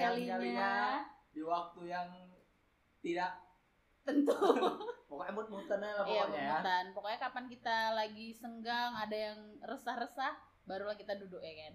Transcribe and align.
kalinya 0.00 1.04
di 1.30 1.42
waktu 1.44 1.80
yang 1.86 2.08
tidak 3.04 3.32
tentu. 4.04 4.34
Pokoknya 5.10 5.32
mut-mutan 5.34 5.82
lah 5.82 6.06
iya 6.06 6.22
pokoknya 6.22 6.38
ya. 6.38 6.52
mutan 6.54 6.84
pokoknya 6.94 7.18
kapan 7.18 7.44
kita 7.50 7.76
lagi 7.98 8.30
senggang 8.30 8.94
ada 8.94 9.16
yang 9.18 9.38
resah-resah 9.58 10.38
barulah 10.62 10.94
kita 10.94 11.18
duduk 11.18 11.42
ya 11.42 11.66
kan? 11.66 11.74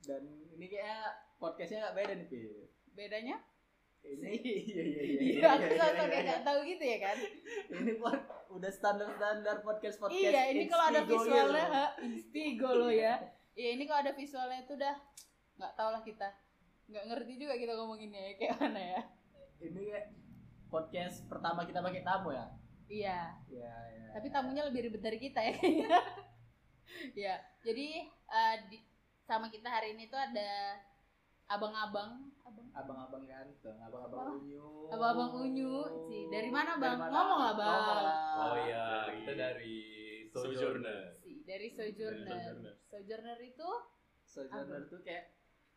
Dan 0.00 0.22
ini 0.56 0.64
kayak 0.64 1.36
podcastnya 1.36 1.84
nggak 1.84 1.96
beda 2.00 2.12
nih, 2.16 2.26
Pi. 2.32 2.40
bedanya? 2.96 3.36
Ini 4.00 4.32
iya 4.72 4.82
iya 4.88 5.02
iya. 5.04 5.20
iya 5.20 5.48
aku 5.52 5.68
sosok 5.76 6.06
kayak 6.08 6.24
nggak 6.24 6.42
tahu 6.48 6.58
gitu 6.64 6.84
ya 6.88 6.98
kan? 7.04 7.16
Ini 7.76 7.92
pod, 8.00 8.20
udah 8.56 8.70
standar-standar 8.72 9.56
podcast-podcast. 9.60 10.16
iya 10.16 10.42
ini 10.56 10.64
kalau 10.64 10.84
ada 10.88 11.02
visualnya 11.04 11.66
ha, 11.68 11.84
instigo 12.08 12.70
lo 12.72 12.88
ya. 12.88 13.20
Iya 13.52 13.68
ini 13.76 13.84
kalau 13.84 14.00
ada 14.00 14.16
visualnya 14.16 14.64
itu 14.64 14.72
udah 14.80 14.96
nggak 15.60 15.72
tau 15.76 15.92
lah 15.92 16.00
kita 16.00 16.32
nggak 16.86 17.04
ngerti 17.04 17.32
juga 17.36 17.54
kita 17.54 17.72
ngomonginnya 17.72 18.20
ya 18.20 18.32
kayak 18.36 18.54
mana 18.56 18.80
ya 18.80 19.00
Ini 19.58 19.80
kayak 19.84 20.06
podcast 20.66 21.24
pertama 21.24 21.62
kita 21.62 21.80
pakai 21.80 22.02
tamu 22.02 22.30
ya. 22.30 22.46
iya 22.86 23.34
Iya 23.46 23.74
iya. 23.90 24.06
tapi 24.12 24.28
tamunya 24.28 24.62
lebih 24.62 24.86
ribet 24.86 25.00
dari 25.00 25.18
kita 25.18 25.40
ya 25.40 25.52
kayaknya 25.52 25.88
ya 27.24 27.34
jadi 27.60 27.86
eh, 28.06 28.56
di, 28.66 28.78
sama 29.20 29.46
kita 29.46 29.66
hari 29.66 29.92
ini 29.92 30.06
tuh 30.06 30.16
ada 30.16 30.78
abang-abang 31.46 32.30
abang 32.40 32.66
abang-abang 32.72 33.22
ganteng, 33.24 33.74
abang-abang 33.76 34.38
unyu. 34.38 34.86
abang-abang 34.88 35.30
unyu 35.40 35.74
sih 36.04 36.26
dari 36.26 36.46
mana 36.48 36.74
Dari 36.74 36.82
bang 36.84 36.96
mana? 36.96 37.10
ngomong 37.12 37.40
lah 37.40 37.54
bang. 37.54 38.06
Oh 38.36 38.54
iya, 38.60 38.86
kita 39.12 39.32
dari 39.34 39.76
Sojourner. 40.28 41.16
sih 41.16 41.42
dari 41.42 41.68
sojourner 41.68 42.26
Sojourner. 42.28 42.74
sojourner 42.84 43.38
itu 43.40 43.68
Sojourner 44.22 44.82
tuh 44.86 45.00
kayak 45.00 45.35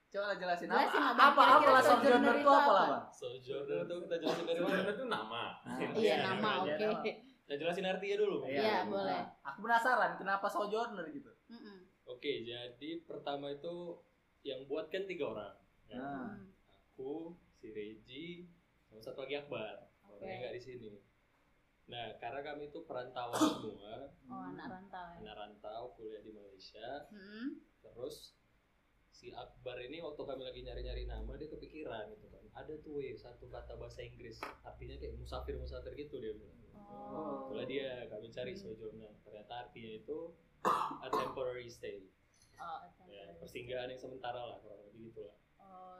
Coba 0.09 0.33
lah 0.33 0.37
jelasin, 0.41 0.65
Jelasin 0.65 1.01
apa, 1.05 1.21
apa, 1.21 1.41
apa 1.61 1.69
lah 1.69 1.83
Sojourner 1.85 2.33
itu 2.33 2.41
itu 2.41 2.49
apa 2.49 2.71
lah, 2.73 2.81
apa? 2.81 2.89
Bang? 2.89 3.03
Sojourner 3.13 3.79
tuh 3.85 3.97
kita 4.09 4.15
jelasin 4.17 4.45
dari 4.49 4.59
mana? 4.59 4.73
Sojourner 4.73 4.93
itu 4.97 5.05
nama. 5.05 5.43
Ah, 5.61 5.77
iya 5.77 5.89
Iya, 5.93 6.15
nama 6.25 6.51
iya, 6.65 6.87
oke. 6.89 7.11
Kita 7.45 7.53
jelasin 7.61 7.85
artinya 7.85 8.17
dulu. 8.17 8.37
Iya, 8.49 8.75
boleh. 8.89 9.21
Aku 9.45 9.57
penasaran 9.61 10.11
kenapa 10.17 10.47
Sojourner 10.49 11.05
gitu. 11.13 11.29
Oke, 12.09 12.41
jadi 12.41 12.89
pertama 13.05 13.53
itu 13.53 14.01
yang 14.41 14.65
buat 14.65 14.89
kan 14.89 15.05
tiga 15.05 15.29
orang. 15.29 15.53
Ya. 15.85 16.01
Nah. 16.01 16.33
Aku, 16.89 17.37
si 17.61 17.69
Reji, 17.69 18.49
sama 18.89 19.01
satu 19.05 19.29
lagi 19.29 19.45
Akbar. 19.45 19.93
Orangnya 20.09 20.35
nggak 20.41 20.53
di 20.57 20.61
sini. 20.61 20.91
Nah, 21.89 22.17
karena 22.17 22.41
kami 22.41 22.73
itu 22.73 22.81
perantauan 22.85 23.33
semua, 23.61 24.09
oh 24.29 24.41
anak 24.53 24.69
rantau 24.69 25.05
ya 25.09 25.17
anak 25.25 25.35
rantau 25.37 25.89
kuliah 25.97 26.21
di 26.21 26.29
Malaysia. 26.33 27.09
Terus 27.81 28.37
si 29.19 29.35
Akbar 29.35 29.75
ini 29.83 29.99
waktu 29.99 30.23
kami 30.23 30.47
lagi 30.47 30.63
nyari-nyari 30.63 31.03
nama 31.03 31.35
dia 31.35 31.51
kepikiran 31.51 32.07
gitu 32.15 32.31
kan. 32.31 32.39
Ada 32.55 32.79
tuh 32.79 33.03
weh 33.03 33.11
satu 33.19 33.51
kata 33.51 33.75
bahasa 33.75 33.99
Inggris, 33.99 34.39
artinya 34.63 34.95
kayak 34.95 35.19
musafir-musafir 35.19 35.91
gitu 35.99 36.23
dia 36.23 36.31
bilang. 36.31 36.55
oh 36.87 37.51
Itulah 37.51 37.67
dia 37.67 38.07
kami 38.07 38.31
cari 38.31 38.55
sojourner. 38.55 39.11
Ternyata 39.27 39.67
artinya 39.67 39.91
itu 39.99 40.31
a 41.03 41.07
temporary 41.11 41.67
stay. 41.67 42.07
oh 42.63 42.79
Ya, 43.11 43.35
persinggahan 43.43 43.91
yang 43.91 43.99
sementara 43.99 44.39
lah 44.39 44.57
kurang 44.63 44.87
lebih 44.87 45.11
gitu 45.11 45.27
lah. 45.27 45.35
oh 45.35 45.48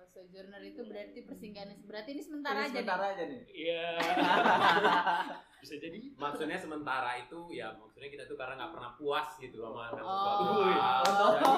sojourner 0.09 0.61
itu 0.61 0.81
berarti 0.81 1.19
persinggahan 1.23 1.69
berarti 1.83 2.09
ini 2.11 2.21
sementara 2.21 2.59
Ini 2.59 2.65
aja 2.65 2.73
sementara 2.75 3.03
nih 3.03 3.11
aja 3.11 3.23
nih. 3.25 3.41
Iya. 3.49 3.87
Bisa 5.61 5.75
jadi. 5.75 5.99
Maksudnya 6.15 6.55
sementara 6.55 7.11
itu 7.15 7.39
ya 7.51 7.75
maksudnya 7.75 8.09
kita 8.09 8.23
tuh 8.25 8.35
karena 8.35 8.55
nggak 8.55 8.71
pernah 8.73 8.91
puas 8.95 9.29
gitu 9.37 9.57
sama 9.59 9.91
dengan 9.91 10.05
Oh. 10.05 10.23
sesuatu. 11.03 11.51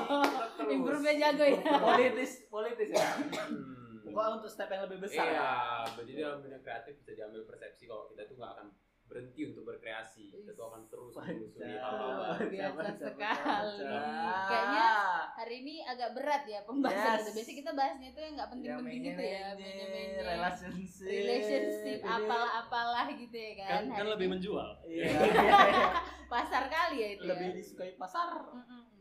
Terus. 0.57 0.71
improve 0.71 1.11
jago 1.13 1.43
ya 1.45 1.59
politis, 1.77 2.31
politis 2.47 2.89
ya. 2.91 3.07
Hmm. 3.21 4.01
Pokoknya 4.01 4.29
untuk 4.35 4.49
step 4.49 4.67
yang 4.67 4.83
lebih 4.83 4.99
besar 4.99 5.23
Iya, 5.23 5.39
ya. 5.39 5.51
jadi 5.95 6.11
dalam 6.19 6.39
dunia 6.41 6.59
kreatif 6.59 6.93
bisa 6.97 7.11
diambil 7.13 7.45
persepsi 7.45 7.85
kalau 7.85 8.09
kita 8.09 8.25
tuh 8.25 8.35
nggak 8.35 8.51
akan 8.57 8.67
berhenti 9.11 9.41
untuk 9.43 9.67
berkreasi. 9.67 10.31
Kita 10.31 10.55
tuh 10.55 10.71
akan 10.71 10.87
terus 10.87 11.11
menyusuri 11.19 11.75
hal-hal 11.75 12.39
biasa 12.47 12.83
sekali. 12.95 13.83
baca. 13.83 14.39
Kayaknya 14.47 14.87
hari 15.35 15.55
ini 15.59 15.75
agak 15.83 16.09
berat 16.15 16.43
ya 16.47 16.63
pembahasan 16.63 17.11
Yes. 17.11 17.21
itu. 17.21 17.31
Biasanya 17.35 17.57
kita 17.59 17.71
bahasnya 17.75 18.07
itu 18.07 18.19
yang 18.23 18.33
nggak 18.39 18.49
penting-penting 18.49 18.87
Yang 18.95 19.07
gitu 19.11 19.21
ya, 19.21 19.39
menye-menye, 19.51 19.83
menye-menye. 19.83 20.23
relationship, 20.23 21.09
relationship 21.11 21.99
apalah-apalah 22.01 23.07
gitu 23.11 23.35
ya 23.35 23.53
kan. 23.59 23.67
Kan, 23.67 23.83
kan 23.91 24.05
lebih 24.07 24.25
ini 24.25 24.31
menjual. 24.31 24.69
Iya, 24.87 25.03
iya, 25.11 25.19
iya. 25.67 25.87
pasar 26.25 26.63
kali 26.71 26.95
ya 26.97 27.09
itu 27.19 27.23
lebih 27.27 27.47
ya. 27.51 27.55
disukai 27.59 27.91
pasar. 27.99 28.31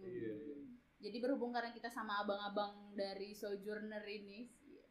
Iya, 0.02 0.10
iya. 0.34 0.34
Jadi 1.00 1.16
berhubung 1.22 1.54
karena 1.54 1.70
kita 1.70 1.86
sama 1.86 2.20
abang-abang 2.20 2.92
dari 2.92 3.30
Sojourner 3.30 4.02
ini, 4.04 4.50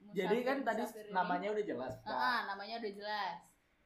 Jadi 0.10 0.42
kan 0.42 0.64
tadi 0.64 0.82
namanya 1.12 1.54
udah 1.54 1.62
jelas. 1.62 1.94
Ah, 2.02 2.16
ah, 2.16 2.40
namanya 2.48 2.82
udah 2.82 2.94
jelas. 2.96 3.38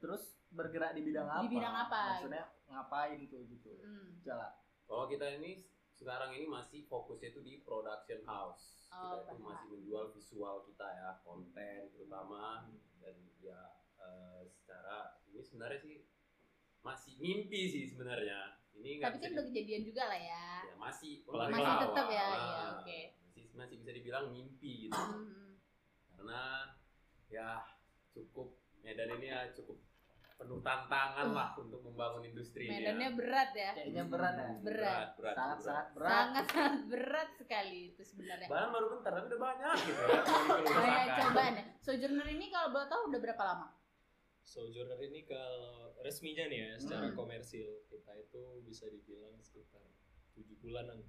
Terus 0.04 0.36
bergerak 0.52 0.92
di 1.00 1.02
bidang 1.08 1.32
apa? 1.32 1.48
Di 1.48 1.48
bidang 1.48 1.76
apa? 1.88 2.02
Maksudnya 2.20 2.46
ngapain 2.68 3.24
tuh 3.32 3.42
gitu? 3.48 3.72
Mm. 3.80 4.20
Coba. 4.28 4.60
Kalau 4.84 5.06
kita 5.08 5.26
ini 5.40 5.64
sekarang 5.96 6.36
ini 6.36 6.44
masih 6.52 6.84
fokusnya 6.92 7.32
itu 7.32 7.40
di 7.40 7.64
production 7.64 8.20
house. 8.28 8.92
Oh, 8.92 9.24
kita 9.24 9.32
itu 9.32 9.42
masih 9.48 9.68
menjual 9.72 10.06
visual 10.12 10.56
kita 10.68 10.88
ya, 10.92 11.10
konten 11.24 11.88
terutama 11.96 12.68
dan 13.00 13.16
ya 13.40 13.80
eh, 13.98 14.44
secara 14.52 15.24
ini 15.32 15.40
sebenarnya 15.40 15.80
sih 15.80 15.98
masih 16.84 17.16
mimpi 17.24 17.72
sih 17.72 17.88
sebenarnya. 17.88 18.60
Ini 18.76 19.00
nggak 19.00 19.08
Tapi 19.08 19.18
kan 19.24 19.32
udah 19.40 19.46
kejadian 19.48 19.82
juga 19.88 20.04
lah 20.12 20.20
ya. 20.20 20.46
ya 20.68 20.76
masih 20.76 21.24
Pelan-pelan. 21.24 21.64
Masih 21.64 21.84
tetap 21.88 22.08
ya, 22.12 22.28
Ah, 22.28 22.36
iya, 22.36 22.64
oke. 22.76 23.00
Masih 23.24 23.44
masih 23.56 23.76
bisa 23.80 23.92
dibilang 23.96 24.26
mimpi 24.36 24.92
gitu. 24.92 25.00
Mm. 25.00 25.56
Karena 26.12 26.42
ya 27.32 27.64
cukup 28.12 28.60
Medan 28.84 29.16
ini 29.16 29.32
ya 29.32 29.48
cukup 29.56 29.80
penuh 30.44 30.60
tantangan 30.60 31.28
lah 31.32 31.56
untuk 31.56 31.80
membangun 31.82 32.24
industri. 32.26 32.68
Medannya 32.68 33.10
ya. 33.10 33.16
berat 33.16 33.52
ya. 33.56 33.72
Kayaknya 33.74 34.04
berat 34.06 34.36
ya. 34.36 34.48
berat. 34.60 35.08
berat, 35.16 35.36
Sangat 35.36 35.56
berat. 35.56 35.64
sangat 35.64 35.88
berat. 35.96 36.12
Sangat 36.12 36.46
sangat 36.52 36.82
berat 36.86 37.30
sekali 37.34 37.80
itu 37.90 38.02
sebenarnya. 38.04 38.48
Bahkan 38.52 38.70
baru 38.70 38.86
bentar 38.92 39.12
tapi 39.14 39.26
udah 39.26 39.40
banyak 39.42 39.76
gitu 39.82 40.02
ya. 40.04 40.20
Banyak 40.20 40.60
dikeluarkan. 40.60 41.18
cobaan 41.24 41.54
ya. 41.56 41.66
Sojourner 41.80 42.28
ini 42.30 42.46
kalau 42.50 42.68
boleh 42.70 42.88
tahu 42.88 43.02
udah 43.08 43.20
berapa 43.22 43.44
lama? 43.46 43.68
Sojourner 44.44 45.00
ini 45.02 45.22
kalau 45.24 45.64
resminya 45.98 46.46
nih 46.46 46.60
ya, 46.60 46.72
secara 46.78 47.08
Hmm. 47.08 47.16
komersil 47.16 47.68
kita 47.88 48.12
itu 48.14 48.42
bisa 48.62 48.86
dibilang 48.86 49.40
sekitar 49.40 49.80
tujuh 50.34 50.60
bulanan, 50.60 51.00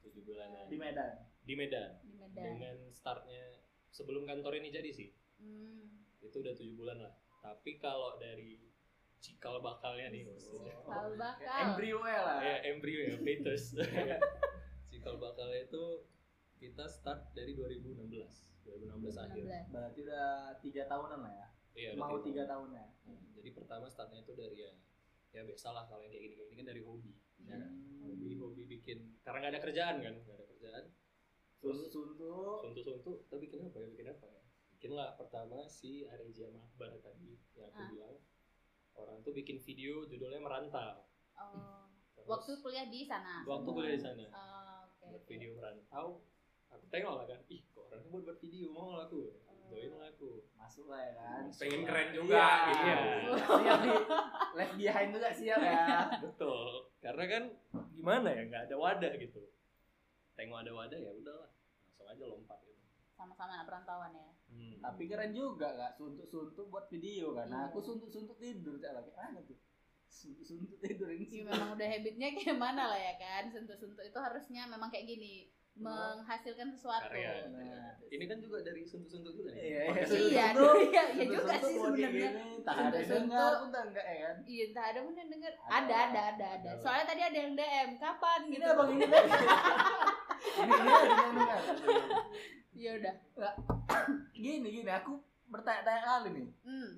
tujuh 0.00 0.22
bulanan 0.24 0.66
di 0.66 0.74
Medan. 0.74 1.12
di 1.40 1.54
Medan. 1.54 1.90
Di 2.02 2.12
Medan. 2.12 2.42
Dengan 2.42 2.76
startnya 2.90 3.62
sebelum 3.88 4.26
kantor 4.26 4.58
ini 4.58 4.68
jadi 4.68 4.90
sih, 4.90 5.14
Hmm. 5.38 6.02
itu 6.18 6.36
udah 6.36 6.50
tujuh 6.52 6.74
bulan 6.74 6.98
lah. 6.98 7.14
Tapi 7.40 7.70
kalau 7.76 8.16
dari 8.16 8.60
cikal 9.18 9.60
bakalnya 9.60 10.08
nih, 10.08 10.24
maksudnya, 10.24 10.76
Hal 10.82 11.12
bakal. 11.14 11.56
Embrio 11.66 12.00
ya 12.02 12.20
lah. 12.20 12.38
ya 12.40 12.56
embrio 12.66 13.00
ya, 13.02 13.16
fetus. 13.18 13.76
cikal 14.90 15.16
bakalnya 15.16 15.64
itu 15.64 16.04
kita 16.56 16.84
start 16.84 17.32
dari 17.32 17.52
2016, 17.52 17.96
2016 18.64 19.16
akhir. 19.18 19.42
16. 19.42 19.72
Berarti 19.72 19.98
udah 20.04 20.28
tiga 20.60 20.82
tahunan 20.86 21.20
lah 21.20 21.32
ya. 21.32 21.46
Iya, 21.70 21.90
Mau 21.96 22.20
tiga 22.20 22.44
tahun. 22.44 22.68
ya. 22.70 22.84
Nah, 23.06 23.20
jadi 23.32 23.48
pertama 23.52 23.86
startnya 23.86 24.20
itu 24.20 24.34
dari 24.34 24.58
ya 24.60 24.72
ya 25.30 25.46
biasa 25.46 25.70
lah 25.70 25.86
kalau 25.86 26.02
yang 26.02 26.10
kayak 26.10 26.26
gini 26.26 26.34
kayak 26.34 26.48
gini 26.48 26.58
kan 26.58 26.66
dari 26.66 26.82
hobi 26.82 27.14
ya? 27.38 27.54
Hmm. 27.54 28.02
hobi 28.02 28.34
hobi 28.34 28.62
bikin 28.66 29.14
karena 29.22 29.38
nggak 29.38 29.52
ada 29.54 29.62
kerjaan 29.62 29.96
kan 30.02 30.14
nggak 30.18 30.34
ada 30.34 30.46
kerjaan 30.50 30.84
Suntuk 31.54 31.86
suntuk. 31.86 32.58
suntuk 32.66 32.82
suntuk 32.82 33.16
tapi 33.30 33.46
bikin 33.46 33.62
apa 33.62 33.78
ya 33.78 33.86
bikin 33.86 34.10
apa 34.10 34.26
ya 34.26 34.42
bikin 34.80 34.96
lah 34.96 35.12
pertama 35.12 35.68
si 35.68 36.08
Areja 36.08 36.48
Mahbar 36.48 36.96
tadi 36.98 37.36
yang 37.52 37.68
aku 37.68 37.78
Ah. 37.78 37.88
bilang 37.92 38.16
orang 38.96 39.20
tuh 39.20 39.36
bikin 39.36 39.60
video 39.60 40.08
judulnya 40.08 40.40
merantau 40.40 41.04
Oh. 41.36 41.84
Terus, 42.14 42.24
Waktu 42.26 42.52
kuliah 42.58 42.84
di 42.86 43.00
sana. 43.02 43.44
waktu 43.44 43.68
kuliah 43.68 43.92
di 43.92 44.00
sana 44.00 44.24
Oh, 44.24 44.88
oke. 44.88 45.04
buat 45.06 45.20
oke. 45.20 45.28
video 45.28 45.52
merantau 45.52 46.24
aku 46.66 46.84
tengok 46.88 47.12
lah 47.14 47.26
kan 47.26 47.40
ih 47.46 47.60
kok 47.66 47.84
orangnya 47.86 48.08
buat 48.08 48.22
buat 48.24 48.38
video 48.40 48.66
mau 48.70 48.88
lah 48.90 49.04
aku 49.04 49.20
Oh. 49.44 49.68
join 49.68 49.92
lah 49.94 50.08
aku 50.08 50.48
Masuk 50.54 50.88
lah 50.88 51.00
ya 51.02 51.12
kan. 51.14 51.42
Pengen 51.52 51.80
keren 51.84 52.08
juga 52.10 52.40
Iya. 52.40 52.64
gitu. 52.64 52.80
Iya. 52.80 52.96
Siap 53.52 53.78
di 53.78 53.90
left 54.56 54.74
behind 54.78 55.10
juga 55.12 55.28
siap 55.30 55.60
ya. 55.60 55.84
betul 56.18 56.68
karena 56.98 57.24
kan 57.26 57.42
gimana 57.90 58.28
ya 58.30 58.42
nggak 58.46 58.62
ada 58.64 58.76
wadah 58.78 59.12
gitu 59.14 59.44
tengok 60.34 60.56
ada 60.58 60.72
wadah 60.74 60.96
ya 60.98 61.12
udahlah 61.12 61.52
langsung 61.84 62.08
aja 62.08 62.24
lompat 62.26 62.58
gitu 62.62 62.80
Sama-sama 63.12 63.52
anak 63.54 63.68
perantauan 63.68 64.12
ya. 64.14 64.24
Hmm. 64.80 64.86
Tapi 64.86 65.02
keren 65.06 65.30
juga 65.30 65.68
kak 65.70 65.92
suntuk-suntuk 65.94 66.66
buat 66.66 66.88
video 66.88 67.32
kan. 67.32 67.46
Nah, 67.46 67.60
Iya. 67.60 67.68
aku 67.68 67.78
suntuk-suntuk 67.78 68.36
tidur 68.36 68.74
cak 68.74 68.92
lagi. 68.94 69.12
Mana 69.12 69.40
tuh? 69.42 69.60
Suntuk-suntuk 70.06 70.80
tidur 70.80 71.08
ini 71.08 71.22
Iya 71.22 71.30
sih. 71.30 71.40
memang 71.44 71.68
udah 71.70 71.86
habitnya 71.86 72.28
kayak 72.32 72.56
mana 72.56 72.82
lah 72.86 72.96
ya 72.98 73.14
kan. 73.14 73.44
Sentuh-sentuh 73.46 74.00
itu 74.00 74.16
harusnya 74.16 74.64
memang 74.66 74.88
kayak 74.88 75.04
gini. 75.06 75.52
Menghasilkan 75.72 76.66
sesuatu. 76.68 77.06
Karya. 77.06 77.46
Nah, 77.46 77.94
ini 78.04 78.24
kan 78.26 78.38
juga 78.38 78.60
dari 78.60 78.82
suntuk-suntuk 78.82 79.32
juga 79.32 79.52
nih 79.52 79.62
Iya, 79.62 79.68
iya, 79.70 79.92
ini. 80.02 80.18
Iya, 80.26 80.46
suntuk- 80.50 80.80
iya, 80.82 81.02
iya 81.06 81.24
juga 81.26 81.40
suntuk-suntuk 81.54 81.60
sih 81.62 81.78
sebenarnya. 81.78 82.30
Tak 82.60 82.74
ada 82.74 82.88
Suntuk-suntuk. 82.90 83.20
dengar 83.30 83.52
pun 83.54 83.68
tak 83.70 83.82
enggak 83.86 84.06
ya 84.06 84.16
kan. 84.18 84.36
Iya, 84.42 84.62
entah 84.66 84.84
ada 84.86 84.98
pun 85.00 85.12
yang 85.14 85.28
denger. 85.30 85.52
Ada. 85.62 85.94
Ada, 86.02 86.20
ada, 86.26 86.46
ada. 86.58 86.70
Soalnya 86.74 87.04
tadi 87.06 87.22
ada 87.22 87.38
yang 87.38 87.52
DM, 87.54 87.90
kapan 87.96 88.40
Ini 88.42 88.52
gitu. 88.52 88.64
abang 88.66 88.88
ini 88.90 89.04
kan. 89.04 89.24
Ini 90.40 90.72
dia 90.74 90.96
ada 90.96 91.14
yang 91.14 91.34
dengar. 91.38 91.62
Ya 92.72 92.90
udah. 92.96 93.14
Gini 94.40 94.68
gini 94.72 94.90
aku 94.90 95.20
bertanya-tanya 95.46 96.02
kali 96.02 96.28
nih 96.32 96.48
Hmm. 96.62 96.90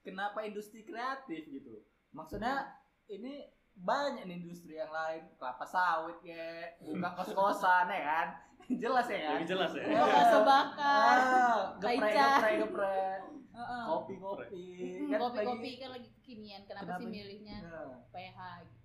kenapa 0.00 0.42
industri 0.42 0.82
kreatif 0.82 1.46
gitu 1.46 1.80
maksudnya 2.10 2.74
ini 3.06 3.46
banyak 3.72 4.24
nih 4.24 4.36
industri 4.38 4.74
yang 4.74 4.90
lain 4.90 5.24
kelapa 5.34 5.64
sawit 5.64 6.18
ya 6.20 6.74
buka 6.80 7.08
kos-kosan 7.16 7.86
ya 7.88 8.02
kan 8.02 8.28
jelas 8.72 9.06
ya 9.06 9.18
kan 9.20 9.34
Lebih 9.36 9.48
jelas 9.48 9.72
ya. 9.72 9.82
Iya. 9.82 10.02
Bakso 10.04 10.38
bakar. 10.44 11.16
ah, 11.16 11.60
geprek 11.76 12.12
geprek 12.12 12.54
geprek 12.60 13.20
Heeh. 13.58 13.82
kopi 13.84 14.14
kopi 14.16 14.66
Hmm, 15.00 15.18
Kopi-kopi 15.18 15.70
kan 15.76 15.90
lagi 15.90 16.08
kekinian. 16.14 16.62
Kenapa, 16.64 16.86
sih 16.92 17.02
Kenapa? 17.02 17.10
milihnya 17.10 17.56
Nah, 17.60 17.98
PH 18.08 18.38
gitu? 18.62 18.79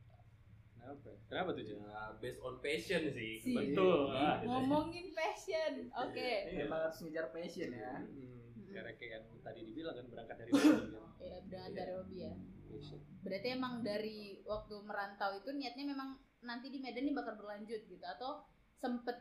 Kenapa? 0.86 1.10
Kenapa 1.26 1.50
tuh, 1.52 1.64
Cik? 1.66 1.78
Ya, 1.82 2.02
based 2.22 2.40
on 2.40 2.56
passion 2.62 3.02
sih. 3.10 3.34
Si. 3.42 3.52
Betul. 3.52 4.00
Iya. 4.08 4.22
Ah, 4.22 4.36
Ngomongin 4.46 5.08
passion. 5.12 5.74
Oke. 5.98 6.32
Iya. 6.46 6.64
emang 6.64 6.80
harus 6.80 7.02
ngejar 7.02 7.26
passion 7.30 7.70
ya 7.74 7.94
Hmm, 7.98 8.70
Karena 8.70 8.92
kayak 8.94 9.12
yang 9.16 9.26
tadi 9.42 9.60
dibilang 9.64 9.96
kan 9.96 10.06
berangkat 10.06 10.36
dari 10.38 10.52
hobi 10.52 10.70
kan. 10.92 11.04
Ya, 11.18 11.38
dengan 11.42 11.70
dari 11.74 11.92
hobi 11.92 12.18
ya. 12.22 12.34
Passion. 12.68 13.00
Berarti 13.20 13.48
emang 13.50 13.74
dari 13.82 14.18
waktu 14.44 14.76
merantau 14.80 15.32
itu 15.34 15.50
niatnya 15.50 15.86
memang 15.88 16.10
nanti 16.40 16.70
di 16.70 16.78
Medan 16.78 17.02
ini 17.02 17.14
bakal 17.14 17.34
berlanjut 17.34 17.82
gitu 17.84 18.06
atau 18.06 18.46
sempet 18.76 19.18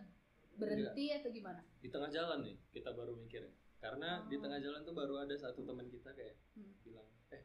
berhenti 0.55 1.15
atau 1.15 1.31
gimana? 1.31 1.65
Di 1.79 1.89
tengah 1.89 2.11
jalan 2.11 2.45
nih 2.45 2.61
kita 2.69 2.93
baru 2.93 3.17
mikir. 3.17 3.49
Karena 3.79 4.21
di 4.27 4.37
Oh. 4.37 4.41
tengah 4.43 4.59
jalan 4.59 4.81
tuh 4.83 4.93
baru 4.93 5.15
ada 5.19 5.33
satu 5.35 5.63
teman 5.63 5.87
kita 5.87 6.11
kayak 6.11 6.37
Hmm. 6.53 6.73
bilang, 6.83 7.09
"Eh, 7.31 7.41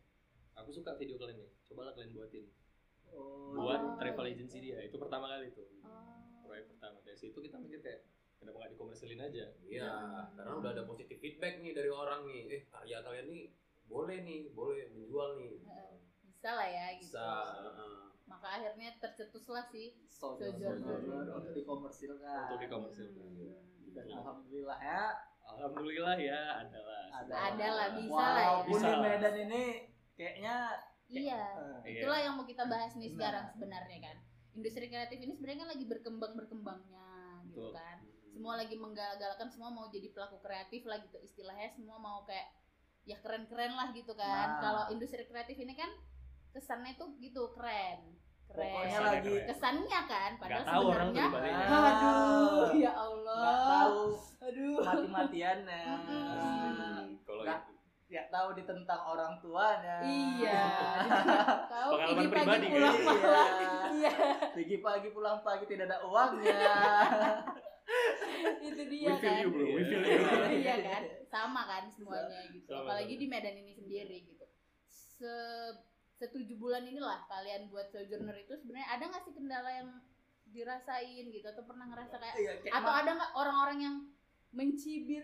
aku 0.54 0.72
suka 0.72 0.96
video 0.96 1.16
kalian 1.16 1.36
nih. 1.38 1.50
Cobalah 1.64 1.94
kalian 1.94 2.12
buatin." 2.12 2.44
Oh, 3.16 3.56
Buat 3.58 3.98
travel 3.98 4.26
agency 4.30 4.58
dia. 4.62 4.78
Itu 4.86 4.98
pertama 5.02 5.30
kali 5.32 5.54
tuh. 5.54 5.66
Oh. 5.86 6.46
Proyek 6.46 6.70
pertama. 6.76 6.98
Dari 7.06 7.18
situ 7.18 7.38
kita 7.38 7.58
mikir 7.58 7.80
kayak 7.82 8.06
kenapa 8.40 8.56
nggak 8.62 8.72
dikomersilin 8.78 9.22
aja? 9.22 9.46
Iya, 9.66 9.92
karena 10.38 10.52
udah 10.58 10.70
ada 10.74 10.84
positif 10.88 11.18
feedback 11.20 11.60
nih 11.60 11.74
dari 11.76 11.92
orang 11.92 12.26
nih. 12.30 12.42
Eh, 12.50 12.62
karya 12.70 13.02
kalian 13.04 13.28
nih 13.30 13.44
boleh 13.90 14.18
nih, 14.22 14.42
boleh 14.54 14.86
menjual 14.94 15.30
nih. 15.42 15.58
Heeh. 15.66 15.94
Bisa 16.30 16.50
lah 16.56 16.68
ya 16.70 16.86
gitu. 16.96 17.14
Bisa. 17.18 17.30
heeh. 17.66 17.98
Maka 18.30 18.48
akhirnya 18.62 18.90
tercetuslah 19.02 19.66
sih. 19.74 19.98
sojourner 20.06 20.78
Sojourner. 20.78 20.78
sojourner 20.86 21.28
untuk 21.34 21.54
dikomersilkan 21.58 22.46
Untuk 22.46 22.60
dikomersilkan. 22.62 23.26
Hmm. 23.26 23.58
dan 23.90 24.06
alhamdulillah 24.06 24.78
ya 24.78 25.04
Alhamdulillah 25.50 26.16
ya 26.22 26.42
adalah. 26.62 27.02
Ada 27.26 27.68
lah, 27.74 27.88
bisa 27.98 28.22
lah 28.22 28.38
ya. 28.38 28.50
Bisa 28.70 28.88
di. 28.94 29.02
Medan 29.02 29.36
ini 29.50 29.64
kayaknya 30.14 30.56
Iya. 31.10 31.44
Iya. 31.84 32.02
Itulah 32.06 32.20
yang 32.22 32.34
mau 32.38 32.46
kita 32.46 32.64
bahas 32.66 32.94
nih 32.94 33.10
Nah. 33.10 33.14
sekarang 33.18 33.46
sebenarnya 33.50 34.00
kan. 34.02 34.18
Industri 34.54 34.86
kreatif 34.88 35.18
ini 35.18 35.34
sebenarnya 35.34 35.60
kan 35.66 35.70
lagi 35.74 35.86
berkembang 35.86 36.34
berkembangnya 36.38 37.10
gitu 37.50 37.70
Betul. 37.70 37.74
kan. 37.74 37.98
Semua 38.30 38.54
lagi 38.56 38.76
menggal-galkan 38.78 39.48
semua 39.50 39.70
mau 39.70 39.90
jadi 39.90 40.14
pelaku 40.14 40.38
kreatif 40.40 40.86
lah 40.86 41.02
gitu 41.02 41.18
istilahnya 41.20 41.70
semua 41.74 41.98
mau 41.98 42.24
kayak 42.24 42.48
ya 43.04 43.18
keren-keren 43.20 43.74
lah 43.74 43.90
gitu 43.92 44.14
kan. 44.14 44.48
Nah. 44.48 44.62
Kalau 44.62 44.84
industri 44.94 45.26
kreatif 45.26 45.58
ini 45.58 45.74
kan 45.74 45.90
kesannya 46.50 46.94
tuh 46.96 47.14
gitu 47.18 47.50
keren. 47.54 48.18
Keren. 48.50 48.66
Pokoknya 48.66 48.90
Kesannya 48.90 49.10
lagi 49.14 49.30
keren. 49.30 49.48
Kesannya 49.50 50.00
kan 50.10 50.32
padahal 50.38 50.58
Nggak 50.62 50.74
tahu 50.74 50.84
orang 50.90 51.10
tuh 51.10 51.22
sebenarnya. 51.22 51.66
Ah. 51.70 51.90
Aduh, 51.90 52.70
ya 52.74 52.92
Allah. 52.94 53.46
tahu 53.70 54.02
Aduh. 54.40 54.78
mati-matiannya 54.82 55.84
Mm-mm. 55.86 57.06
Kalau 57.22 57.44
Nggak. 58.10 58.26
ya 58.26 58.34
tahu 58.34 58.50
ditentang 58.54 59.02
orang 59.06 59.38
tuanya 59.38 59.98
Iya. 60.02 60.66
Tahu 61.74 61.90
Pengalaman 61.92 62.18
pagi-pagi 62.26 62.34
pribadi, 62.34 62.68
pulang 62.68 62.90
guys. 62.92 63.06
malam. 63.06 63.90
Iya. 63.92 64.14
pagi-pagi 64.50 65.10
pulang 65.12 65.40
pagi 65.40 65.66
tidak 65.66 65.86
ada 65.88 65.98
uangnya 66.02 66.58
itu 68.62 68.82
dia 68.88 69.08
We 69.08 69.16
feel 69.16 69.24
kan 69.24 69.40
you, 69.40 69.50
bro. 69.50 69.66
We 69.68 69.82
feel 69.84 70.02
you. 70.02 70.20
iya 70.58 70.76
kan 70.80 71.02
sama 71.28 71.62
kan 71.64 71.84
semuanya 71.88 72.42
gitu 72.48 72.66
Sama, 72.68 72.82
apalagi 72.88 73.14
sama. 73.14 73.22
di 73.22 73.28
Medan 73.28 73.56
ini 73.56 73.72
sendiri 73.72 74.18
gitu 74.26 74.46
se 74.90 75.34
setujuh 76.16 76.58
bulan 76.58 76.84
inilah 76.84 77.24
kalian 77.26 77.70
buat 77.70 77.88
sojourner 77.88 78.36
itu 78.36 78.54
sebenarnya 78.54 78.90
ada 78.90 79.04
nggak 79.06 79.24
sih 79.24 79.34
kendala 79.34 79.70
yang 79.70 79.90
dirasain 80.46 81.26
gitu 81.30 81.46
atau 81.46 81.64
pernah 81.64 81.86
ngerasa 81.88 82.16
kayak 82.18 82.36
Iya, 82.36 82.52
kayak 82.60 82.74
atau 82.76 82.92
ada 82.92 83.12
nggak 83.14 83.32
orang-orang 83.34 83.80
yang 83.80 83.96
mencibir? 84.50 85.24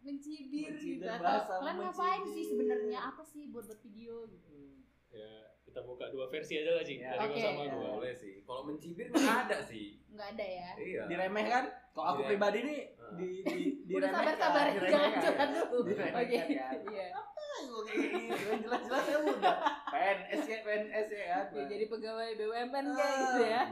Mencibir, 0.00 0.68
Mencibir, 0.68 0.98
gitu 0.98 1.04
atau 1.06 1.58
kalian 1.58 1.76
ngapain 1.82 2.22
sih 2.26 2.44
sebenarnya 2.44 2.98
apa 3.04 3.22
sih 3.22 3.42
buat 3.48 3.64
buat 3.64 3.80
video 3.80 4.24
gitu 4.26 4.48
Hmm. 4.50 4.80
ya 5.10 5.32
kita 5.62 5.80
buka 5.82 6.06
dua 6.08 6.26
versi 6.26 6.54
aja 6.56 6.70
lah 6.72 6.82
sih 6.82 6.96
Ya. 6.96 7.10
dari 7.12 7.20
gua 7.20 7.30
Oke. 7.30 7.42
sama 7.44 7.62
Ya. 7.62 7.70
gua. 7.72 7.88
boleh 7.96 8.10
sih. 8.12 8.34
Kalau 8.40 8.62
mencibir 8.64 9.06
nggak 9.08 9.38
ada 9.44 9.58
sih. 9.60 9.86
nggak 10.08 10.28
ada 10.32 10.46
ya 10.46 10.68
Iya. 10.76 11.02
diremehkan 11.06 11.64
kalau 11.90 12.06
aku 12.08 12.20
pribadi 12.24 12.58
nih 12.60 12.80
Ah. 12.92 13.14
di 13.16 13.28
di 13.42 13.92
udah 13.92 14.06
diremehkan, 14.06 14.36
sabar-sabar 14.38 14.64
jangan 14.64 14.78
diremehkan. 14.78 15.20
curhat 15.20 15.48
dulu 15.50 15.78
Diremehkan, 15.84 16.20
oke 16.20 16.36
kan. 16.38 16.76
iya 16.86 17.06
Aduh, 17.52 17.82
kayak 17.82 17.98
gitu 18.00 18.44
yang 18.46 18.60
jelas-jelas 18.62 19.04
ya 19.04 19.18
udah 19.20 19.56
PNS 19.86 20.42
ya 20.44 20.58
PNS 20.62 21.08
ya 21.12 21.24
kan 21.50 21.66
jadi 21.66 21.84
pegawai 21.86 22.28
BUMN 22.32 22.84
kayak 22.90 23.14
gitu 23.20 23.40
ya 23.44 23.62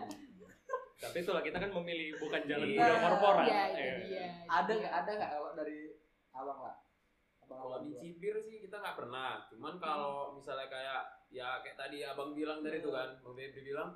tapi 0.99 1.17
itulah 1.17 1.41
kita 1.41 1.57
kan 1.57 1.71
memilih 1.73 2.09
bukan 2.19 2.43
jalan 2.45 2.67
Iya. 2.67 2.75
budaya 2.77 2.99
korporat 3.01 3.47
Iya, 3.47 3.63
Eh, 3.71 3.97
dia. 4.05 4.27
ada 4.45 4.73
nggak 4.73 4.95
ada 4.97 5.11
nggak 5.15 5.31
kalau 5.33 5.51
dari 5.55 5.79
abang 6.39 6.61
lah 6.63 6.77
abang 7.49 7.59
Kalau 7.65 7.79
dicibir 7.81 8.37
sih 8.45 8.61
kita 8.61 8.77
nggak 8.79 8.97
pernah. 9.01 9.49
Cuman 9.49 9.81
kalau 9.81 10.37
misalnya 10.37 10.69
kayak 10.69 11.03
ya 11.33 11.65
kayak 11.65 11.81
tadi 11.81 12.05
abang 12.05 12.37
bilang 12.37 12.61
dari 12.61 12.81
itu 12.81 12.93
kan, 12.93 13.17
bang 13.25 13.35
Febri 13.35 13.63
bilang, 13.73 13.91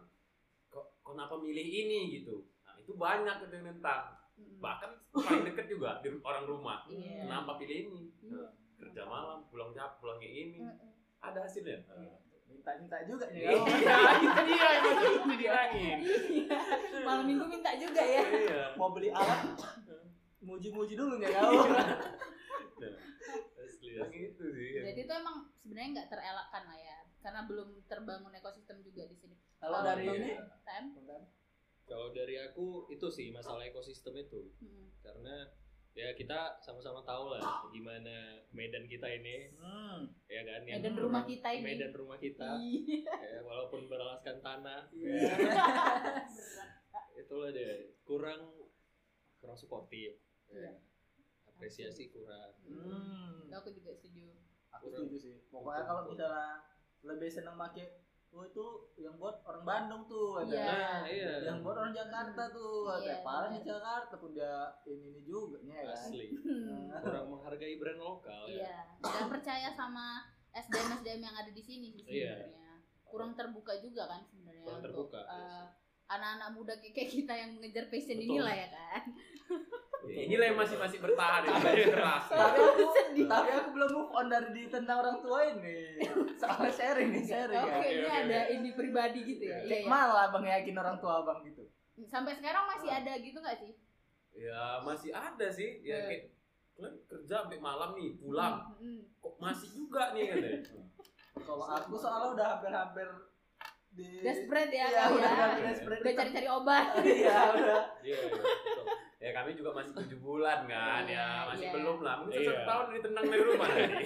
kok 0.73 0.97
kenapa 1.05 1.37
milih 1.37 1.65
ini 1.65 2.17
gitu. 2.21 2.49
Nah 2.65 2.75
itu 2.81 2.97
banyak 2.97 3.37
itu 3.45 3.55
yang 3.61 3.67
nentang. 3.69 4.17
Mm. 4.41 4.57
Bahkan 4.65 4.91
paling 5.13 5.45
deket 5.53 5.67
juga 5.69 6.01
di 6.01 6.09
orang 6.25 6.45
rumah. 6.49 6.89
Iya. 6.89 7.29
Kenapa 7.29 7.61
pilih 7.61 7.77
ini? 7.85 8.01
Iya. 8.25 8.49
Kerja 8.81 9.03
malam, 9.05 9.45
pulang 9.53 9.77
jam, 9.77 9.93
pulang 10.01 10.17
kayak 10.17 10.33
ini. 10.33 10.59
Mm-mm. 10.65 10.91
Ada 11.21 11.45
hasilnya. 11.47 11.85
minta-minta 12.53 13.01
juga 13.09 13.27
nih 13.33 13.49
Iya, 13.49 13.59
itu 14.29 14.41
dia 14.45 14.67
yang 14.77 14.85
masih 14.85 15.21
dibilangin. 15.25 15.99
Iya. 16.05 16.59
Malam 17.01 17.25
minggu 17.25 17.45
minta 17.49 17.71
juga 17.81 18.03
ya. 18.05 18.23
Iya. 18.29 18.63
mau 18.77 18.93
beli 18.93 19.09
alat 19.09 19.41
muji-muji 20.43 20.95
dulu 20.95 21.17
nih 21.17 21.31
kau 21.31 21.63
asli 23.63 23.95
Yang 23.95 24.11
asli. 24.11 24.19
itu 24.27 24.45
sih. 24.51 24.69
Berarti 24.83 25.01
itu 25.01 25.13
emang 25.15 25.37
sebenarnya 25.55 25.89
nggak 25.95 26.09
terelakkan 26.11 26.63
lah 26.67 26.75
ya, 26.77 26.99
karena 27.21 27.41
belum 27.47 27.69
terbangun 27.87 28.35
ekosistem 28.35 28.83
juga 28.83 29.07
di 29.07 29.15
sini. 29.15 29.37
kalau 29.57 29.79
dari 29.81 30.03
iya. 30.03 30.19
ini 30.19 30.31
kalau 31.87 32.11
dari 32.11 32.35
aku 32.37 32.91
itu 32.91 33.07
sih 33.07 33.31
masalah 33.31 33.63
ekosistem 33.63 34.17
itu 34.17 34.51
Mm. 34.59 34.91
karena 34.99 35.47
ya 35.93 36.11
kita 36.17 36.59
sama-sama 36.59 37.05
tahu 37.05 37.31
lah 37.31 37.69
gimana 37.69 38.41
Medan 38.51 38.89
kita 38.89 39.05
ini 39.07 39.53
hmm. 39.55 40.09
ya 40.25 40.43
kan 40.43 40.65
yang 40.65 40.81
Medan 40.81 40.97
rumah 40.97 41.23
kita 41.23 41.49
ini. 41.53 41.63
Medan 41.63 41.93
rumah 41.93 42.17
kita 42.17 42.49
Iya. 42.59 43.13
ya, 43.13 43.39
walaupun 43.45 43.87
beralaskan 43.87 44.41
tanah 44.41 44.89
Iya. 44.91 45.31
itulah 47.23 47.53
deh 47.53 47.93
kurang 48.03 48.41
kurang 49.37 49.55
suportif 49.55 50.17
Iya. 50.55 50.73
apresiasi 51.47 52.09
kurang 52.09 52.53
Hmm. 52.63 53.49
Aku 53.53 53.69
juga 53.71 53.93
setuju. 53.93 54.33
aku 54.71 54.89
setuju 54.89 55.17
sih 55.19 55.37
pokoknya 55.47 55.83
kalau 55.83 56.03
misalnya 56.07 56.65
lebih 57.03 57.29
seneng 57.29 57.55
make 57.55 58.01
oh 58.31 58.43
itu 58.43 58.67
yang 58.97 59.15
buat 59.15 59.41
orang 59.43 59.61
Bandung 59.63 60.03
tuh 60.07 60.41
ada 60.41 60.49
Iya. 60.49 60.65
nah 60.65 61.01
iya 61.05 61.33
yang 61.43 61.61
buat 61.61 61.77
orang 61.77 61.93
Jakarta 61.93 62.49
tuh 62.49 62.89
Iya, 62.97 62.97
ada 62.97 63.15
parah 63.21 63.49
di 63.49 63.59
benar. 63.59 63.69
Jakarta 63.71 64.15
pun 64.17 64.31
dia 64.33 64.53
ini 64.87 65.05
ini 65.11 65.21
juga 65.23 65.61
nih 65.61 65.73
ya 65.75 65.83
kan 65.83 65.93
asli 65.95 66.27
Hmm. 66.35 66.89
kurang 66.97 67.27
menghargai 67.29 67.77
brand 67.77 68.01
lokal 68.01 68.43
ya 68.47 68.57
Iya. 68.59 68.77
Dan 68.99 69.27
percaya 69.29 69.69
sama 69.71 70.25
SDM 70.51 70.89
SDM 70.99 71.21
yang 71.23 71.37
ada 71.37 71.51
di 71.51 71.61
sini 71.61 71.87
sih 71.91 72.03
Iya. 72.03 72.33
sebenarnya. 72.35 72.73
Kurang 73.05 73.33
terbuka 73.35 73.73
juga 73.79 74.03
kan 74.07 74.21
sebenarnya 74.23 74.65
Kurang 74.65 74.81
untuk 74.81 74.89
terbuka, 75.07 75.21
eh, 75.23 75.65
anak-anak 76.09 76.49
muda 76.51 76.73
kayak 76.75 76.93
kayak 76.95 77.11
kita 77.11 77.35
yang 77.35 77.51
mengejar 77.53 77.85
passion 77.87 78.17
Betul. 78.17 78.29
inilah 78.35 78.55
ya 78.55 78.69
kan. 78.71 79.03
Ya, 80.03 80.19
inilah 80.21 80.47
yang 80.49 80.59
masih 80.59 80.77
masih 80.77 80.99
bertahan, 80.99 81.47
keras. 81.47 82.27
tapi 82.27 82.59
aku 82.59 82.83
Sedih. 82.91 83.27
tapi 83.27 83.51
aku 83.53 83.69
belum 83.71 83.91
move 83.93 84.11
on 84.11 84.27
dari 84.27 84.51
di 84.51 84.63
tentang 84.67 84.99
orang 84.99 85.19
tua 85.19 85.47
ini 85.47 86.03
soalnya 86.35 86.69
sharing 86.69 87.09
nih 87.09 87.23
sharing 87.23 87.55
Oke, 87.57 87.71
ya 87.71 87.87
ini 87.89 88.03
oke. 88.03 88.19
ada 88.21 88.41
ini 88.51 88.69
pribadi 88.73 89.21
gitu 89.25 89.45
ya. 89.45 89.59
Iya, 89.63 89.87
malah 89.87 90.29
bang 90.29 90.43
yakin 90.51 90.75
orang 90.77 90.99
tua 90.99 91.23
abang 91.23 91.41
gitu 91.43 91.63
Sampai 92.05 92.35
sekarang 92.35 92.67
masih 92.67 92.91
ada 92.91 93.13
gitu 93.17 93.39
gak 93.39 93.55
sih? 93.57 93.73
Ya 94.35 94.81
masih 94.81 95.11
ada 95.11 95.47
sih. 95.47 95.71
Ya 95.81 95.97
Hmm. 95.97 96.09
kayak 96.09 96.23
kalian 96.73 96.95
kerja 97.07 97.35
sampai 97.39 97.59
malam 97.59 97.91
nih, 97.93 98.11
pulang. 98.17 98.55
Hmm, 98.75 98.99
hmm. 98.99 99.01
Kok 99.19 99.35
masih 99.39 99.69
juga 99.71 100.11
nih 100.11 100.25
katanya. 100.27 100.61
kalau 101.39 101.65
aku 101.65 101.95
soalnya 101.95 102.29
udah 102.33 102.47
hampir-hampir 102.51 103.09
di 103.93 104.19
Desperate 104.19 104.73
ya 104.73 104.87
Iya, 104.89 105.03
udah 105.11 105.23
ya. 105.23 105.37
hampir 105.39 105.63
desperate 105.69 106.01
Udah 106.01 106.15
cari-cari 106.17 106.49
obat. 106.51 106.87
iya 106.99 107.39
udah 107.53 107.81
iya 108.03 108.19
iya. 108.19 108.43
Ya 109.23 109.31
kami 109.33 109.55
juga 109.55 109.71
masih 109.73 109.95
tujuh 109.95 110.19
bulan 110.19 110.67
kan, 110.67 111.07
ya 111.07 111.47
masih 111.47 111.71
Iya. 111.71 111.75
belum 111.79 111.99
lah. 112.03 112.15
Mungkin 112.19 112.35
Iya. 112.37 112.49
satu 112.51 112.63
tahun 112.67 112.87
ditendang 112.93 113.27
dari 113.29 113.45
rumah 113.45 113.69
tadi. 113.71 114.05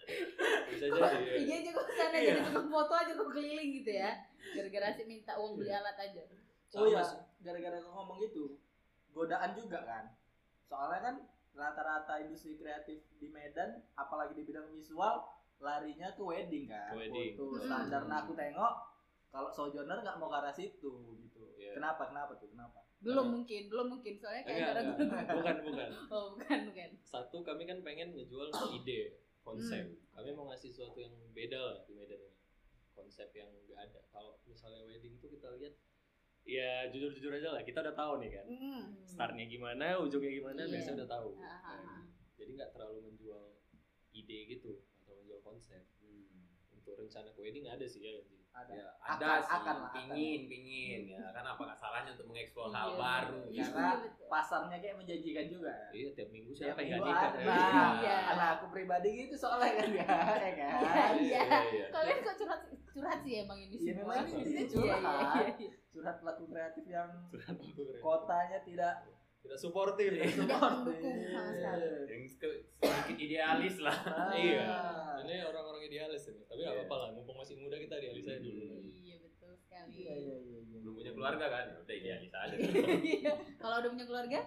bisa 0.68 0.84
jadi 0.88 1.16
ya. 1.20 1.36
Iya 1.38 1.56
juga 1.62 1.80
ke 1.82 1.92
sana 1.92 2.16
Iya. 2.16 2.32
jadi 2.32 2.40
tukang 2.48 2.68
foto 2.70 2.94
aja 2.94 3.12
kok 3.12 3.28
keliling 3.28 3.70
gitu 3.74 3.92
ya. 3.92 4.10
Gara-gara 4.48 4.88
sih 4.90 5.04
minta 5.04 5.32
uang 5.36 5.52
beli 5.54 5.68
alat 5.68 5.96
aja. 5.98 6.22
oh 6.70 6.84
Sama 6.84 6.88
iya 6.90 7.02
gara-gara 7.38 7.76
kau 7.78 7.92
ngomong 7.94 8.18
gitu 8.20 8.60
godaan 9.10 9.50
juga 9.52 9.80
kan 9.82 10.04
soalnya 10.62 11.00
kan 11.02 11.14
rata-rata 11.50 12.20
industri 12.20 12.54
kreatif 12.54 13.00
di 13.14 13.26
Medan 13.26 13.72
apalagi 13.94 14.36
di 14.36 14.44
bidang 14.44 14.68
visual 14.68 15.24
larinya 15.58 16.12
ke 16.12 16.20
wedding 16.20 16.68
kan 16.68 16.92
Ke 16.92 17.00
wedding. 17.00 17.32
foto 17.34 17.56
Mm-mm. 17.56 17.64
standar 17.64 18.04
nah 18.04 18.20
aku 18.20 18.36
tengok 18.36 18.74
kalau 19.26 19.48
sojourner 19.48 19.96
nggak 19.98 20.16
mau 20.16 20.28
ke 20.28 20.36
arah 20.36 20.52
situ 20.52 20.92
gitu 21.18 21.40
Iya. 21.56 21.72
kenapa 21.74 22.04
kenapa 22.06 22.36
tuh 22.36 22.52
kenapa 22.52 22.84
belum 22.98 23.14
Karena- 23.16 23.32
mungkin 23.32 23.62
belum 23.68 23.86
mungkin 23.88 24.14
soalnya 24.14 24.42
kayak 24.42 24.58
Enggak, 24.58 24.68
gara 24.68 24.80
enggak. 24.82 25.26
bukan 25.32 25.56
bukan 25.64 25.90
oh 26.14 26.26
bukan 26.34 26.58
bukan 26.66 26.90
satu 27.00 27.36
kami 27.40 27.62
kan 27.64 27.78
pengen 27.80 28.08
ngejual 28.12 28.48
ide 28.72 29.00
konsep 29.40 29.84
Hmm. 29.86 29.96
kami 30.12 30.30
mau 30.32 30.46
ngasih 30.46 30.68
sesuatu 30.68 30.98
yang 30.98 31.14
beda 31.30 31.56
lah 31.56 31.76
di 31.80 31.94
Medan 31.94 32.18
ini 32.18 32.34
konsep 32.90 33.30
yang 33.32 33.46
nggak 33.64 33.78
ada 33.80 34.00
kalau 34.08 34.34
misalnya 34.44 34.82
wedding 34.82 35.14
tuh 35.16 35.30
kita 35.30 35.46
lihat 35.54 35.78
ya 36.42 36.88
jujur 36.88 37.12
jujur 37.12 37.30
aja 37.30 37.52
lah 37.52 37.62
kita 37.62 37.78
udah 37.78 37.94
tahu 37.94 38.18
nih 38.18 38.30
kan 38.32 38.46
Mm. 38.46 38.84
startnya 39.04 39.46
gimana 39.46 39.94
ujungnya 39.96 40.32
gimana 40.32 40.60
Iya. 40.60 40.72
biasanya 40.72 40.96
udah 40.98 41.10
tahu 41.12 41.30
Ah, 41.38 41.46
ah, 41.46 41.78
ah. 41.78 42.00
jadi 42.34 42.50
nggak 42.52 42.70
terlalu 42.72 42.98
menjual 43.04 43.62
ide 44.10 44.38
gitu 44.48 44.74
atau 44.98 45.14
menjual 45.14 45.38
konsep 45.40 45.86
untuk 46.68 46.94
rencana 46.96 47.30
wedding 47.32 47.62
ada 47.64 47.84
sih 47.84 48.00
ya. 48.00 48.18
Ada 48.58 48.74
Ya, 48.74 48.86
Akan- 49.00 49.24
ada 49.24 49.40
sih, 49.40 49.54
akan 49.54 49.74
lah, 49.74 49.80
akan. 49.80 49.94
pingin, 49.94 50.40
pingin 50.46 51.00
ya. 51.08 51.22
Kan 51.30 51.44
apakah 51.46 51.72
salahnya 51.74 52.10
untuk 52.12 52.26
mengeksplor 52.28 52.68
hal 52.68 52.88
Iya. 52.88 52.98
baru? 52.98 53.38
Iya, 53.48 53.64
Karena 53.64 53.90
betul. 53.96 54.26
pasarnya 54.28 54.76
kayak 54.78 54.96
menjanjikan 54.96 55.46
juga 55.48 55.74
iya 55.90 56.08
tiap 56.12 56.28
minggu 56.28 56.50
Tiap 56.50 56.60
siapa 56.68 56.80
yang 56.82 56.90
minggu 56.98 57.08
ada. 57.08 57.28
ya? 57.32 57.46
Nah, 57.46 57.90
Iya. 57.96 58.16
anak 58.28 58.48
aku 58.54 58.66
pribadi 58.68 59.08
gitu 59.16 59.34
soalnya 59.34 59.72
kan 59.74 59.88
ya, 59.88 60.04
ya 60.44 60.52
kan? 60.52 60.80
Iya, 60.84 61.12
iya. 61.16 61.42
iya. 61.64 61.86
Kalian 61.88 62.18
kok 62.20 62.34
curhat 62.36 62.60
curhat 62.88 63.18
sih 63.20 63.34
emang 63.38 63.58
ini 63.58 63.76
semua. 63.76 64.12
memang 64.12 64.26
ini 64.34 64.50
Iya, 64.50 64.62
curhat. 64.66 65.54
Curhat 65.88 66.16
pelaku 66.18 66.44
kreatif 66.46 66.84
yang 66.86 67.10
kotanya 67.96 68.58
tidak 68.60 68.94
tidak 69.48 69.58
suportif 69.58 70.10
Iya. 70.10 70.24
Tidak 70.28 70.60
mendukung 70.60 71.16
sama 71.24 71.50
sekali. 71.50 71.84
Yang 72.04 72.22
sedikit 72.78 73.16
idealis 73.18 73.76
lah. 73.80 73.96
Ah. 74.04 74.28
Iya. 74.30 74.64
ini 75.18 75.34
orang-orang 75.42 75.82
idealis 75.84 76.22
ini 76.26 76.44
tapi 76.44 76.60
nggak 76.60 76.70
Iya. 76.70 76.84
apa-apa 76.84 76.96
lah 76.96 77.08
mumpung 77.10 77.36
masih 77.36 77.56
muda 77.56 77.74
kita 77.74 77.96
idealis 77.96 78.24
aja 78.24 78.38
dulu 78.38 78.64
Iya 78.84 79.16
betul 79.18 79.52
sekali. 79.56 79.90
Iya, 79.98 80.14
iya, 80.14 80.36
iya, 80.38 80.58
iya. 80.62 80.78
Belum 80.78 80.94
punya 80.94 81.12
keluarga 81.12 81.46
kan? 81.48 81.64
Ya 81.66 81.76
Udah 81.78 81.94
idealis 81.94 82.30
aja. 82.30 82.54
Iya. 83.16 83.32
Kalau 83.56 83.76
udah 83.80 83.90
punya 83.90 84.06
keluarga, 84.06 84.40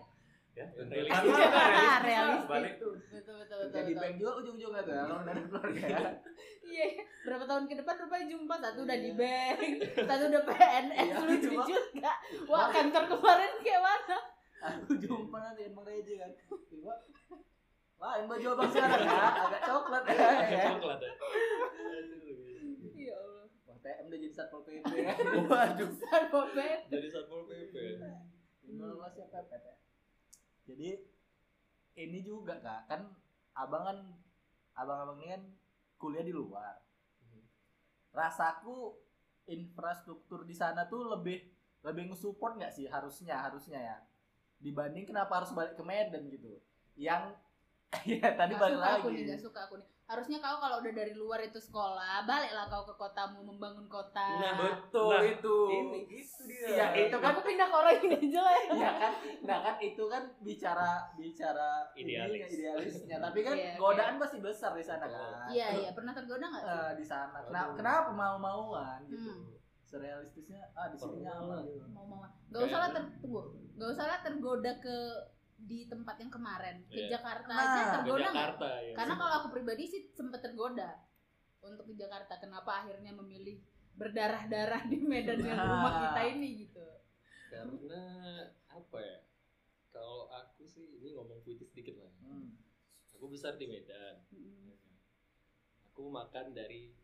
Ya, 0.51 0.67
Realistis. 0.67 1.15
Keluarga, 1.23 1.47
realistis. 1.63 2.03
Realistis. 2.03 2.43
Balik 2.45 2.73
tuh. 2.75 2.93
betul 3.07 3.35
betul 3.39 3.57
betul. 3.57 3.59
Kerja 3.63 3.79
di 3.79 3.87
betul. 3.87 4.03
bank 4.03 4.13
juga 4.19 4.31
ujung-ujungnya 4.35 4.81
tuh 4.81 4.91
ya, 4.91 4.99
kalau 5.01 5.15
udah 5.17 5.31
ada 5.31 5.41
keluarga 5.41 5.81
ya. 5.81 5.99
Iya, 6.71 6.85
berapa 7.21 7.43
tahun 7.45 7.63
ke 7.67 7.75
depan 7.79 7.95
rupanya 7.97 8.25
jumpa 8.27 8.55
satu 8.57 8.79
udah 8.81 8.97
di 8.97 9.09
Iya. 9.09 9.15
bank, 9.17 9.57
satu 10.03 10.23
udah 10.25 10.43
PNS 10.45 11.07
Iya, 11.09 11.15
lucu 11.21 11.49
juga. 11.55 12.11
Wah 12.45 12.67
kantor 12.69 13.03
kemarin 13.09 13.51
kayak 13.59 13.81
mana? 13.81 14.17
Aku 14.61 14.93
jumpa 15.01 15.37
nanti 15.41 15.73
Bang 15.73 15.85
Reji 15.85 16.21
kan. 16.21 16.31
Tiba 16.69 16.93
lain 18.01 18.25
baju 18.25 18.47
abang 18.57 18.69
sekarang 18.73 19.05
ya, 19.05 19.25
agak 19.45 19.61
coklat 19.61 20.03
ya. 20.09 20.17
ya. 20.17 20.61
coklat 20.73 20.99
ya 21.05 21.13
Ya 22.97 23.13
Allah. 23.13 23.45
Wah, 23.69 23.77
TM 23.77 24.05
udah 24.09 24.19
jadi 24.25 24.33
satpol 24.33 24.61
PP 24.65 24.89
ya. 24.89 25.13
Waduh. 25.45 25.89
Satpol 26.01 26.45
PP. 26.49 26.57
jadi 26.89 27.07
satpol 27.13 27.45
pp 27.45 27.75
Inolah 28.65 29.09
siapa 29.13 29.45
PP 29.45 29.53
ya. 29.53 29.75
Jadi 30.65 30.89
ini 32.01 32.19
juga 32.25 32.57
kak, 32.57 32.89
kan 32.89 33.01
abang 33.53 33.83
kan 33.85 33.97
abang-abang 34.73 35.21
ini 35.21 35.29
kan 35.37 35.43
kuliah 36.01 36.25
di 36.25 36.33
luar. 36.33 36.81
Rasaku 38.17 38.97
infrastruktur 39.45 40.45
di 40.45 40.57
sana 40.57 40.89
tuh 40.89 41.05
lebih 41.05 41.37
lebih 41.81 42.13
nge-support 42.13 42.57
nggak 42.57 42.73
sih 42.73 42.85
harusnya 42.85 43.41
harusnya 43.41 43.79
ya 43.81 43.97
dibanding 44.61 45.03
kenapa 45.03 45.33
harus 45.37 45.51
balik 45.51 45.73
ke 45.73 45.81
Medan 45.81 46.23
gitu 46.27 46.55
yang 46.95 47.33
ya 48.07 48.31
tadi 48.31 48.53
Gak 48.53 48.61
balik 48.61 48.77
suka 48.77 48.87
lagi 48.87 48.97
aku 48.97 49.07
nih, 49.09 49.23
gak 49.27 49.41
suka 49.41 49.59
aku 49.65 49.75
nih. 49.75 49.87
Harusnya 50.05 50.37
kau 50.37 50.59
kalau 50.59 50.79
udah 50.79 50.91
dari 50.91 51.13
luar 51.13 51.39
itu 51.39 51.55
sekolah, 51.55 52.23
baliklah 52.25 52.67
kau 52.67 52.83
ke 52.83 52.95
kotamu 52.95 53.43
membangun 53.45 53.87
kota. 53.87 54.27
Nah, 54.33 54.53
betul 54.57 55.07
Nah, 55.09 55.23
itu. 55.23 55.55
ini. 55.71 55.99
itu 56.09 56.41
dia. 56.45 56.67
Iya, 56.67 57.07
itu 57.07 57.15
kan 57.15 57.31
Aku 57.31 57.41
pindah 57.41 57.63
ke 57.65 57.75
orang 57.77 57.95
ini 57.97 58.15
aja 58.21 58.39
lah. 58.41 58.53
ya. 58.53 58.71
ya 58.75 58.91
kan 58.97 59.13
nah 59.41 59.57
kan 59.61 59.75
itu 59.79 60.03
kan 60.05 60.23
bicara 60.39 60.89
bicara 61.15 61.69
Idealis. 61.93 62.27
ininya, 62.27 62.47
idealisnya 62.49 63.17
tapi 63.19 63.39
kan 63.41 63.55
Iya, 63.55 63.71
godaan 63.75 64.15
pasti 64.17 64.37
besar 64.39 64.71
di 64.73 64.83
sana 64.83 65.05
kan 65.05 65.47
Iya 65.47 65.67
iya, 65.77 65.89
pernah 65.91 66.11
tergoda 66.11 66.43
nggak 66.45 66.61
sih? 66.61 66.75
Eh, 66.77 66.91
di 66.93 67.05
sana 67.05 67.37
kenapa, 67.41 67.67
Aduh. 67.67 67.77
kenapa 67.77 68.09
mau-mauan 68.11 68.99
gitu 69.05 69.31
Hmm. 69.31 69.47
Serealistisnya 69.91 70.71
ah 70.71 70.87
di 70.87 70.95
sini 70.95 71.19
nyaman 71.21 71.67
gitu 71.67 71.85
Mau 71.91 72.05
mau. 72.07 72.23
Gak 72.47 72.61
usah 72.63 72.79
lah 72.79 72.89
ter 72.89 73.03
tunggu. 73.19 73.41
Gak 73.75 73.89
usah 73.91 74.05
lah 74.07 74.19
tergoda 74.23 74.71
ke 74.79 74.97
di 75.61 75.85
tempat 75.85 76.15
yang 76.17 76.31
kemarin 76.31 76.81
ke 76.87 76.97
Iya. 76.97 77.19
Jakarta 77.19 77.51
Nah, 77.51 77.61
aja 77.61 77.81
tergoda 77.93 78.17
nggak? 78.23 78.33
Jakarta 78.33 78.69
ya 78.81 78.93
Karena 78.95 79.13
kalau 79.15 79.33
aku 79.37 79.47
pribadi 79.51 79.83
sih 79.85 80.01
sempet 80.09 80.39
tergoda 80.39 80.89
untuk 81.61 81.85
ke 81.85 81.93
Jakarta. 81.93 82.33
Kenapa 82.35 82.81
akhirnya 82.81 83.11
memilih 83.13 83.61
berdarah-darah 83.93 84.87
di 84.87 84.97
Medan 84.97 85.43
yang 85.43 85.59
Nah. 85.59 85.67
rumah 85.67 85.93
kita 86.07 86.21
ini 86.31 86.49
gitu? 86.65 86.87
karena 87.51 87.99
apa 88.65 88.95
ya 88.97 89.19
kalau 89.91 90.31
aku 90.31 90.63
sih 90.63 90.87
ini 90.95 91.11
ngomong 91.11 91.43
putih 91.43 91.67
sedikit 91.67 91.99
lah 91.99 92.07
Hmm. 92.17 92.55
aku 93.11 93.27
besar 93.27 93.59
di 93.59 93.67
Medan 93.67 94.23
Mm. 94.31 94.71
aku 95.83 96.07
makan 96.07 96.55
dari 96.55 96.95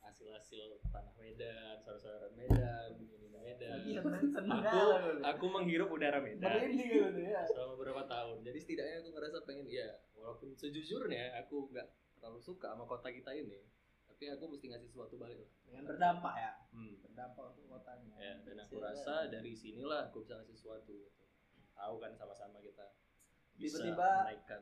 hasil-hasil 0.00 0.66
tanah 0.86 1.14
Medan, 1.14 1.76
saudara-saudara 1.78 2.28
Medan, 2.30 2.90
ini 2.96 3.28
Medan. 3.30 3.78
Seneng 4.26 4.60
Aku 4.60 4.80
kali. 4.90 5.20
aku 5.22 5.44
menghirup 5.46 5.88
udara 5.88 6.18
Medan 6.18 6.44
merinding 6.46 6.90
gitu 6.90 7.20
ya 7.22 7.42
selama 7.46 7.72
beberapa 7.74 8.02
tahun. 8.04 8.42
Jadi 8.42 8.58
setidaknya 8.58 8.96
aku 8.98 9.08
ngerasa 9.10 9.38
pengen 9.44 9.66
ya 9.66 9.88
walaupun 10.12 10.48
sejujurnya 10.52 11.36
aku 11.38 11.68
nggak 11.68 11.86
terlalu 12.14 12.38
suka 12.38 12.68
sama 12.70 12.84
kota 12.84 13.08
kita 13.08 13.32
ini, 13.32 13.60
tapi 14.04 14.28
aku 14.28 14.44
mesti 14.46 14.66
ngasih 14.68 14.88
sesuatu 14.88 15.16
balik 15.16 15.38
lah. 15.38 15.50
dengan 15.64 15.84
berdampak 15.86 16.34
ya 16.36 16.52
Hmm. 16.70 16.94
berdampak 17.00 17.44
untuk 17.48 17.64
kotanya 17.68 18.14
Ya, 18.14 18.34
dan 18.40 18.56
aku 18.60 18.76
Iya. 18.76 18.84
rasa 18.86 19.14
dari 19.26 19.52
sinilah 19.52 20.06
aku 20.06 20.20
bisa 20.20 20.36
ngasih 20.36 20.52
sesuatu. 20.52 20.92
Gitu. 20.92 21.22
Tahu 21.72 21.94
kan 21.96 22.12
sama-sama 22.12 22.60
kita 22.60 22.84
Tiba-tiba 23.60 24.10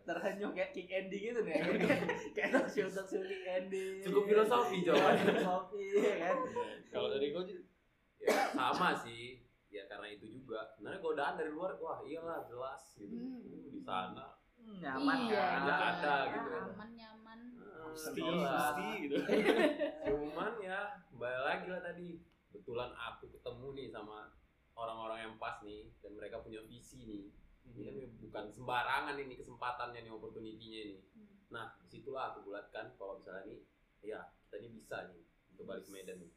terhanyut 0.02 0.50
kayak 0.58 0.70
Kick 0.74 0.90
Andy 0.90 1.18
gitu 1.30 1.40
nih 1.46 1.54
kayak 2.34 2.50
talk 2.50 2.66
show 2.66 2.90
talk 2.90 3.06
show 3.06 3.22
Kick 3.22 3.46
Andy 3.46 4.02
Cukup 4.02 4.26
filosofi 4.26 4.82
jawabannya. 4.82 5.38
filosofi 5.38 5.84
ya 5.94 6.14
kan 6.18 6.36
Kalau 6.90 7.08
dari 7.14 7.30
kau 7.30 7.46
Ji? 7.46 7.54
Ya, 8.18 8.50
sama 8.50 8.90
sih. 8.98 9.46
Ya 9.68 9.84
karena 9.86 10.08
itu 10.10 10.26
juga. 10.26 10.66
Sebenarnya 10.74 11.00
godaan 11.04 11.34
dari 11.38 11.50
luar, 11.52 11.76
wah 11.78 12.02
iyalah 12.02 12.42
jelas 12.48 12.82
gitu. 12.98 13.14
Hmm. 13.14 13.70
Di 13.70 13.80
sana. 13.84 14.34
Hmm, 14.58 14.82
nyaman 14.82 15.18
iya, 15.30 15.44
kan 15.44 15.60
nggak 15.64 15.80
ada 15.80 16.14
gitu. 16.34 16.50
Aman 16.74 16.90
nyaman. 16.92 17.38
Ah, 17.62 17.88
Gusti, 17.94 18.20
jelas. 18.20 18.74
Gusti 18.74 18.88
gitu. 19.06 19.16
Cuman 20.08 20.52
ya 20.60 20.78
balik 21.14 21.42
lagi 21.46 21.66
lah 21.70 21.80
tadi. 21.84 22.08
Betulan 22.50 22.90
aku 22.96 23.30
ketemu 23.30 23.66
nih 23.76 23.86
sama 23.92 24.32
orang-orang 24.74 25.18
yang 25.30 25.34
pas 25.38 25.60
nih 25.62 25.92
dan 26.02 26.12
mereka 26.16 26.42
punya 26.42 26.64
visi 26.66 27.04
nih. 27.06 27.24
Ini 27.78 27.94
kan 27.94 27.94
bukan 28.18 28.44
sembarangan 28.50 29.14
ini 29.16 29.34
kesempatannya 29.34 30.00
nih 30.02 30.12
opportunity-nya 30.12 30.80
ini. 30.84 30.98
Hmm. 31.14 31.36
Nah, 31.48 31.64
di 31.78 31.86
situlah 31.88 32.34
aku 32.34 32.44
bulatkan 32.44 32.90
kalau 32.94 33.16
misalnya 33.16 33.46
nih 33.48 33.60
ya 34.02 34.20
kita 34.42 34.54
ini 34.58 34.68
bisa 34.72 34.96
nih 35.06 35.22
untuk 35.50 35.64
balik 35.64 35.84
ke 35.84 35.90
Medan 35.90 36.18
nih. 36.18 36.32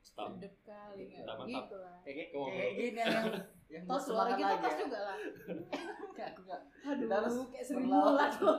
Stop. 0.00 0.34
Sedep 0.34 0.54
kali 0.62 1.02
nggak? 1.06 1.22
Mantap, 1.22 1.36
mantap. 1.38 1.64
Gitu 1.64 1.76
lah. 1.78 1.98
kayak 2.02 2.72
gini 2.74 2.98
yang 2.98 3.26
yang 3.72 3.82
Tos 3.84 4.04
luar 4.08 4.26
tos 4.30 4.40
ya. 4.40 4.72
juga 4.76 4.98
lah. 5.04 5.16
Kayak 6.12 6.28
aku 6.32 6.40
nggak 6.42 6.62
Aduh, 6.88 7.08
harus 7.08 7.34
kayak 7.48 7.66
seribu 7.66 7.92
lah 8.10 8.28
tuh. 8.32 8.56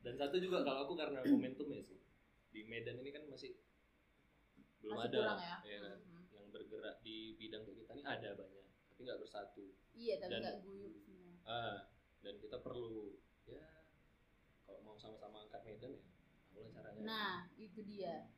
Dan 0.00 0.14
satu 0.16 0.36
juga 0.36 0.58
kalau 0.60 0.80
aku 0.84 0.94
karena 0.94 1.20
momentum 1.22 1.68
ya 1.68 1.80
sih. 1.80 1.98
Di 2.50 2.60
Medan 2.64 2.98
ini 2.98 3.10
kan 3.10 3.22
masih 3.26 3.54
belum 4.80 4.96
Masih 4.96 5.08
ada 5.10 5.18
kurang 5.20 5.40
ya. 5.40 5.56
ya 5.64 5.78
kan? 5.80 5.96
Mhm. 5.98 6.22
yang 6.30 6.46
bergerak 6.50 6.96
di 7.00 7.16
bidang 7.34 7.62
kayak 7.62 7.76
kita 7.78 7.92
ini 7.94 8.02
ada 8.04 8.30
banyak, 8.34 8.64
tapi 8.84 9.00
nggak 9.00 9.18
bersatu. 9.18 9.64
Iya, 9.92 10.14
tapi 10.18 10.30
Dan- 10.30 10.42
nggak 10.42 10.56
guyup 10.60 10.92
Ah, 11.44 11.86
dan 12.20 12.34
kita 12.38 12.56
perlu 12.58 13.12
ya 13.44 13.64
kalau 14.64 14.80
mau 14.80 14.96
sama-sama 14.96 15.44
angkat 15.44 15.60
Medan 15.62 15.92
ya, 15.92 16.00
tahulah 16.50 16.70
caranya. 16.72 17.00
Nah, 17.04 17.34
itu 17.54 17.80
dia. 17.84 18.28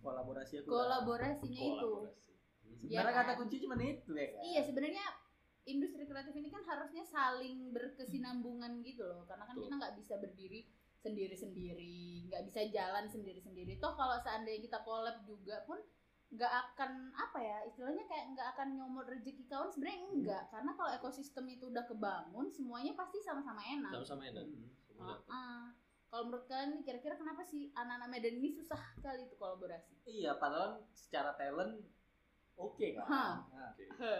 kolaborasi 0.00 0.64
aku 0.64 0.72
Kolaborasinya 0.72 1.60
itu. 1.60 1.92
kolaborasi. 1.92 2.32
sebenarnya 2.80 3.12
Ya 3.12 3.18
kata 3.20 3.32
kan? 3.34 3.38
kunci 3.44 3.56
cuma 3.60 3.76
itu 3.76 4.12
ya 4.16 4.26
kan 4.32 4.40
Iya, 4.40 4.60
sebenarnya 4.64 5.04
industri 5.68 6.08
kreatif 6.08 6.32
ini 6.32 6.48
kan 6.48 6.64
harusnya 6.64 7.04
saling 7.04 7.68
berkesinambungan 7.70 8.80
gitu 8.80 9.04
loh. 9.04 9.28
Karena 9.28 9.44
kan 9.44 9.60
Betul. 9.60 9.68
kita 9.68 9.74
nggak 9.76 9.94
bisa 10.00 10.14
berdiri 10.16 10.60
sendiri-sendiri, 11.00 12.32
nggak 12.32 12.42
bisa 12.48 12.60
jalan 12.72 13.04
sendiri-sendiri. 13.08 13.76
Toh 13.76 13.92
kalau 13.92 14.16
seandainya 14.20 14.64
kita 14.64 14.80
collab 14.80 15.20
juga 15.24 15.60
pun 15.68 15.76
nggak 16.30 16.52
akan 16.72 17.10
apa 17.10 17.38
ya 17.42 17.58
istilahnya 17.66 18.06
kayak 18.06 18.38
nggak 18.38 18.48
akan 18.54 18.78
nyomot 18.78 19.02
rezeki 19.10 19.50
kawan 19.50 19.66
sebenarnya 19.66 19.98
enggak 20.14 20.42
karena 20.54 20.70
kalau 20.78 20.90
ekosistem 20.94 21.42
itu 21.50 21.66
udah 21.66 21.82
kebangun 21.90 22.46
semuanya 22.54 22.94
pasti 22.94 23.18
sama-sama 23.18 23.58
enak 23.66 23.90
Sama-sama 23.90 24.22
enak. 24.30 24.46
Hmm. 24.46 25.18
Ah, 25.26 25.74
kalau 26.06 26.30
menurut 26.30 26.46
kalian 26.46 26.78
nih 26.78 26.82
kira-kira 26.86 27.18
kenapa 27.18 27.42
sih 27.42 27.74
anak-anak 27.74 28.08
Medan 28.14 28.38
ini 28.38 28.54
susah 28.54 28.78
kali 29.02 29.26
itu 29.26 29.34
kolaborasi 29.34 30.06
iya 30.06 30.38
padahal 30.38 30.86
secara 30.94 31.34
talent 31.34 31.82
oke 32.54 32.86
kan. 32.94 33.06
Nah, 33.10 33.70
Oke. 33.74 34.14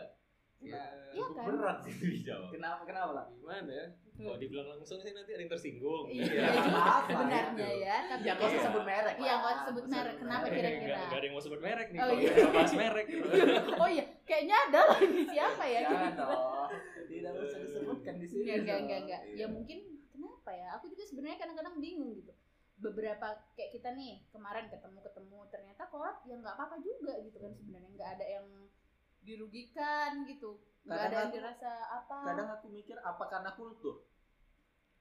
ya 0.61 0.83
Iya 1.15 1.25
Bukan 1.31 1.41
kan 1.41 1.57
berat 1.57 1.79
sih 1.89 1.95
dijawab 1.95 2.53
Kenapa 2.53 2.83
kenapa 2.85 3.11
lah? 3.17 3.27
Gimana 3.33 3.71
ya? 3.71 3.87
Kalau 4.23 4.37
dibilang 4.37 4.69
langsung 4.71 4.99
sih 4.99 5.11
nanti 5.11 5.31
ada 5.31 5.41
yang 5.41 5.49
tersinggung. 5.49 6.05
iya 6.07 6.25
Iya, 6.31 6.45
apa 6.71 7.01
sebenarnya 7.07 7.49
gitu. 7.51 7.81
ya 7.81 7.97
tapi 8.07 8.23
Ya 8.23 8.33
nggak 8.33 8.49
usah 8.49 8.63
sebut 8.63 8.85
merek. 8.85 9.15
Iya, 9.17 9.33
nggak 9.35 9.51
usah 9.51 9.65
sebut 9.67 9.87
merek. 9.87 10.15
Kenapa 10.17 10.45
kira-kira? 10.47 10.97
nggak 11.01 11.15
ada 11.15 11.25
yang 11.25 11.35
mau 11.35 11.43
sebut 11.43 11.61
merek 11.61 11.89
nih. 11.89 11.99
Oh, 11.99 12.09
iya. 12.13 12.33
bahas 12.49 12.73
merek. 12.75 13.07
gitu. 13.07 13.27
oh 13.83 13.89
iya 13.89 14.05
kayaknya 14.23 14.57
ada 14.63 14.81
lagi 14.87 15.23
siapa 15.27 15.65
ya 15.65 15.81
Jangan 15.85 16.13
dong. 16.15 16.69
Tidak 17.07 17.33
usah 17.35 17.59
disebutkan 17.61 18.15
di 18.17 18.27
sini. 18.27 18.45
Enggak, 18.55 18.79
enggak, 18.79 18.99
enggak. 19.03 19.23
Ya 19.27 19.35
Iya. 19.35 19.47
mungkin 19.47 19.79
kenapa 20.09 20.51
ya? 20.51 20.67
Aku 20.77 20.85
juga 20.87 21.05
sebenarnya 21.05 21.39
kadang-kadang 21.39 21.75
bingung 21.77 22.13
gitu. 22.15 22.33
Beberapa 22.77 23.27
kayak 23.55 23.71
kita 23.71 23.93
nih 23.93 24.25
kemarin 24.29 24.67
ketemu-ketemu 24.67 25.39
ternyata 25.49 25.83
kolab 25.87 26.17
ya 26.23 26.35
nggak 26.35 26.55
apa-apa 26.55 26.77
juga 26.79 27.13
gitu 27.19 27.37
kan 27.37 27.53
sebenarnya 27.53 27.91
nggak 27.91 28.11
ada 28.15 28.27
yang 28.31 28.47
dirugikan 29.21 30.25
gitu. 30.25 30.57
Nggak 30.83 31.01
ada 31.03 31.15
yang 31.15 31.29
aku- 31.29 31.37
dirasa 31.37 31.71
apa. 31.93 32.19
Kadang 32.25 32.49
aku 32.51 32.67
mikir 32.69 32.97
apa 32.99 33.25
karena 33.27 33.51
kultur? 33.53 34.01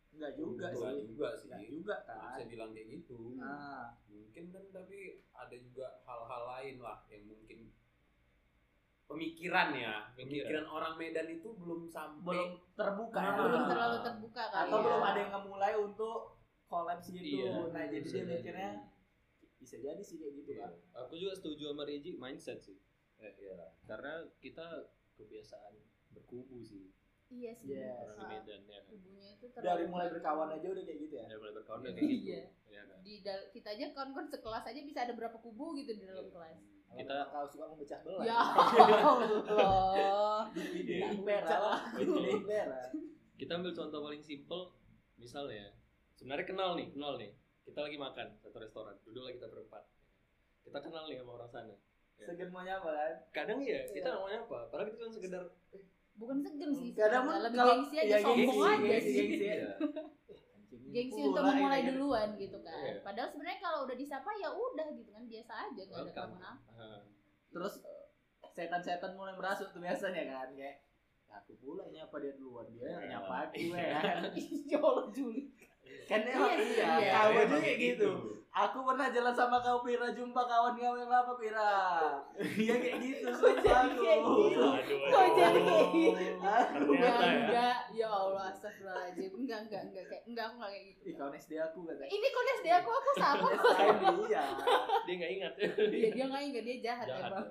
Enggak 0.10 0.32
juga 0.36 0.68
Enggak 0.68 0.74
sih. 0.96 1.06
juga 1.06 1.28
sih 1.36 1.48
Enggak 1.48 1.64
juga 1.70 1.96
Nggak 1.96 2.18
kan. 2.18 2.26
bisa 2.28 2.44
bilang 2.46 2.70
kayak 2.72 2.88
gitu 2.92 3.18
Nah, 3.36 3.84
mungkin 4.08 4.44
kan 4.50 4.64
tapi 4.70 4.98
ada 5.32 5.56
juga 5.56 5.86
hal-hal 6.04 6.42
lain 6.50 6.76
lah 6.80 6.98
yang 7.08 7.24
mungkin 7.26 7.60
pemikiran 9.06 9.74
ya 9.74 9.94
pemikiran 10.14 10.66
orang 10.68 10.94
Medan 10.96 11.28
itu 11.28 11.50
belum 11.52 11.90
sampai 11.90 12.22
belum 12.22 12.50
terbuka 12.76 13.18
Ah, 13.18 13.26
ya. 13.26 13.34
belum 13.42 13.64
terlalu 13.66 13.98
terbuka 14.04 14.44
kali 14.48 14.62
atau 14.66 14.78
ya. 14.78 14.84
belum 14.86 15.02
ada 15.04 15.20
yang 15.20 15.32
ngemulai 15.34 15.74
untuk 15.76 16.18
kolaps 16.66 17.10
gitu. 17.10 17.26
Iya, 17.42 17.74
nah, 17.74 17.84
jadi 17.84 18.06
dia 18.06 18.24
mikirnya 18.24 18.70
bisa 19.58 19.76
jadi 19.76 19.98
sih 20.00 20.22
kayak 20.22 20.34
gitu 20.38 20.52
kan. 20.56 20.72
Aku 20.96 21.18
juga 21.18 21.34
setuju 21.34 21.74
sama 21.74 21.84
Reji 21.84 22.14
mindset 22.14 22.62
sih. 22.62 22.78
Eh, 23.18 23.34
iya. 23.42 23.74
Karena 23.84 24.30
kita 24.38 24.86
kebiasaan 25.18 25.74
berkubu 26.10 26.62
sih 26.62 26.94
Iya 27.30 27.52
sih. 27.56 27.68
Yes. 27.72 27.94
orang 27.96 28.16
di 28.16 28.26
Medan 28.28 28.62
ya 28.64 28.80
kan. 28.80 28.90
Tubuhnya 28.90 29.28
itu 29.32 29.46
Dari 29.46 29.54
terlalu 29.56 29.86
mulai 29.88 30.08
berkawan 30.10 30.50
aja 30.50 30.68
udah 30.68 30.84
kayak 30.84 31.00
gitu 31.00 31.14
ya. 31.14 31.24
Dari 31.24 31.38
mulai 31.38 31.54
berkawan 31.56 31.80
udah 31.80 31.94
kayak 31.94 32.08
gitu. 32.08 32.26
Iya. 32.28 32.44
Iya 32.66 32.82
kan. 32.84 32.98
di 33.00 33.14
dal- 33.20 33.48
kita 33.50 33.68
aja 33.70 33.86
kawan-kawan 33.92 34.28
sekelas 34.28 34.64
aja 34.66 34.80
bisa 34.82 35.00
ada 35.00 35.14
berapa 35.14 35.38
kubu 35.38 35.66
gitu 35.76 35.92
di 35.94 36.04
dalam 36.04 36.28
kelas. 36.28 36.58
Kita 36.90 37.16
Kalau 37.28 37.48
suka 37.48 37.66
memecah 37.68 38.00
belah. 38.02 38.24
Ya 38.24 38.38
Allah. 39.06 39.94
Ya. 39.94 40.14
Ide 40.58 40.96
impera. 41.12 41.60
kita 43.36 43.52
ambil 43.54 43.72
contoh 43.72 44.00
paling 44.02 44.20
simple 44.20 44.76
misalnya 45.16 45.72
sebenarnya 46.12 46.44
kenal 46.46 46.76
nih 46.76 46.90
kenal 46.90 47.16
nih 47.16 47.32
kita 47.62 47.80
lagi 47.80 47.96
makan 47.96 48.36
satu 48.38 48.58
restoran 48.58 48.92
duduk 49.02 49.24
lagi 49.24 49.36
kita 49.36 49.48
berempat 49.48 49.84
kita 50.62 50.76
kenal 50.78 51.04
nih 51.06 51.16
sama 51.16 51.32
orang 51.34 51.48
sana 51.50 51.76
Ya. 52.20 52.28
Segen 52.28 52.52
mau 52.52 52.60
nyapa 52.60 52.84
kan? 52.90 53.14
kadang 53.32 53.64
iya 53.64 53.88
kita 53.88 54.04
Iya. 54.06 54.16
namanya 54.18 54.40
apa 54.44 54.68
padahal 54.68 54.92
kita 54.92 54.98
cuma 54.98 55.08
sekedar 55.10 55.44
Bukan 56.20 56.38
segan 56.38 56.72
sih. 56.76 56.90
Kadang 56.92 57.24
pun 57.24 57.34
lebih 57.40 57.58
kalau- 57.58 57.72
gengsi 57.80 57.96
aja 57.98 58.06
iya, 58.06 58.18
sombong 58.20 58.44
gengsi, 58.52 58.68
aja 58.68 58.84
gengsi, 58.86 59.08
sih. 59.10 59.26
gengsi. 59.26 59.46
Iya. 59.48 59.70
Anjing 60.70 60.92
Gengsi 60.92 61.22
untuk 61.24 61.42
ini 61.42 61.50
memulai 61.56 61.80
kan. 61.80 61.88
duluan 61.90 62.30
gitu 62.36 62.58
kan. 62.60 62.78
Iya. 62.78 62.94
Padahal 63.00 63.28
sebenarnya 63.30 63.60
kalau 63.60 63.80
udah 63.84 63.96
disapa 63.96 64.30
ya 64.36 64.50
udah 64.52 64.88
gitu 64.92 65.10
kan 65.10 65.24
biasa 65.24 65.52
aja 65.64 65.82
nggak 65.82 66.00
ada 66.00 66.12
kenapa-napa. 66.12 66.72
Ah. 66.72 67.00
Terus 67.50 67.74
setan-setan 68.50 69.12
mulai 69.14 69.34
merasuk 69.34 69.70
tuh 69.70 69.80
biasanya 69.80 70.24
kan 70.28 70.50
kayak 70.52 70.84
aku 71.30 71.54
pula 71.56 71.86
nyapa 71.88 72.16
dia 72.18 72.34
duluan 72.34 72.68
dia 72.68 72.90
yang 72.90 73.02
Iya. 73.02 73.12
nyapa 73.16 73.34
aku 73.46 73.56
ya 73.78 73.98
kan. 73.98 74.22
Ya 74.72 74.78
Allah 74.78 75.06
Juli. 75.10 75.44
Kan 76.10 76.22
emang 76.24 76.50
Iya, 76.52 76.66
iya, 76.66 76.86
iya. 76.98 77.12
Emang 77.24 77.46
aja 77.46 77.58
kayak 77.62 77.80
gitu. 77.80 78.10
Aku 78.50 78.82
pernah 78.82 79.08
jalan 79.08 79.30
sama 79.32 79.62
kau 79.62 79.80
Pira 79.80 80.10
jumpa 80.10 80.42
kawan 80.42 80.74
kau 80.74 80.98
yang 80.98 81.06
apa 81.08 81.38
Pira? 81.38 81.70
Dia 82.36 82.76
kayak 82.76 82.98
gitu 82.98 83.30
sama 83.38 83.54
aku. 83.54 84.02
Kayak 84.02 84.20
gitu. 84.26 84.64
Aduh, 84.66 84.98
Kok 85.06 85.26
jadi 85.32 85.60
kayak 85.62 85.88
gitu? 85.94 86.18
Enggak, 86.90 87.14
ya. 87.14 87.30
enggak. 87.38 87.78
Ya 87.94 88.08
Allah, 88.10 88.50
astagfirullahaladzim. 88.50 89.32
Enggak, 89.38 89.60
enggak, 89.64 89.82
enggak. 89.86 90.04
Kayak, 90.04 90.24
enggak, 90.26 90.44
aku 90.44 90.56
enggak 90.58 90.72
kayak 90.72 90.86
gitu. 90.90 91.02
Ih 91.06 91.14
kawan 91.14 91.34
SD 91.36 91.52
aku 91.62 91.80
kata. 91.86 92.04
Ini 92.10 92.28
kok 92.28 92.44
SD 92.52 92.68
aku, 92.74 92.90
aku 92.92 93.10
sama 93.16 93.48
kok. 93.56 93.76
SD 93.78 94.04
dia. 94.26 94.44
dia 95.00 95.14
nggak 95.16 95.32
ingat 95.32 95.54
Iya, 95.88 96.10
dia 96.10 96.26
enggak 96.26 96.44
ingat, 96.44 96.64
dia 96.64 96.78
jahat, 96.84 97.06
Jahat, 97.08 97.30
emang. 97.30 97.48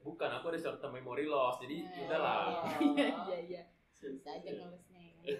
bukan 0.00 0.30
aku 0.32 0.44
ada 0.48 0.58
short 0.58 0.78
term 0.78 0.94
memory 0.94 1.26
loss 1.26 1.58
jadi 1.58 1.82
Eh, 1.84 2.06
udahlah 2.06 2.62
Iya, 2.78 3.06
iya, 3.26 3.38
iya. 3.44 3.62
Bisa 3.92 4.30
aja 4.32 4.48
ngelesnya. 4.48 5.02
ya. 5.20 5.34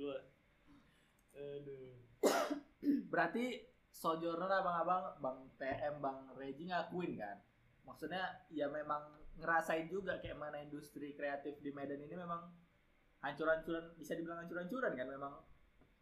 Aduh 1.40 1.92
Berarti 3.12 3.44
Sojourner 3.90 4.48
abang-abang, 4.48 5.18
Bang 5.18 5.38
TM, 5.56 5.98
Bang 5.98 6.30
Reji 6.32 6.68
ngakuin 6.68 7.16
kan? 7.16 7.36
Maksudnya 7.82 8.22
ya 8.48 8.64
memang 8.66 9.02
ngerasain 9.36 9.88
juga 9.88 10.16
kayak 10.16 10.36
mana 10.36 10.56
industri 10.56 11.12
kreatif 11.12 11.58
di 11.58 11.70
Medan 11.70 11.98
ini 11.98 12.14
memang 12.14 12.48
hancur-hancuran 13.18 13.92
bisa 13.94 14.14
dibilang 14.14 14.40
hancur-hancuran 14.40 14.92
kan 14.94 15.08
memang 15.08 15.32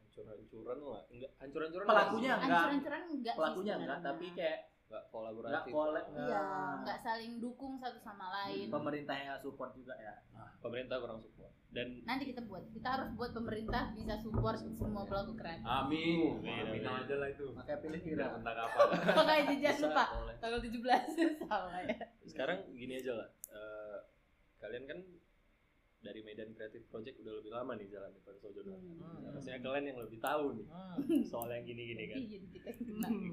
hancur-hancuran 0.01 0.79
lah 0.81 1.03
enggak 1.09 1.33
hancur-hancuran 1.39 1.87
Pelakunya 1.87 2.29
nggak 2.29 2.39
sih. 2.39 2.47
enggak. 2.47 2.63
Hancur-hancuran 2.63 3.03
enggak 3.09 3.33
sih 3.33 3.39
pelakunya 3.39 3.73
enggak 3.73 3.87
sebenarnya. 3.89 4.09
tapi 4.11 4.27
kayak 4.35 4.59
nggak 4.59 4.71
enggak 4.89 5.03
kolaboratif 5.11 5.71
kolek 5.71 6.05
Iya, 6.09 6.45
enggak 6.77 6.99
saling 6.99 7.33
dukung 7.39 7.75
satu 7.77 7.99
sama 7.99 8.27
lain. 8.33 8.67
pemerintah 8.69 9.17
yang 9.17 9.39
support 9.39 9.71
juga 9.73 9.95
ya 9.97 10.15
pemerintah 10.59 10.97
kurang 10.99 11.19
support 11.19 11.53
dan 11.71 12.01
Nanti 12.03 12.25
kita 12.27 12.41
buat, 12.43 12.65
kita 12.71 12.89
harus 12.89 13.09
buat 13.13 13.31
pemerintah 13.31 13.93
bisa 13.93 14.17
support 14.17 14.57
semua 14.73 15.05
pelaku 15.05 15.33
kreatif. 15.35 15.63
amin 15.63 16.41
Amin, 16.41 16.65
amin 16.65 16.81
amin. 16.81 17.05
aja 17.05 17.15
lah 17.15 17.29
itu 17.29 17.45
makanya 17.53 17.79
pilih 17.79 18.01
Pira 18.03 18.27
tentang 18.33 18.57
apa 18.59 18.81
Makanya 19.11 19.43
jangan 19.55 19.61
bisa 19.69 19.85
lupa 19.85 20.05
tanggal 20.39 20.61
17 20.61 20.73
sama 21.45 21.79
ya. 21.83 21.97
sekarang 22.25 22.59
gini 22.73 22.95
aja 22.97 23.13
lah 23.15 23.29
Eh, 23.49 23.99
kalian 24.59 24.85
kan 24.85 24.99
dari 25.99 26.21
Medan 26.21 26.53
Creative 26.53 26.85
Project 26.87 27.17
udah 27.19 27.33
lebih 27.35 27.51
lama 27.51 27.73
nih 27.75 27.89
jalan 27.89 28.13
daripada 28.13 28.39
Sojourner 28.39 28.77
Hmm. 28.79 29.25
harusnya 29.27 29.59
kalian 29.59 29.85
yang 29.87 29.99
lebih 29.99 30.19
tahu 30.19 30.53
nih 30.55 30.67
Hmm. 30.67 31.23
soal 31.23 31.49
yang 31.49 31.65
gini-gini 31.65 32.05
kan 32.07 32.19
Iya. 32.19 32.39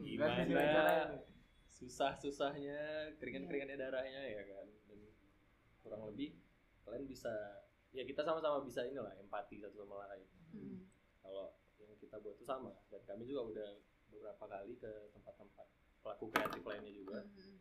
Gimana? 0.04 0.84
Susah-susahnya 1.76 2.80
keringan-keringannya 3.16 3.76
darahnya 3.76 4.22
ya 4.26 4.44
kan 4.46 4.68
dan 4.86 5.00
kurang 5.80 6.08
lebih 6.08 6.40
kalian 6.82 7.06
bisa 7.06 7.32
ya 7.96 8.04
kita 8.04 8.22
sama-sama 8.22 8.60
bisa 8.62 8.84
inilah 8.84 9.16
empati 9.16 9.58
satu 9.58 9.82
sama 9.82 10.06
lain 10.06 10.28
Hmm. 10.52 10.88
kalau 11.20 11.52
yang 11.76 11.92
kita 11.96 12.16
buat 12.20 12.36
itu 12.36 12.44
sama 12.44 12.72
dan 12.88 13.02
kami 13.04 13.24
juga 13.24 13.42
udah 13.46 13.70
beberapa 14.08 14.44
kali 14.46 14.76
ke 14.76 14.92
tempat-tempat 15.12 15.68
pelaku 16.00 16.26
kreatif 16.30 16.64
lainnya 16.64 16.92
juga 16.92 17.24
Hmm. 17.24 17.58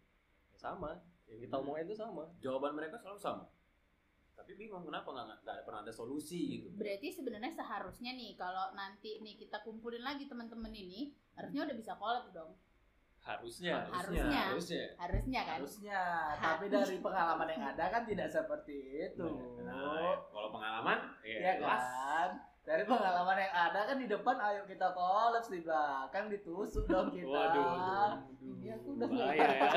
Ya 0.50 0.58
sama 0.60 0.98
yang 1.24 1.40
kita 1.40 1.54
omongin 1.56 1.86
itu 1.86 1.96
sama 1.96 2.30
jawaban 2.38 2.74
mereka 2.74 2.98
selalu 2.98 3.18
sama 3.18 3.46
tapi 4.34 4.54
bingung 4.54 4.82
kenapa 4.82 5.08
nggak 5.08 5.26
nggak 5.40 5.54
ada 5.54 5.62
pernah 5.62 5.80
ada 5.80 5.94
solusi 5.94 6.66
gitu 6.66 6.74
Berarti 6.74 7.08
sebenarnya 7.08 7.54
seharusnya 7.54 8.10
nih 8.12 8.34
kalau 8.34 8.74
nanti 8.74 9.22
nih 9.22 9.38
kita 9.38 9.62
kumpulin 9.62 10.02
lagi 10.02 10.26
teman-teman 10.26 10.74
ini, 10.74 11.14
harusnya 11.32 11.62
udah 11.64 11.76
bisa 11.78 11.94
collab 11.94 12.34
dong. 12.34 12.58
Harusnya 13.24 13.88
Harusnya. 13.88 14.20
harusnya 14.28 14.84
Harusnya 14.94 15.40
kan. 15.42 15.54
harusnya 15.56 16.00
tapi 16.36 16.64
dari 16.68 16.96
pengalaman 17.00 17.48
yang 17.48 17.62
ada 17.66 17.84
kan 17.88 18.02
tidak 18.04 18.28
seperti 18.28 18.76
itu 19.02 19.28
nah 19.60 20.12
kalau 20.28 20.48
pengalaman 20.50 20.98
ya 21.22 21.56
kan 21.56 22.30
dari 22.60 22.80
pengalaman 22.82 23.36
yang 23.38 23.52
ada 23.52 23.80
kan 23.82 23.96
di 23.96 24.06
depan 24.06 24.36
ayo 24.38 24.64
kita 24.64 24.92
kolaps 24.92 25.48
di 25.48 25.60
belakang 25.60 26.28
ditusuk 26.28 26.84
dong 26.84 27.08
kita 27.10 27.28
waduh, 27.28 27.60
waduh. 27.60 28.12
Ini 28.40 28.68
aku 28.74 28.88
udah 28.96 29.08
Bahaya 29.10 29.44
ya. 29.46 29.68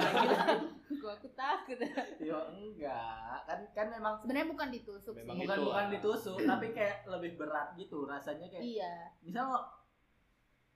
Gua 1.00 1.12
aku 1.14 1.28
takut. 1.30 1.76
yo 2.18 2.40
enggak 2.48 3.44
kan 3.44 3.60
kan 3.72 3.88
memang 3.90 4.16
Sebenarnya 4.18 4.48
bukan 4.48 4.68
ditusuk 4.70 5.14
Memang 5.14 5.36
sih. 5.36 5.44
bukan 5.44 5.52
itu 5.54 5.64
bukan 5.66 5.84
lah. 5.84 5.92
ditusuk 5.94 6.38
tapi 6.52 6.68
kayak 6.72 6.98
lebih 7.06 7.32
berat 7.36 7.76
gitu 7.76 8.04
rasanya 8.04 8.48
kayak 8.48 8.64
Iya. 8.66 8.94
misal 9.20 9.46
lo 9.46 9.60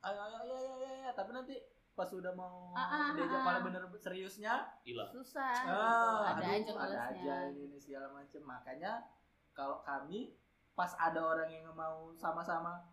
ayo 0.01 0.19
ayo 0.19 0.37
ayo 0.41 0.55
ayo, 0.57 0.71
ayo, 0.73 0.87
ayo, 0.97 1.11
tapi 1.13 1.29
nanti 1.31 1.55
pas 2.01 2.09
udah 2.11 2.33
mau 2.33 2.73
Ah, 2.73 2.81
ah, 2.81 3.07
diajak 3.13 3.29
ah. 3.31 3.43
kalau 3.45 3.61
bener 3.61 3.83
seriusnya? 3.95 4.53
Hilang 4.81 5.05
Susah. 5.07 5.53
ah, 5.61 6.33
ada 6.33 6.41
aduh, 6.41 6.57
aja 6.57 6.71
ada 6.73 6.99
aja 7.13 7.35
ini, 7.47 7.69
ini 7.69 7.77
segala 7.77 8.09
macem. 8.09 8.41
Makanya 8.41 9.05
kalau 9.53 9.85
kami 9.85 10.33
pas 10.71 10.97
ada 10.97 11.21
orang 11.21 11.45
yang 11.47 11.69
mau 11.71 12.09
sama-sama 12.11 12.89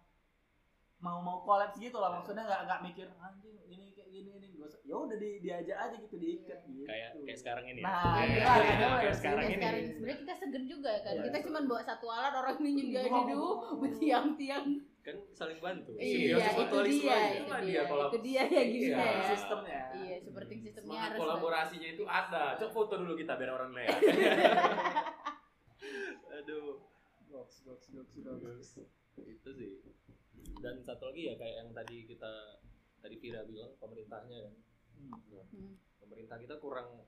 mau 0.98 1.22
mau 1.22 1.40
kolaps 1.40 1.78
gitu 1.78 1.94
lah 1.94 2.10
maksudnya 2.10 2.42
nggak 2.42 2.62
nggak 2.66 2.80
mikir 2.82 3.06
anjing 3.16 3.54
ini 3.62 3.94
kayak 3.94 4.10
gini 4.10 4.34
ini 4.34 4.48
gua 4.50 4.66
ya 4.82 4.98
udah 4.98 5.14
di 5.14 5.38
diajak 5.38 5.78
aja 5.78 5.94
gitu 5.96 6.18
diikat 6.18 6.58
gitu. 6.66 6.82
Kayak 6.84 7.14
kayak 7.22 7.38
sekarang 7.38 7.64
ini 7.64 7.80
Nah, 7.80 8.18
ya. 8.18 8.26
iya, 8.26 8.42
Kayak- 8.42 8.66
iya, 8.66 8.74
kayak 8.74 8.98
iya, 8.98 9.12
sekarang 9.14 9.38
Iya, 9.38 9.46
ini. 9.46 9.54
sekarang 9.54 9.78
ini. 9.78 9.88
Sebenarnya 9.88 10.18
kita 10.18 10.34
segen 10.34 10.64
juga 10.66 10.88
ya 10.90 11.00
kan. 11.00 11.12
Iya. 11.14 11.22
Kita 11.30 11.38
cuma 11.46 11.58
bawa 11.64 11.82
satu 11.86 12.06
alat 12.10 12.34
orang 12.34 12.56
ini 12.60 12.70
juga 12.82 13.00
dulu 13.06 13.48
bertiang-tiang. 13.78 14.66
Kan 15.08 15.16
saling 15.32 15.58
bantu. 15.58 15.92
Iya, 15.94 16.04
Simbiosis 16.36 16.44
itu 16.46 16.60
mutualisme 16.60 17.00
dia, 17.00 17.16
aja. 17.16 17.28
itu 17.32 17.48
dia, 17.48 17.64
dia 17.64 17.82
kalau- 17.84 18.08
itu 18.08 18.18
dia 18.20 18.42
ya 18.44 18.62
gini 18.62 18.86
Iya, 18.86 18.98
ya. 18.98 19.22
sistemnya. 19.26 19.80
Iya, 19.94 20.16
seperti 20.20 20.54
sistemnya 20.58 20.92
semangat 20.94 21.08
harus 21.08 21.20
kolaborasinya 21.24 21.88
itu 21.88 22.04
ada. 22.04 22.44
coba 22.54 22.70
foto 22.70 22.94
dulu 22.96 23.14
kita 23.14 23.32
biar 23.34 23.50
orang 23.50 23.70
lihat. 23.72 23.98
Aduh. 26.34 26.84
Goks 27.28 27.60
goks 27.60 27.86
goks 27.92 28.14
goks 28.18 28.68
itu 29.18 29.50
sih. 29.52 29.70
Dan 30.58 30.80
satu 30.80 31.12
lagi 31.12 31.28
ya 31.28 31.34
kayak 31.34 31.54
yang 31.58 31.70
tadi 31.72 32.04
kita 32.04 32.32
tadi 32.98 33.16
Vira 33.16 33.44
bilang 33.44 33.72
pemerintahnya 33.76 34.38
kan. 34.42 34.54
Hmm. 34.98 35.44
Hmm. 35.52 35.74
pemerintah 35.98 36.34
kita 36.36 36.58
kurang 36.58 37.04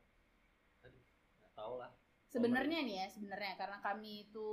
aduh 0.80 1.02
nggak 1.40 1.52
tahu 1.54 1.74
lah. 1.76 1.90
Sebenarnya 2.26 2.78
nih 2.80 2.96
ya 2.96 3.06
sebenarnya 3.08 3.56
karena 3.56 3.78
kami 3.80 4.28
itu 4.28 4.50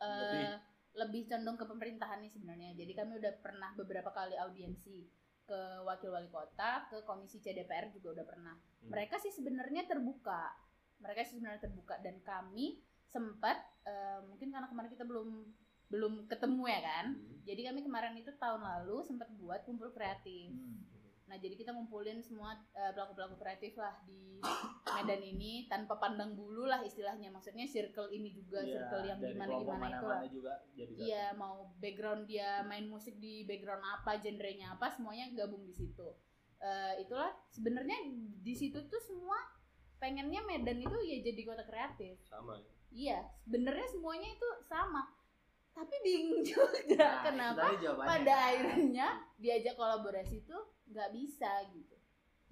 eh, 0.00 0.08
lebih 0.10 0.46
condong 0.94 1.56
ke 1.56 1.64
pemerintahan 1.64 2.20
nih 2.20 2.32
sebenarnya 2.32 2.70
jadi 2.76 2.92
kami 3.02 3.16
udah 3.18 3.32
pernah 3.40 3.70
beberapa 3.74 4.12
kali 4.12 4.36
audiensi 4.36 5.08
ke 5.42 5.58
wakil 5.82 6.12
wali 6.12 6.28
kota 6.30 6.86
ke 6.86 7.02
komisi 7.02 7.40
CDPR 7.40 7.90
juga 7.90 8.20
udah 8.20 8.26
pernah 8.28 8.54
Hmm. 8.82 8.90
mereka 8.90 9.14
sih 9.18 9.30
sebenarnya 9.30 9.86
terbuka 9.86 10.52
mereka 10.98 11.22
sih 11.22 11.38
sebenarnya 11.38 11.66
terbuka 11.66 11.98
dan 12.02 12.18
kami 12.22 12.78
sempat 13.06 13.58
eh, 13.82 14.20
mungkin 14.26 14.50
karena 14.50 14.66
kemarin 14.66 14.90
kita 14.90 15.06
belum 15.06 15.28
belum 15.86 16.26
ketemu 16.26 16.64
ya 16.66 16.80
kan 16.80 17.06
Hmm. 17.14 17.42
jadi 17.44 17.70
kami 17.70 17.80
kemarin 17.82 18.14
itu 18.16 18.30
tahun 18.38 18.62
lalu 18.62 19.02
sempat 19.06 19.28
buat 19.38 19.62
kumpul 19.66 19.90
kreatif 19.90 20.50
Hmm. 20.50 20.82
Nah, 21.32 21.40
jadi 21.40 21.56
kita 21.56 21.72
ngumpulin 21.72 22.20
semua 22.20 22.52
eh, 22.76 22.92
pelaku-pelaku 22.92 23.40
kreatif 23.40 23.72
lah 23.80 23.96
di 24.04 24.36
Medan 24.84 25.24
ini 25.24 25.64
tanpa 25.64 25.96
pandang 25.96 26.36
bulu 26.36 26.68
lah 26.68 26.84
istilahnya. 26.84 27.32
Maksudnya 27.32 27.64
circle 27.64 28.12
ini 28.12 28.28
juga 28.30 28.60
Iya, 28.60 28.84
circle 28.84 29.04
yang 29.08 29.16
dari 29.16 29.32
gimana 29.32 29.48
kelompok 29.48 29.72
gimana 29.72 29.96
itu 29.96 30.04
lah. 30.04 30.20
juga 30.28 30.52
jadi. 30.76 30.92
Iya, 31.00 31.24
mau 31.32 31.72
background 31.80 32.28
dia 32.28 32.60
main 32.62 32.84
musik 32.84 33.16
di 33.16 33.48
background 33.48 33.80
apa, 33.80 34.20
genrenya 34.20 34.76
apa, 34.76 34.92
semuanya 34.92 35.32
gabung 35.32 35.64
di 35.64 35.72
situ. 35.72 36.04
Eh, 36.60 37.00
itulah 37.00 37.32
sebenarnya 37.48 37.96
di 38.38 38.52
situ 38.52 38.76
tuh 38.84 39.00
semua 39.00 39.40
pengennya 39.96 40.44
Medan 40.44 40.84
itu 40.84 41.00
ya 41.00 41.16
jadi 41.24 41.40
kota 41.48 41.64
kreatif. 41.64 42.20
sama 42.28 42.60
ya. 42.60 42.68
Iya, 42.92 43.18
sebenarnya 43.40 43.88
semuanya 43.88 44.28
itu 44.28 44.48
sama. 44.68 45.08
Tapi 45.72 45.96
bingung 46.04 46.44
juga 46.44 46.68
Nah, 47.00 47.24
kenapa 47.24 47.72
pada 48.04 48.52
akhirnya 48.52 49.08
diajak 49.40 49.72
kolaborasi 49.72 50.44
itu 50.44 50.58
nggak 50.92 51.10
bisa 51.10 51.50
gitu. 51.68 51.96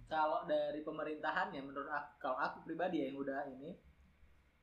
kalau 0.07 0.43
dari 0.45 0.81
pemerintahannya 0.81 1.61
menurut 1.61 1.87
aku 1.87 2.11
kalau 2.19 2.39
aku 2.39 2.65
pribadi 2.65 2.99
ya 2.99 3.07
yang 3.07 3.19
udah 3.19 3.47
ini 3.49 3.79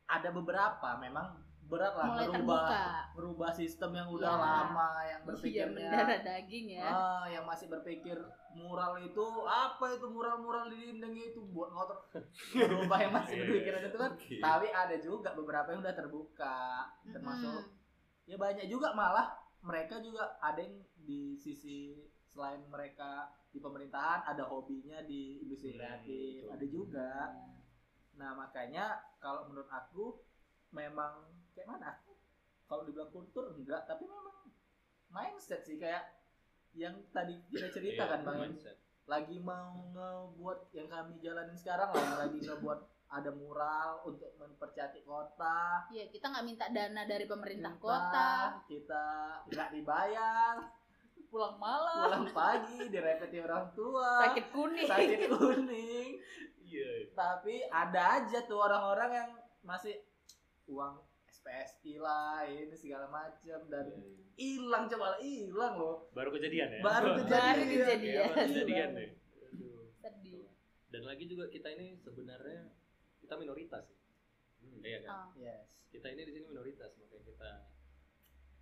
ada 0.06 0.30
beberapa 0.30 0.96
memang 0.98 1.36
berat 1.64 1.94
lah 1.94 2.08
Mulai 2.10 2.28
merubah 2.30 2.60
terbuka. 2.64 2.84
merubah 3.14 3.52
sistem 3.52 3.92
yang 3.94 4.08
udah 4.10 4.28
Iya. 4.30 4.40
lama 4.42 4.90
yang 5.04 5.20
Iya, 5.20 5.28
berpikirnya 5.28 5.88
mendarah 5.92 6.20
daging 6.22 6.68
ya. 6.74 6.84
ah 6.86 7.24
yang 7.28 7.44
masih 7.44 7.68
berpikir 7.68 8.16
mural 8.54 8.96
itu 8.98 9.26
apa 9.44 9.86
itu 9.92 10.08
mural-mural 10.08 10.66
di 10.66 10.96
dinding 10.96 11.12
itu 11.28 11.44
buat 11.48 11.70
ngotor 11.70 12.00
merubah 12.54 12.98
yang 12.98 13.12
masih 13.14 13.36
Iya, 13.38 13.44
berpikiran 13.46 13.82
itu 13.84 13.98
kan 13.98 14.12
Oke. 14.14 14.36
tapi 14.40 14.68
ada 14.70 14.96
juga 14.98 15.30
beberapa 15.34 15.68
yang 15.70 15.82
udah 15.82 15.92
terbuka 15.94 16.60
termasuk 17.06 17.52
Mm-mm. 17.62 18.26
ya 18.26 18.36
banyak 18.36 18.66
juga 18.66 18.92
malah 18.92 19.28
mereka 19.60 20.00
juga 20.00 20.40
ada 20.40 20.58
yang 20.58 20.76
di 20.98 21.36
sisi 21.36 22.00
selain 22.38 22.62
mereka 22.70 23.26
di 23.50 23.58
pemerintahan 23.58 24.22
ada 24.24 24.46
hobinya 24.46 25.02
di 25.02 25.42
industri 25.42 25.74
Hmm, 25.74 25.82
kreatif 25.82 26.38
betul. 26.40 26.54
ada 26.54 26.66
juga. 26.70 27.12
Nah 28.14 28.32
makanya 28.32 28.86
kalau 29.18 29.50
menurut 29.50 29.66
aku 29.68 30.22
memang 30.70 31.26
kayak 31.52 31.66
mana? 31.68 31.98
Kalau 32.64 32.86
dibilang 32.86 33.10
kultur 33.10 33.50
enggak. 33.52 33.90
Tapi 33.90 34.06
memang 34.06 34.54
mindset 35.10 35.66
sih 35.66 35.82
kayak 35.82 36.14
yang 36.72 36.94
tadi 37.10 37.42
kita 37.50 37.74
cerita 37.74 38.06
Iya, 38.06 38.12
kan 38.14 38.22
bang. 38.22 38.38
mindset. 38.46 38.78
lagi 39.08 39.40
mau 39.40 39.72
ngebuat 39.88 40.76
yang 40.76 40.92
kami 40.92 41.16
jalanin 41.18 41.56
sekarang 41.56 41.90
lah 41.90 42.04
yang 42.04 42.20
lagi 42.20 42.44
ngebuat 42.44 42.80
ada 43.08 43.32
mural 43.32 44.04
untuk 44.04 44.36
mempercantik 44.36 45.08
kota. 45.08 45.88
Iya, 45.88 46.12
kita 46.12 46.28
nggak 46.28 46.44
minta 46.44 46.68
dana 46.68 47.08
dari 47.08 47.24
pemerintah 47.24 47.72
Kita- 47.72 47.82
kota, 47.82 48.32
kita 48.68 49.06
nggak 49.48 49.70
dibayar 49.72 50.60
pulang 51.28 51.56
malam, 51.58 52.04
pulang 52.04 52.28
pagi 52.32 52.88
direpeti 52.88 53.38
orang 53.38 53.68
tua 53.72 54.26
sakit 54.26 54.46
kuning. 54.50 54.88
sakit 54.88 55.20
kuning 55.28 56.10
Iya. 56.60 57.12
tapi 57.12 57.64
ada 57.66 58.20
aja 58.20 58.44
tuh 58.44 58.60
orang-orang 58.60 59.12
yang 59.14 59.30
masih 59.62 60.04
uang 60.66 61.00
SPSI 61.28 61.96
lah 61.98 62.44
ini 62.44 62.72
segala 62.74 63.08
macam 63.08 63.60
dan 63.68 63.86
Iya. 63.88 64.36
hilang 64.36 64.84
coba 64.86 65.16
lah 65.16 65.20
hilang 65.20 65.76
loh 65.76 66.12
Baru 66.12 66.30
kejadian 66.30 66.68
ya. 66.70 66.80
baru 66.80 67.16
Baru 67.16 67.24
kejadian 67.24 67.56
kejadian. 67.72 68.04
Ya, 68.14 68.24
baru 68.26 68.48
kejadian 68.48 68.90
deh. 68.94 69.10
Aduh. 69.46 69.84
Sedih. 69.98 70.44
Dan 70.88 71.02
lagi 71.04 71.24
juga 71.26 71.48
kita 71.48 71.68
ini 71.72 71.96
sebenarnya 71.98 72.68
kita 73.20 73.34
minoritas. 73.36 73.86
ya. 73.86 73.98
Hmm. 74.62 74.80
Iya 74.82 74.98
kan? 75.02 75.10
Oh. 75.10 75.28
yes 75.36 75.64
Kita 75.88 76.08
ini 76.10 76.22
di 76.22 76.32
sini 76.32 76.46
minoritas 76.46 76.92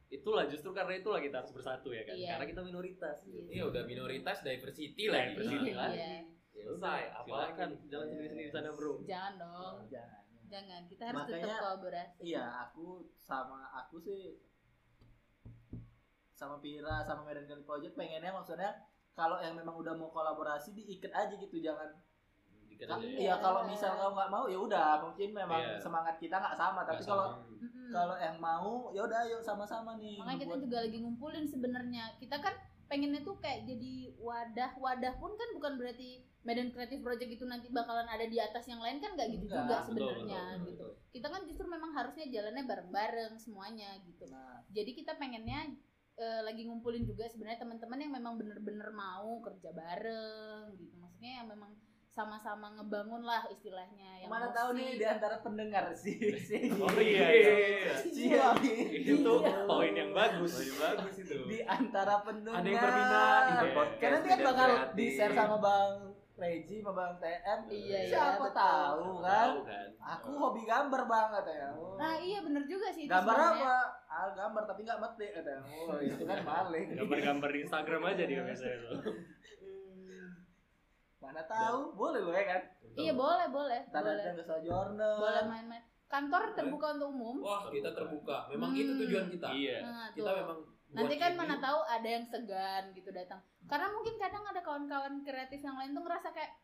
itulah 0.08 0.46
justru 0.46 0.70
karena 0.70 0.96
itulah 0.96 1.18
kita 1.18 1.39
harus 1.39 1.52
bersatu 1.52 1.89
ya 1.89 2.04
kan. 2.04 2.13
Iya. 2.13 2.30
Karena 2.34 2.46
kita 2.48 2.62
minoritas. 2.62 3.18
Iya. 3.24 3.41
Iya 3.52 3.63
udah 3.68 3.84
minoritas 3.84 4.38
diversity 4.41 5.04
lagi. 5.08 5.34
Diversity 5.34 5.70
Iya. 5.70 5.76
lagi. 5.76 5.98
Ya 6.56 6.63
Selesai. 6.63 7.04
udah, 7.04 7.20
Apalagi 7.20 7.52
apalagi. 7.52 7.76
jalan 7.89 8.08
sendiri-sendiri 8.08 8.48
di 8.48 8.54
sana, 8.54 8.70
Bro. 8.72 8.94
Jangan 9.04 9.34
dong, 9.36 9.76
jangan 9.88 10.22
jangan. 10.46 10.82
Kita 10.86 11.04
harus 11.04 11.22
tetap 11.22 11.36
Makanya- 11.36 11.60
kolaborasi. 11.60 12.18
iya 12.22 12.46
aku 12.63 12.86
sama 13.20 13.60
aku 13.76 13.96
sih 13.98 14.22
sama 16.32 16.60
Pira 16.60 17.02
sama 17.02 17.24
Medan 17.24 17.46
Gun 17.46 17.63
Project 17.63 17.96
pengennya 17.96 18.30
maksudnya 18.30 18.72
kalau 19.12 19.39
yang 19.39 19.56
memang 19.56 19.74
udah 19.74 19.96
mau 19.96 20.12
kolaborasi 20.12 20.76
diikat 20.76 21.10
aja 21.10 21.34
gitu 21.34 21.58
jangan 21.58 21.88
aja 22.76 23.00
ya. 23.00 23.18
Iya 23.18 23.36
kalau 23.39 23.63
misal 23.63 23.96
kamu 23.96 24.13
nggak 24.13 24.30
mau 24.30 24.46
ya 24.46 24.60
udah 24.60 25.00
mungkin 25.02 25.32
memang 25.32 25.63
Iya. 25.63 25.80
semangat 25.80 26.20
kita 26.20 26.36
nggak 26.36 26.54
sama 26.54 26.84
tapi 26.84 27.00
kalau 27.02 27.32
sama. 27.32 27.48
Mm-mm. 27.86 27.93
kalau 27.93 28.17
yang 28.17 28.38
mau 28.38 28.89
ya 28.89 29.06
udah 29.06 29.21
yuk 29.26 29.41
sama-sama 29.41 29.93
nih 29.95 30.17
Makanya 30.17 30.39
kita 30.41 30.50
buat- 30.50 30.63
juga 30.63 30.78
lagi 30.82 30.98
ngumpulin 30.98 31.45
sebenarnya. 31.45 32.04
Kita 32.17 32.41
kan 32.41 32.54
pengennya 32.86 33.21
tuh 33.21 33.38
kayak 33.38 33.65
jadi 33.65 33.93
wadah. 34.17 34.71
Wadah 34.76 35.13
pun 35.17 35.34
kan 35.34 35.50
bukan 35.54 35.74
berarti 35.78 36.10
Medan 36.41 36.69
Creative 36.69 37.02
Project 37.02 37.32
itu 37.32 37.45
nanti 37.45 37.69
bakalan 37.69 38.06
ada 38.06 38.26
di 38.26 38.38
atas 38.38 38.65
yang 38.65 38.78
lain 38.78 38.98
kan 38.98 39.13
nggak 39.13 39.30
gitu 39.34 39.45
Enggak, 39.45 39.58
juga 39.60 39.76
sebenarnya 39.86 40.41
gitu. 40.62 40.65
betul. 40.65 40.91
Kita 41.10 41.28
kan 41.30 41.41
justru 41.45 41.65
memang 41.65 41.91
harusnya 41.93 42.26
jalannya 42.26 42.63
bareng-bareng 42.63 43.34
semuanya 43.38 43.89
gitu. 44.02 44.26
nah 44.30 44.62
Jadi 44.69 44.91
kita 44.93 45.17
pengennya 45.17 45.74
eh, 46.15 46.41
lagi 46.41 46.63
ngumpulin 46.63 47.04
juga 47.04 47.28
sebenarnya 47.28 47.60
teman-teman 47.60 48.00
yang 48.00 48.13
memang 48.13 48.34
bener-bener 48.38 48.88
mau 48.89 49.41
kerja 49.41 49.74
bareng 49.74 50.74
gitu. 50.76 50.95
Maksudnya 50.95 51.43
yang 51.43 51.48
memang 51.50 51.74
sama-sama 52.15 52.71
ngebangun 52.71 53.21
lah 53.21 53.43
istilahnya 53.45 54.23
yang 54.23 54.32
mana 54.32 54.47
tahu 54.49 54.71
nih 54.71 54.95
di 54.95 55.04
antara 55.06 55.36
pendengar 55.38 55.91
sih 55.93 56.15
si 56.39 56.71
Oh 56.73 56.88
iya, 56.95 57.28
iya. 57.28 57.91
si 57.93 58.32
Iya. 58.32 58.56
Itu 58.95 59.34
Iya. 59.38 59.67
poin 59.67 59.91
yang 59.91 60.10
bagus. 60.10 60.47
Oh, 60.49 60.63
iya, 60.63 60.75
bagus 60.82 61.15
itu. 61.19 61.36
di 61.43 61.60
antara 61.62 62.23
pendengar 62.23 62.58
Ada 62.58 62.69
yang 62.69 62.80
berminat 62.82 63.43
Iya. 63.43 63.60
di 63.60 63.67
podcast 63.69 63.99
karena 63.99 64.15
nanti 64.15 64.30
kan 64.30 64.39
bakal 64.41 64.67
Kreatif. 64.71 64.95
di 64.95 65.06
share 65.12 65.36
sama 65.36 65.58
bang 65.60 65.91
Reji 66.36 66.75
sama 66.78 66.91
bang 66.93 67.12
TM 67.17 67.60
Iya, 67.65 67.80
iya, 67.97 67.99
siapa 68.10 68.36
betul. 68.41 68.56
tahu 68.58 69.08
kan 69.17 69.47
Tahu 69.49 69.60
kan. 69.62 69.88
aku 70.01 70.30
hobi 70.38 70.62
gambar 70.63 71.01
banget 71.06 71.43
ya 71.49 71.67
oh. 71.73 71.95
Nah 71.95 72.13
iya 72.17 72.39
bener 72.39 72.63
juga 72.65 72.88
sih 72.89 73.04
itu 73.04 73.12
gambar 73.13 73.36
apa 73.36 73.75
ah 74.06 74.28
gambar 74.34 74.63
tapi 74.65 74.80
nggak 74.84 74.99
metik 75.01 75.32
katanya 75.34 75.62
oh 75.63 75.95
itu 75.97 76.23
kan 76.23 76.39
maling 76.49 76.88
Gambar-gambar 76.93 77.49
di 77.49 77.60
Instagram 77.62 78.01
aja 78.06 78.23
dia 78.23 78.39
biasanya 78.41 78.78
tuh. 78.82 78.91
Mana 81.26 81.44
tahu 81.44 81.80
boleh 81.94 82.22
loh 82.22 82.32
ya 82.32 82.46
kan 82.48 82.62
Iya 82.96 83.12
boleh 83.12 83.48
boleh 83.50 83.82
Ntar 83.90 84.02
boleh 84.02 84.16
datang 84.16 84.36
ke 84.36 84.44
Sojourner 84.44 85.16
boleh 85.20 85.44
main-main. 85.46 85.84
Kantor 86.06 86.54
terbuka 86.54 86.96
untuk 86.96 87.10
umum. 87.12 87.36
Wah, 87.42 87.68
kita 87.68 87.92
terbuka. 87.92 88.48
Memang 88.48 88.72
Hmm. 88.72 88.80
itu 88.80 88.92
tujuan 89.04 89.26
kita. 89.28 89.48
Iya. 89.52 89.78
Nah, 89.82 90.08
Kita 90.14 90.24
tuh. 90.24 90.38
memang 90.38 90.58
Nanti 90.96 91.16
kan 91.18 91.32
mana 91.34 91.56
tahu 91.58 91.80
ada 91.84 92.08
yang 92.08 92.24
segan 92.24 92.84
gitu 92.94 93.10
datang. 93.12 93.42
Karena 93.66 93.92
mungkin 93.92 94.16
kadang 94.16 94.46
ada 94.46 94.62
kawan-kawan 94.62 95.20
kreatif 95.20 95.60
yang 95.60 95.76
lain 95.76 95.92
tuh 95.92 96.06
ngerasa 96.06 96.30
kayak 96.32 96.56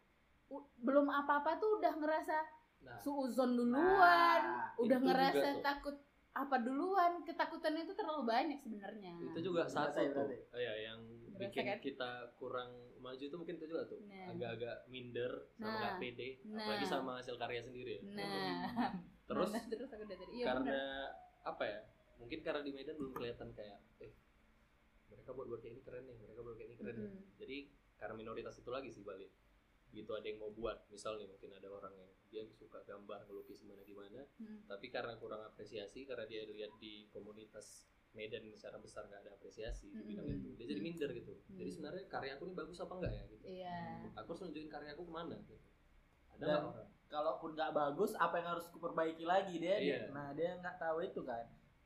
belum 0.78 1.08
apa-apa 1.10 1.58
tuh 1.58 1.80
udah 1.80 1.93
ngerasa 1.97 2.38
Nah, 2.82 2.97
suuzon 2.97 3.54
duluan, 3.54 4.41
Nah, 4.41 4.74
udah 4.80 5.00
ngerasa 5.00 5.60
takut 5.60 5.93
apa 6.32 6.56
duluan. 6.58 7.21
Ketakutan 7.21 7.76
itu 7.76 7.91
terlalu 7.91 8.26
banyak 8.26 8.58
sebenarnya. 8.58 9.13
itu 9.21 9.39
juga 9.43 9.65
Berasa 9.65 9.86
satu 9.86 10.00
ya 10.00 10.10
tuh. 10.12 10.26
Oh, 10.47 10.58
iya, 10.58 10.74
yang 10.88 11.00
bikin 11.43 11.65
kan? 11.65 11.80
kita 11.80 12.12
kurang 12.36 12.71
maju 12.97 13.17
itu 13.19 13.34
mungkin 13.34 13.56
itu 13.56 13.65
juga 13.65 13.84
tuh. 13.86 13.99
Nah. 14.04 14.30
Agak-agak 14.30 14.75
minder 14.88 15.32
sama 15.51 15.65
Nah. 15.65 15.77
nggak 15.77 15.93
pede, 15.97 16.30
Nah. 16.45 16.60
apalagi 16.60 16.86
sama 16.86 17.12
hasil 17.17 17.36
karya 17.36 17.62
sendiri 17.62 17.91
ya. 17.97 18.01
Nah, 18.13 18.91
Terus 19.23 19.49
nah, 19.49 19.63
terus 19.65 19.89
aku 19.89 20.04
tadi. 20.04 20.23
Iya 20.34 20.45
karena 20.45 20.62
bener. 20.62 21.10
apa 21.43 21.63
ya? 21.63 21.80
Mungkin 22.17 22.39
karena 22.41 22.62
di 22.62 22.71
Medan 22.71 22.95
belum 22.95 23.12
kelihatan 23.12 23.49
kayak 23.51 23.80
eh 23.97 24.12
mereka 25.08 25.32
buat 25.32 25.47
buat 25.47 25.60
kayak 25.60 25.73
ini 25.73 25.82
keren 25.82 26.04
nih, 26.06 26.17
mereka 26.17 26.39
buat 26.41 26.56
kayak 26.56 26.67
ini 26.67 26.75
keren 26.75 26.95
nih. 26.95 27.10
Mm-mm. 27.10 27.23
Jadi 27.38 27.58
karena 27.95 28.13
minoritas 28.13 28.56
itu 28.56 28.69
lagi 28.69 28.89
sih 28.89 29.01
balik. 29.01 29.32
Gitu 29.89 30.08
ada 30.10 30.23
yang 30.23 30.39
mau 30.39 30.47
buat, 30.49 30.88
misal 30.88 31.15
nih 31.15 31.27
mungkin 31.27 31.51
ada 31.51 31.67
orang 31.67 31.91
yang 31.91 32.08
dia 32.25 32.43
suka 32.49 32.80
gambar, 32.82 33.27
ngelukis 33.27 33.60
gimana 33.60 33.84
gimana, 33.84 34.23
Hmm. 34.39 34.63
tapi 34.65 34.88
karena 34.88 35.15
kurang 35.15 35.43
apresiasi 35.43 36.08
karena 36.08 36.23
dia 36.23 36.47
lihat 36.47 36.71
di 36.77 37.12
komunitas 37.12 37.91
Medan 38.12 38.43
secara 38.52 38.76
besar 38.76 39.08
nggak 39.08 39.24
ada 39.24 39.32
apresiasi 39.32 39.88
di 39.88 40.04
bidang 40.04 40.28
itu. 40.28 40.52
Dia 40.54 40.65
jadi 40.67 40.82
minder 40.82 41.10
gitu. 41.12 41.34
Jadi 41.50 41.69
sebenarnya 41.69 42.04
karyaku 42.06 42.43
ini 42.43 42.54
bagus 42.54 42.78
apa 42.78 42.93
enggak 42.97 43.13
ya 43.13 43.24
gitu. 43.26 43.45
Iya. 43.47 43.78
aku 44.13 44.28
harus 44.30 44.41
nunjukin 44.41 44.67
karyaku 44.67 45.02
ke 45.02 45.12
mana 45.12 45.36
gitu. 45.39 45.56
Ada 46.30 46.43
Dan- 46.43 46.63
orang? 46.65 46.88
kalaupun 47.08 47.50
nggak 47.52 47.71
bagus 47.71 48.12
apa 48.15 48.36
yang 48.38 48.47
harus 48.50 48.65
kuperbaiki 48.67 49.24
lagi 49.24 49.56
dia, 49.58 49.76
Iya. 49.76 50.00
nah 50.12 50.32
dia 50.32 50.56
nggak 50.56 50.76
tahu 50.78 51.00
itu 51.02 51.21
kan. 51.21 51.43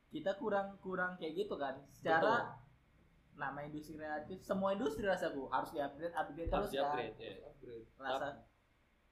Kita 0.07 0.33
kurang 0.35 0.77
kurang 0.79 1.13
kayak 1.15 1.33
gitu 1.39 1.55
kan. 1.55 1.81
Secara 1.91 2.57
nama 3.35 3.59
industri 3.61 3.93
kreatif 3.95 4.39
semua 4.41 4.71
industri 4.71 5.03
rasaku 5.03 5.45
harus 5.47 5.69
diupgrade 5.69 6.13
upgrade 6.13 6.47
harus 6.47 6.69
terus 6.69 6.71
di 6.71 6.77
kan. 6.77 6.85
upgrade 6.87 7.17
ya. 7.17 7.33
Rasa. 7.97 8.27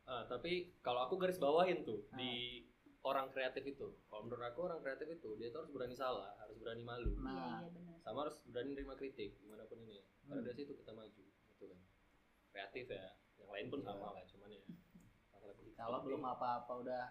Ah, 0.04 0.24
tapi 0.26 0.52
kalau 0.80 1.02
aku 1.02 1.16
garis 1.16 1.38
bawahin 1.38 1.82
tuh 1.82 2.04
Ah. 2.08 2.18
di 2.18 2.66
orang 3.04 3.28
kreatif 3.30 3.64
itu. 3.68 3.88
Kalau 4.08 4.22
menurut 4.24 4.44
aku 4.48 4.60
orang 4.66 4.80
kreatif 4.80 5.08
itu 5.12 5.30
dia 5.36 5.52
tuh 5.52 5.64
harus 5.64 5.72
berani 5.72 5.96
salah 5.96 6.32
harus 6.40 6.56
berani 6.56 6.84
malu. 6.84 7.12
Iya 7.14 7.24
Nah, 7.24 7.60
iya 7.62 7.70
benar. 7.72 7.96
sama 8.00 8.18
harus 8.28 8.36
berani 8.48 8.70
nerima 8.76 8.96
kritik 8.96 9.40
gimana 9.40 9.68
pun 9.68 9.80
ini. 9.84 10.00
Karena 10.24 10.40
Hmm. 10.40 10.48
dari 10.48 10.56
situ 10.56 10.72
kita 10.76 10.92
maju 10.92 11.24
gitu 11.24 11.66
kan. 11.68 11.80
Kreatif 12.54 12.86
ya 12.88 13.08
yang 13.40 13.50
lain 13.52 13.68
pun 13.68 13.80
Iya. 13.84 13.88
sama 13.92 14.08
lah 14.16 14.24
cuman 14.24 14.50
ya 14.52 14.64
kalau 15.74 16.00
belum 16.06 16.22
apa-apa 16.24 16.74
udah 16.80 17.04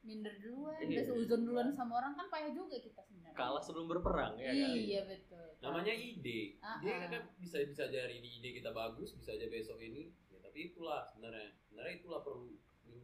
minder 0.00 0.32
duluan 0.40 0.80
Iya. 0.80 1.04
udah 1.04 1.04
seuzon 1.12 1.40
duluan 1.44 1.68
sama 1.70 2.00
orang 2.00 2.16
kan 2.16 2.26
payah 2.32 2.50
juga 2.56 2.80
kita 2.80 3.04
sebenarnya. 3.04 3.36
Kalah 3.36 3.60
sebelum 3.62 3.86
berperang 3.86 4.34
ya 4.40 4.48
kan? 4.50 4.72
Iya 4.74 5.00
betul. 5.04 5.46
Namanya 5.60 5.92
ide. 5.92 6.56
Ah, 6.64 6.80
dia 6.80 6.96
ah. 6.96 7.06
kan 7.06 7.22
bisa 7.36 7.60
bisa 7.68 7.84
ini 7.86 8.40
ide 8.40 8.56
kita 8.56 8.72
bagus 8.72 9.12
bisa 9.12 9.36
aja 9.36 9.46
besok 9.52 9.76
ini. 9.78 10.08
Ya 10.32 10.40
tapi 10.40 10.72
itulah 10.72 11.04
sebenarnya. 11.12 11.52
Sebenarnya 11.68 11.94
itulah 12.00 12.20
perlu 12.24 12.56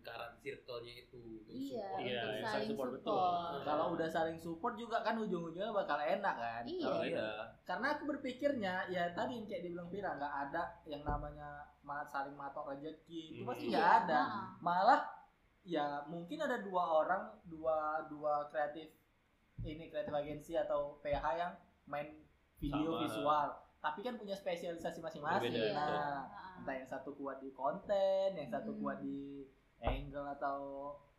lingkaran 0.07 0.33
circle-nya 0.39 0.95
itu 0.97 1.23
iya 1.45 1.83
support. 1.83 1.99
Iya, 1.99 2.21
untuk 2.23 2.31
iya, 2.31 2.47
saling 2.47 2.69
support, 2.69 2.91
support, 2.93 2.95
betul. 3.03 3.59
kalau 3.67 3.87
udah 3.93 4.09
saling 4.09 4.39
support 4.39 4.75
juga 4.79 5.03
kan 5.03 5.19
ujung-ujungnya 5.19 5.75
bakal 5.75 5.99
enak 5.99 6.35
kan 6.37 6.63
Iya. 6.63 6.87
Kalau 6.87 7.03
iya 7.03 7.11
iya. 7.11 7.31
karena 7.67 7.87
aku 7.91 8.03
berpikirnya 8.07 8.75
ya 8.87 9.03
tadi 9.11 9.33
yang 9.35 9.47
kayak 9.47 9.63
dibilang 9.65 9.91
Pira 9.91 10.15
nggak 10.15 10.35
ada 10.45 10.63
yang 10.85 11.03
namanya 11.03 11.49
ma- 11.83 12.07
saling 12.07 12.35
matok 12.35 12.71
rezeki 12.71 13.21
itu 13.33 13.43
Hmm. 13.43 13.51
pasti 13.51 13.67
Iya, 13.67 13.75
nggak 13.75 13.91
ada 14.01 14.21
ah. 14.23 14.47
malah 14.61 15.03
ya 15.67 15.87
mungkin 16.07 16.39
ada 16.39 16.63
dua 16.63 16.83
orang 17.03 17.23
dua 17.45 17.77
dua 18.07 18.47
kreatif 18.47 18.87
ini 19.61 19.91
kreatif 19.91 20.15
agensi 20.15 20.55
atau 20.55 21.03
PH 21.03 21.25
yang 21.35 21.53
main 21.85 22.15
video 22.57 22.95
Sama. 22.95 23.03
visual 23.03 23.49
tapi 23.77 24.01
kan 24.01 24.15
punya 24.15 24.35
spesialisasi 24.35 25.03
masing-masing 25.03 25.51
Iya. 25.51 25.75
nah 25.75 26.23
Ah. 26.23 26.55
entah 26.57 26.75
yang 26.77 26.87
satu 26.87 27.11
kuat 27.13 27.43
di 27.43 27.51
konten 27.51 28.31
yang 28.33 28.47
satu 28.47 28.71
Hmm. 28.71 28.81
kuat 28.81 28.99
di 29.03 29.43
angle 29.81 30.27
atau 30.33 30.59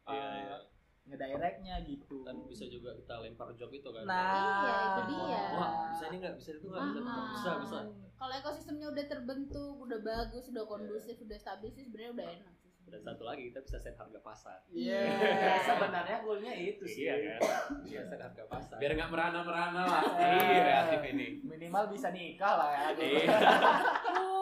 Iya, 0.08 0.18
uh, 0.18 0.34
iya. 0.40 0.58
ngedirectnya 1.06 1.76
gitu. 1.84 2.24
Kan 2.24 2.48
bisa 2.48 2.64
juga 2.66 2.96
kita 2.96 3.20
lempar 3.20 3.52
job 3.54 3.70
itu 3.70 3.88
kan? 3.88 4.04
Nah 4.04 4.64
Iya, 4.64 4.76
itu 4.88 5.02
dia. 5.12 5.44
wah 5.54 5.72
bisa 5.92 6.04
ini 6.08 6.16
nggak? 6.20 6.34
Bisa 6.36 6.50
itu 6.54 6.66
nggak? 6.66 6.84
Bisa 6.86 7.00
Ah. 7.04 7.28
bisa 7.30 7.50
bisa. 7.60 7.78
Kalau 8.18 8.34
ekosistemnya 8.34 8.88
udah 8.90 9.06
terbentuk 9.06 9.76
udah 9.78 10.00
bagus 10.02 10.50
udah 10.50 10.64
kondusif 10.66 11.22
udah 11.22 11.38
stabil 11.38 11.70
sih 11.70 11.86
sebenarnya 11.86 12.12
udah 12.14 12.28
enak 12.34 12.54
dan 12.88 13.00
satu 13.02 13.24
lagi 13.24 13.48
kita 13.48 13.60
bisa 13.62 13.78
set 13.78 13.94
harga 13.94 14.20
pasar 14.20 14.58
Iya, 14.70 15.00
Iya. 15.04 15.60
sebenarnya 15.62 16.18
goalnya 16.22 16.54
itu 16.54 16.84
sih. 16.84 17.04
iya 17.04 17.16
kan 17.20 17.40
iya 17.84 18.02
set 18.02 18.16
harga 18.18 18.44
pasar 18.46 18.76
biar 18.78 18.92
nggak 18.94 19.10
merana-merana 19.10 19.82
lah 19.84 20.04
Iya. 20.10 20.40
iya 20.40 20.62
kreatif 20.64 21.02
ini 21.10 21.28
Minimal 21.44 21.84
bisa 21.90 22.08
nikah 22.10 22.54
lah 22.56 22.70
ya. 22.72 22.86
Iya. 22.98 23.28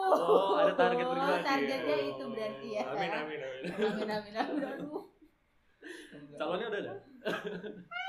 Oh, 0.06 0.54
ada 0.54 0.70
target 0.72 1.02
Oh, 1.02 1.12
pribadi. 1.12 1.42
targetnya 1.42 1.96
Oh. 1.96 2.08
itu 2.08 2.24
berarti 2.28 2.68
ya. 2.72 2.82
Amin 2.86 3.10
amin 3.12 3.40
amin. 3.42 3.62
amin 3.74 4.08
amin 4.08 4.34
amin 4.38 4.62
aduh 4.64 5.02
Calonnya 6.32 6.66
udah 6.68 6.80
ada? 6.80 6.94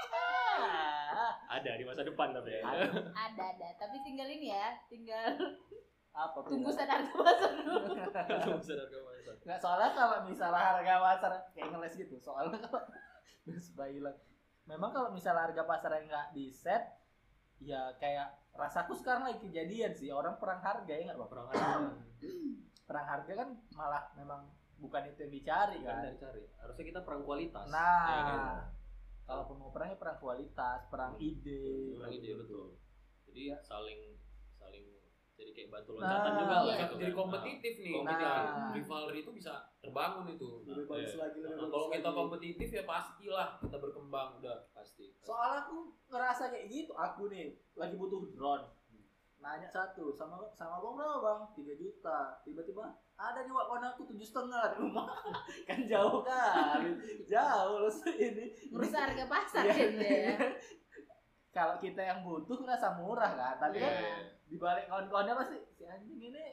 Ada 1.50 1.72
di 1.74 1.84
masa 1.84 2.04
depan 2.04 2.30
tapi 2.32 2.52
ya. 2.52 2.62
ada. 2.62 2.86
ada 3.10 3.44
ada 3.50 3.68
tapi 3.78 3.98
tinggal 4.02 4.28
ini 4.28 4.52
ya 4.52 4.78
tinggal 4.86 5.26
Apa? 6.18 6.38
set 6.74 6.90
harga 6.90 7.14
pasar 7.14 7.52
dulu 7.62 7.78
Tunggu 8.42 8.62
set 8.66 8.78
harga 8.82 8.98
pasar. 9.06 9.34
Nggak 9.46 9.60
soalnya 9.62 9.90
kalau 9.94 10.18
misalnya 10.26 10.62
harga 10.74 10.94
pasar 10.98 11.32
kayak 11.54 11.68
ngeles 11.70 11.94
gitu. 11.94 12.16
Soalnya 12.18 12.58
kalau 12.58 12.82
terus 13.46 13.70
memang 14.68 14.92
kalau 14.92 15.10
misalnya 15.14 15.48
harga 15.48 15.64
pasar 15.64 15.90
yang 16.02 16.06
nggak 16.10 16.28
di 16.34 16.50
set 16.50 16.84
ya 17.58 17.94
kayak 18.02 18.34
rasaku 18.54 18.94
sekarang 18.98 19.30
lagi 19.30 19.40
kejadian 19.46 19.94
sih 19.94 20.10
orang 20.10 20.42
perang 20.42 20.60
harga 20.60 20.90
ya 20.90 21.14
nggak? 21.14 21.30
Perang 21.30 21.48
harga. 21.54 21.94
perang 22.90 23.08
harga 23.08 23.32
kan 23.38 23.50
malah 23.78 24.04
memang 24.18 24.42
bukan 24.82 25.06
itu 25.10 25.20
yang 25.26 25.34
dicari 25.34 25.78
Kan 25.86 26.02
kan 26.02 26.04
dari 26.10 26.18
cari. 26.18 26.42
Harusnya 26.58 26.86
kita 26.86 27.00
perang 27.06 27.22
kualitas. 27.22 27.66
nah 27.70 28.10
Ya 28.10 28.22
kan? 28.26 28.42
kalaupun 29.28 29.60
mau 29.60 29.70
perangnya 29.76 30.00
perang 30.00 30.18
kualitas 30.24 30.88
perang 30.88 31.14
ide 31.20 31.94
Perang 32.00 32.14
ide 32.16 32.32
betul. 32.42 32.80
Jadi 33.28 33.54
saling 33.60 33.60
saling 33.62 34.17
jadi 35.38 35.52
kayak 35.54 35.70
batu 35.72 35.92
Nah, 35.92 36.02
loncatan 36.02 36.32
juga 36.34 36.46
iya. 36.48 36.58
lah 36.58 36.66
Jadi 36.68 36.82
gitu 36.82 36.96
jadi 36.98 37.06
kan. 37.08 37.20
kompetitif 37.20 37.74
nih 37.78 37.94
Kompetitif. 37.96 38.26
Nah. 38.28 38.72
rivalry 38.74 39.18
itu 39.20 39.32
bisa 39.32 39.54
terbangun 39.78 40.26
itu 40.28 40.50
lebih 40.64 40.86
bagus 40.86 41.06
Iya. 41.08 41.18
lagi 41.20 41.38
lebih 41.38 41.48
Nah, 41.48 41.58
bagus 41.60 41.72
kalau 41.72 41.88
kita 41.88 42.02
lagi. 42.04 42.18
kompetitif 42.18 42.68
ya 42.72 42.84
pastilah 42.84 43.50
kita 43.60 43.78
berkembang 43.78 44.30
udah 44.36 44.58
pasti. 44.72 45.06
soalnya 45.20 45.60
aku 45.64 45.78
ngerasa 46.08 46.44
kayak 46.48 46.66
gitu 46.68 46.92
aku 46.92 47.22
nih 47.28 47.46
lagi 47.74 47.96
butuh 47.96 48.22
drone 48.30 48.66
nanya 49.38 49.70
satu 49.70 50.10
sama 50.12 50.42
sama 50.52 50.82
bang 50.82 50.94
berapa 50.96 51.18
bang 51.20 51.40
tiga 51.54 51.74
juta 51.76 52.20
tiba-tiba 52.42 52.90
ada 53.16 53.40
di 53.40 53.52
wakon 53.52 53.84
aku 53.84 54.02
tujuh 54.08 54.26
setengah 54.26 54.74
di 54.74 54.78
rumah 54.80 55.06
kan 55.70 55.80
jauh 55.84 56.26
kan 56.26 56.82
jauh 57.24 57.78
loh 57.80 57.94
ini 58.12 58.46
ngurus 58.68 58.90
harga 58.92 59.26
pasar 59.32 59.64
Iya. 59.64 59.78
gitu 59.78 60.02
ya 60.02 60.36
kalau 61.50 61.78
kita 61.78 62.02
yang 62.02 62.22
butuh 62.22 62.58
ngerasa 62.60 62.98
murah 62.98 63.30
kan 63.32 63.56
tapi 63.60 63.78
kan 63.78 63.94
Iya. 64.48 64.54
dibalik 64.54 64.86
kawan-kawannya 64.88 65.34
pasti 65.36 65.58
si 65.70 65.84
anjing 65.84 66.20
ini 66.22 66.44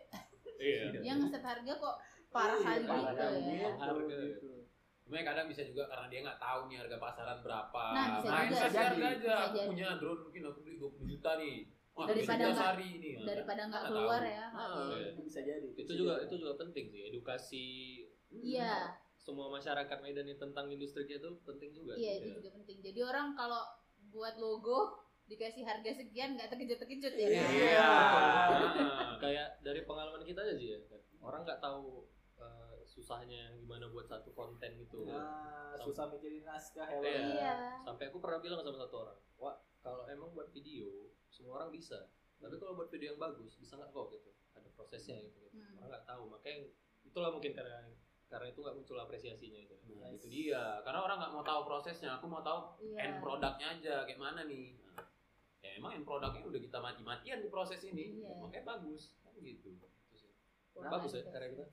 Iya. 0.56 0.90
dia 0.96 1.12
ngeset 1.14 1.42
harga 1.42 1.72
kok 1.72 1.94
parah 2.28 2.56
Iya, 2.56 2.64
kali 2.64 2.82
parah 2.84 3.12
gitu 3.30 3.54
ya 3.54 3.70
Harga. 3.76 4.16
gitu. 4.18 4.50
Cuma 5.04 5.20
kadang 5.20 5.46
bisa 5.46 5.62
juga 5.62 5.84
karena 5.86 6.06
dia 6.08 6.20
nggak 6.22 6.40
tahu 6.40 6.60
nih 6.66 6.76
harga 6.80 6.96
pasaran 6.98 7.38
berapa. 7.38 7.84
Nah, 7.92 8.06
bisa 8.16 8.26
Main 8.26 8.48
juga 8.48 8.56
sih. 8.64 8.78
harga 8.80 8.80
aja. 9.04 9.08
Bisa 9.14 9.34
Aku 9.36 9.54
jadi. 9.54 9.68
punya 9.68 9.88
drone 9.94 10.20
mungkin 10.22 10.42
aku 10.44 10.58
beli 10.60 10.76
20 10.76 11.06
juta 11.06 11.30
nih. 11.36 11.56
Wah, 11.94 12.06
Daripada 12.08 12.18
bisa 12.40 12.50
nggak- 12.50 12.66
hari 12.66 12.86
ini. 12.90 13.10
daripada 13.22 13.62
nggak 13.62 13.70
Nggak 13.78 13.92
keluar 13.92 14.18
tahu. 14.18 14.32
ya 14.32 14.46
Ah, 14.48 14.90
Iya. 14.90 15.06
itu 15.06 15.20
bisa 15.22 15.40
jadi 15.40 15.66
Itu 15.68 15.78
bisa 15.78 15.92
juga 15.94 16.12
jadi. 16.12 16.24
itu 16.24 16.34
juga 16.36 16.52
penting 16.56 16.84
sih 16.88 17.00
edukasi 17.04 17.66
iya 18.34 18.74
semua 19.14 19.46
masyarakat 19.48 19.98
Medan 20.00 20.26
ini 20.26 20.34
tentang 20.34 20.66
industri 20.68 21.06
itu 21.06 21.30
penting 21.40 21.70
juga. 21.70 21.94
iya 21.94 22.18
sih. 22.18 22.26
itu 22.26 22.40
juga 22.40 22.50
penting 22.52 22.82
jadi 22.82 23.00
orang 23.04 23.26
kalau 23.32 23.62
buat 24.08 24.34
logo 24.36 25.03
dikasih 25.24 25.64
harga 25.64 25.90
sekian 25.90 26.36
nggak 26.36 26.48
terkejut-terkejut 26.48 27.14
ya 27.14 27.26
Iya. 27.26 27.44
Iya. 27.48 27.80
Ah. 27.80 29.16
kayak 29.22 29.60
dari 29.60 29.80
pengalaman 29.82 30.20
kita 30.20 30.40
aja 30.40 30.54
sih 30.54 30.68
ya 30.70 30.78
orang 31.18 31.42
nggak 31.42 31.58
tahu 31.58 32.04
eh, 32.36 32.76
susahnya 32.84 33.56
gimana 33.56 33.88
buat 33.88 34.04
satu 34.04 34.30
konten 34.30 34.76
gitu 34.76 35.08
Ah, 35.08 35.72
susah 35.78 36.08
mikirin 36.08 36.44
naskah 36.44 36.84
ya 36.86 37.00
Iya. 37.00 37.20
Iya. 37.30 37.54
sampai 37.82 38.08
aku 38.08 38.18
pernah 38.18 38.38
bilang 38.38 38.60
sama 38.60 38.76
satu 38.78 38.96
orang 39.00 39.18
wah 39.36 39.56
kalau 39.80 40.04
emang 40.06 40.28
buat 40.30 40.48
video 40.50 41.08
semua 41.26 41.58
orang 41.58 41.70
bisa 41.70 42.08
tapi 42.36 42.54
kalau 42.54 42.74
buat 42.74 42.88
video 42.88 43.12
yang 43.12 43.20
bagus 43.20 43.56
bisa 43.56 43.74
nggak 43.74 43.88
kok 43.88 44.12
gitu 44.12 44.28
ada 44.52 44.68
prosesnya 44.70 45.16
gitu, 45.18 45.40
gitu. 45.40 45.48
Hmm. 45.56 45.80
orang 45.80 45.88
nggak 45.90 46.04
tahu 46.04 46.22
makanya 46.28 46.68
itulah 47.02 47.30
mungkin 47.30 47.52
karena 47.52 47.88
karena 48.24 48.46
itu 48.46 48.58
nggak 48.60 48.74
muncul 48.74 48.96
apresiasinya 48.98 49.60
itu 49.62 49.76
Nah, 49.94 50.10
Yes. 50.10 50.16
itu 50.18 50.26
dia. 50.28 50.82
Karena 50.82 51.00
orang 51.00 51.16
nggak 51.16 51.32
mau 51.32 51.40
tahu 51.40 51.60
prosesnya. 51.62 52.18
Aku 52.18 52.26
mau 52.26 52.42
tahu 52.42 52.76
Iya. 52.82 52.98
end 53.00 53.16
produknya 53.20 53.66
aja 53.70 53.94
kayak 54.04 54.18
mana 54.18 54.42
nih. 54.42 54.74
Nah, 54.82 55.00
ya 55.64 55.70
emang 55.74 55.90
end 55.94 56.04
produknya 56.04 56.44
udah 56.44 56.60
kita 56.60 56.78
mati-matian 56.78 57.40
di 57.40 57.48
proses 57.48 57.80
ini. 57.82 58.20
Iya. 58.20 58.36
Makanya 58.36 58.64
bagus. 58.68 59.16
Kan 59.18 59.32
gitu. 59.38 59.72
Itu 59.72 60.14
sih. 60.14 60.30
Kurang 60.70 60.92
bagus 60.92 61.12
ya 61.14 61.24
karya 61.26 61.48
kita 61.50 61.66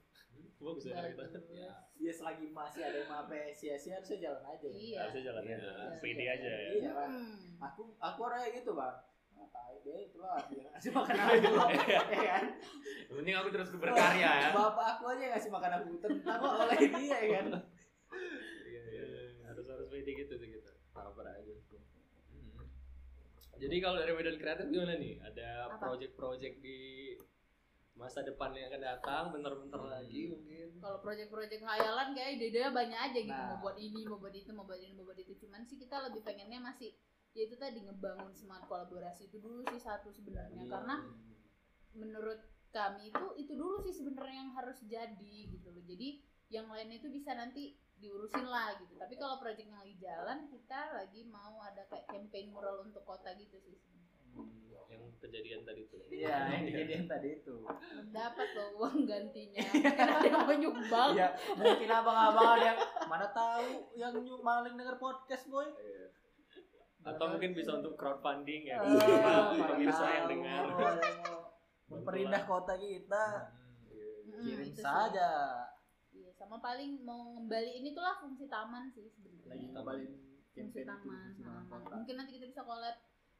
bagus 0.58 0.84
ya 0.86 0.94
karya 0.96 1.12
kita. 1.12 1.40
Ya. 1.52 1.72
ya 2.00 2.12
selagi 2.14 2.46
masih 2.50 2.82
ada 2.82 2.96
yang 2.96 3.10
mengapresiasi 3.10 3.88
harusnya 3.92 4.18
jalan 4.22 4.44
aja 4.48 4.68
Iya. 4.70 4.98
harusnya 5.02 5.24
jalan 5.28 5.42
Iya. 5.44 5.52
aja 5.52 5.68
Iya. 5.68 6.00
pede 6.00 6.26
aja 6.26 6.50
ya 6.50 6.70
iya 6.72 6.92
Bang. 6.94 7.12
Hmm. 7.12 7.36
aku 7.60 7.82
aku 7.98 8.20
orangnya 8.22 8.50
gitu 8.56 8.72
bang 8.72 8.96
ah, 9.34 9.48
tai 9.50 9.76
deh 9.82 10.00
itulah 10.06 10.38
dia 10.48 10.64
ngasih 10.64 10.92
makan 10.98 11.16
aku 11.18 11.36
ya 11.84 12.02
kan 12.06 12.44
Yang 13.04 13.16
penting 13.18 13.36
aku 13.36 13.48
terus 13.52 13.70
berkarya 13.74 14.30
ya. 14.40 14.50
bapak 14.52 14.88
aku 14.96 15.04
aja 15.10 15.22
yang 15.22 15.34
ngasih 15.36 15.52
makan 15.52 15.72
aku 15.76 15.90
tentang 16.00 16.40
oleh 16.40 16.78
dia 16.80 17.18
ya 17.18 17.30
kan 17.36 17.46
Iya, 18.64 18.82
iya. 18.88 19.04
harus 19.44 19.66
harus 19.66 19.88
pede 19.90 20.12
gitu 20.16 20.34
sih 20.38 20.48
kita 20.52 20.72
sabar 20.88 21.26
aja 21.28 21.52
Hmm. 21.52 21.61
Jadi 23.62 23.76
kalau 23.78 23.95
dari 23.95 24.12
Medan 24.12 24.36
Kreatif 24.36 24.65
gimana 24.67 24.97
nih 24.97 25.21
ada 25.21 25.50
project-project 25.78 26.56
di 26.60 26.80
masa 27.93 28.24
depan 28.24 28.50
yang 28.52 28.65
akan 28.67 28.82
datang 28.82 29.24
bentar-bentar 29.30 29.78
Hmm. 29.78 29.93
lagi 29.93 30.21
mungkin 30.26 30.67
Kalau 30.82 30.97
proyek-proyek 31.00 31.62
khayalan 31.62 32.08
kayak 32.12 32.30
ide-ide 32.36 32.74
banyak 32.74 32.97
aja 32.97 33.19
gitu 33.19 33.30
Nah. 33.32 33.54
mau 33.54 33.62
buat 33.62 33.78
ini, 33.78 34.02
mau 34.02 34.17
buat 34.17 34.34
itu, 34.34 34.50
mau 34.50 34.65
buat 34.65 34.82
ini, 34.82 34.93
mau 34.95 35.06
buat 35.06 35.19
itu. 35.19 35.38
Cuman 35.38 35.62
sih 35.62 35.78
kita 35.78 36.02
lebih 36.02 36.26
pengennya 36.26 36.58
masih 36.58 36.97
ya 37.32 37.45
itu 37.45 37.56
tadi 37.56 37.80
ngebangun 37.80 38.34
semangat 38.34 38.65
kolaborasi 38.65 39.30
itu 39.30 39.38
dulu 39.38 39.62
sih 39.69 39.78
satu 39.78 40.10
sebenarnya 40.10 40.65
Iya. 40.65 40.71
karena 40.71 40.95
menurut 41.93 42.39
kami 42.71 43.08
itu 43.08 43.26
itu 43.38 43.54
dulu 43.54 43.78
sih 43.80 43.93
sebenarnya 43.93 44.36
yang 44.39 44.52
harus 44.52 44.80
jadi 44.82 45.36
gitu 45.47 45.69
loh. 45.69 45.84
Jadi 45.84 46.24
yang 46.50 46.67
lainnya 46.67 46.97
itu 46.97 47.08
bisa 47.08 47.32
nanti 47.32 47.76
diurusin 48.02 48.46
lah 48.50 48.74
gitu. 48.82 48.98
Tapi 48.98 49.14
kalau 49.16 49.38
proyek 49.38 49.70
yang 49.70 49.78
lagi 49.78 49.96
jalan 50.02 50.50
kita 50.50 50.80
lagi 50.98 51.22
mau 51.30 51.62
ada 51.62 51.86
kayak 51.88 52.10
campaign 52.10 52.50
mural 52.50 52.82
untuk 52.82 53.06
kota 53.06 53.32
gitu 53.38 53.62
sih 53.62 53.78
sebenarnya. 53.78 54.10
yang 54.92 55.08
kejadian 55.24 55.62
tadi 55.64 55.82
tuh. 55.88 56.04
Iya 56.12 56.36
yang 56.52 56.64
kejadian 56.68 57.04
tadi 57.08 57.30
itu. 57.40 57.56
Dapat 58.12 58.48
loh 58.58 58.70
uang 58.84 59.08
gantinya. 59.08 59.64
Kan 59.96 60.08
ada 60.20 60.28
yang 60.28 60.44
mau 60.44 60.52
nyumbang. 60.52 61.12
ya 61.16 61.30
mungkin 61.56 61.88
abang-abang 61.88 62.48
ada 62.60 62.66
yang 62.76 62.80
mana 63.08 63.28
tahu 63.32 63.70
yang 63.96 64.14
maling 64.44 64.76
denger 64.76 64.98
podcast 65.00 65.48
boy. 65.48 65.70
Atau 67.08 67.26
mungkin 67.32 67.56
bisa 67.56 67.80
untuk 67.80 67.96
crowdfunding 67.96 68.68
ya. 68.68 68.84
Pemirsa 69.56 70.06
yang 70.12 70.26
dengar. 70.28 70.64
memperindah 71.88 72.44
kota 72.48 72.76
kita. 72.76 73.52
Mm, 73.92 74.48
kirim 74.48 74.68
itu 74.68 74.80
sih. 74.80 74.84
saja 74.84 75.28
Sama 76.52 76.60
sama 76.60 76.68
paling 76.68 77.00
mau 77.08 77.32
ngembaliin 77.32 77.96
itulah 77.96 78.20
fungsi 78.20 78.44
taman 78.52 78.92
sih 78.92 79.08
sebenarnya 79.08 79.56
lagi 79.56 79.64
Taman. 79.64 79.72
ngabalin 79.72 80.12
fungsi 80.52 80.68
itu 80.76 80.84
taman 80.84 81.32
Nah, 81.40 81.64
taman 81.64 81.92
mungkin 81.96 82.16
nanti 82.20 82.32
kita 82.36 82.46
bisa 82.52 82.62
collab 82.68 82.96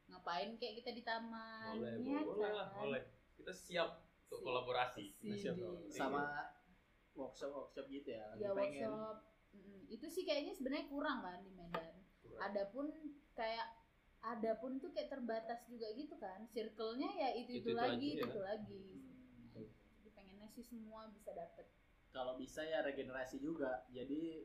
ngapain 0.08 0.56
kayak 0.56 0.80
kita 0.80 0.96
di 0.96 1.04
taman 1.04 1.76
boleh 1.76 1.92
ya 1.92 2.24
boleh 2.24 2.40
kan? 2.40 2.52
lah 2.56 2.68
boleh 2.72 3.04
Kita 3.36 3.52
siap 3.52 3.90
untuk 4.00 4.48
kolaborasi. 4.48 5.12
Di- 5.20 5.44
Bang. 5.44 5.92
sama 5.92 6.24
workshop 7.12 7.52
workshop 7.52 7.92
gitu 7.92 8.16
ya 8.16 8.24
ya 8.40 8.56
pengen 8.56 8.88
workshop 8.88 9.18
Mm, 9.52 9.84
itu 9.92 10.08
sih 10.08 10.24
kayaknya 10.24 10.56
sebenarnya 10.56 10.88
kurang 10.88 11.20
kan 11.20 11.44
di 11.44 11.52
Medan 11.52 11.92
Kurang. 12.24 12.40
adapun 12.40 12.88
kayak 13.36 13.68
adapun 14.24 14.80
tuh 14.80 14.96
kayak 14.96 15.12
terbatas 15.12 15.68
juga 15.68 15.92
gitu 15.92 16.16
kan 16.16 16.48
circle-nya 16.48 17.12
ya 17.12 17.30
itu 17.36 17.60
itu, 17.60 17.68
Itu-itu 17.68 17.76
lagi 17.76 17.92
aja, 17.92 18.16
itu, 18.16 18.24
ya. 18.24 18.32
itu 18.32 18.40
lagi 18.40 18.84
Hmm. 19.52 19.68
jadi 20.00 20.10
pengennya 20.16 20.48
sih 20.48 20.64
semua 20.64 21.12
bisa 21.12 21.36
dapet 21.36 21.68
kalau 22.12 22.36
bisa 22.36 22.62
ya 22.62 22.80
regenerasi 22.82 23.38
juga 23.38 23.84
jadi 23.90 24.44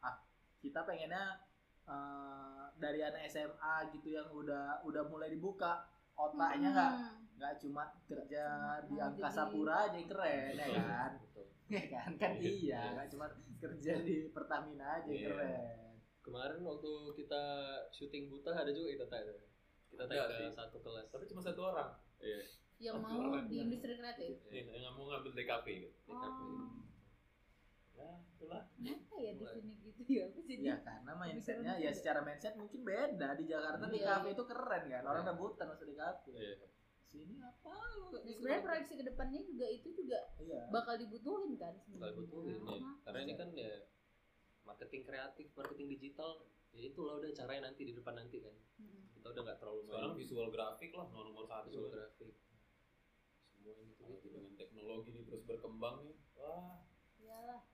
ah, 0.00 0.18
kita 0.58 0.82
pengennya 0.82 1.40
eh, 1.84 2.64
dari 2.76 3.00
anak 3.00 3.26
SMA 3.26 3.74
gitu 3.92 4.12
yang 4.12 4.28
udah 4.30 4.82
udah 4.82 5.02
mulai 5.04 5.28
dibuka 5.28 5.86
otaknya 6.14 6.68
nggak 6.70 6.92
Hmm. 6.92 7.14
nggak 7.38 7.54
cuma 7.60 7.82
kerja 8.04 8.44
Cuma 8.82 8.82
di 8.84 8.96
angkasa 8.98 9.42
jadi- 9.42 9.52
pura 9.52 9.74
aja 9.80 9.94
yang 9.94 10.08
keren 10.08 10.52
ya 10.52 10.66
kan 10.76 11.12
betul. 11.20 11.46
ya 11.70 11.82
kan 11.86 12.10
kan 12.16 12.32
iya 12.36 12.80
nggak 12.92 13.08
cuma 13.08 13.26
kerja 13.56 13.92
di 14.00 14.16
Pertamina 14.28 14.98
aja 14.98 15.06
Iya. 15.08 15.28
keren 15.28 15.94
kemarin 16.20 16.60
waktu 16.60 16.90
kita 17.14 17.42
syuting 17.88 18.26
buta 18.28 18.50
ada 18.52 18.68
juga 18.68 18.90
kita 18.92 19.06
tanya 19.08 19.34
kita 19.88 20.02
Ada 20.04 20.10
tanya 20.12 20.26
ke 20.28 20.36
sih. 20.44 20.50
satu 20.52 20.76
kelas 20.78 21.06
Tapi 21.08 21.24
cuma 21.24 21.40
satu 21.40 21.60
orang. 21.64 21.90
iya 22.18 22.42
yang 22.78 22.94
Oh, 22.96 23.02
mau 23.02 23.38
di 23.40 23.56
industri 23.56 23.90
kreatif 23.92 24.38
Nih, 24.48 24.62
yang 24.76 24.92
mau 24.92 25.06
ngambil 25.08 25.32
DKP 25.32 25.66
gitu. 25.80 25.94
DKP. 26.04 26.38
oh 26.42 26.66
Ya, 27.98 28.10
itulah. 28.30 28.62
kenapa 28.70 29.14
ya 29.18 29.32
di 29.34 29.44
sini 29.44 29.72
gitu 29.82 30.00
ya? 30.06 30.24
Aku 30.28 30.40
jadi 30.40 30.62
ya 30.64 30.76
karena 30.78 31.12
mindsetnya 31.12 31.72
ya 31.76 31.90
secara 31.90 32.22
mindset 32.22 32.54
mungkin 32.54 32.80
beda. 32.80 33.34
Di 33.34 33.44
Jakarta 33.44 33.84
di 33.84 33.98
Iya, 33.98 34.06
kafe 34.08 34.26
iya. 34.26 34.34
itu 34.34 34.44
keren 34.46 34.82
kan? 34.86 35.02
Orang 35.04 35.22
Iya. 35.22 35.30
rebutan 35.34 35.66
masuk 35.66 35.84
di 35.84 35.96
kafe. 35.96 36.30
Iya. 36.32 36.54
Sini 37.04 37.34
apa? 37.38 37.74
Lu 37.98 38.06
Nah, 38.08 38.20
sebenarnya 38.22 38.62
proyeksi 38.62 38.94
ke 38.94 39.04
depannya 39.04 39.40
juga 39.42 39.66
itu 39.66 39.88
juga 39.90 40.18
bakal 40.68 40.94
dibutuhin 40.96 41.52
kan 41.54 41.72
bakal 41.72 41.82
sebenarnya 41.82 42.14
butuhin 42.14 42.56
ya 42.62 42.78
karena 43.02 43.18
ini 43.20 43.34
kan 43.34 43.48
ya 43.52 43.72
marketing 44.62 45.02
kreatif 45.02 45.46
marketing 45.52 45.88
digital. 45.90 46.30
Ya 46.68 46.84
itulah 46.86 47.16
udah 47.16 47.32
caranya 47.32 47.66
nanti 47.66 47.82
di 47.82 47.92
depan 47.92 48.14
nanti 48.14 48.38
kan. 48.38 48.52
Kita 49.10 49.26
udah 49.26 49.42
nggak 49.42 49.58
terlalu 49.58 49.80
Sekarang 49.82 50.12
main 50.12 50.20
visual 50.20 50.48
grafik 50.48 50.90
lah 50.92 51.06
nomor 51.08 51.44
satu. 51.44 51.66
visual 51.66 51.88
grafik. 51.88 52.32
Semua 53.48 53.72
ini 53.74 53.92
tuh 53.92 54.04
Apalagi 54.06 54.28
dengan 54.30 54.52
teknologi 54.54 55.10
ini 55.10 55.22
terus 55.24 55.42
berkembang 55.42 55.96
nih. 56.04 56.16
Wah. 56.36 56.87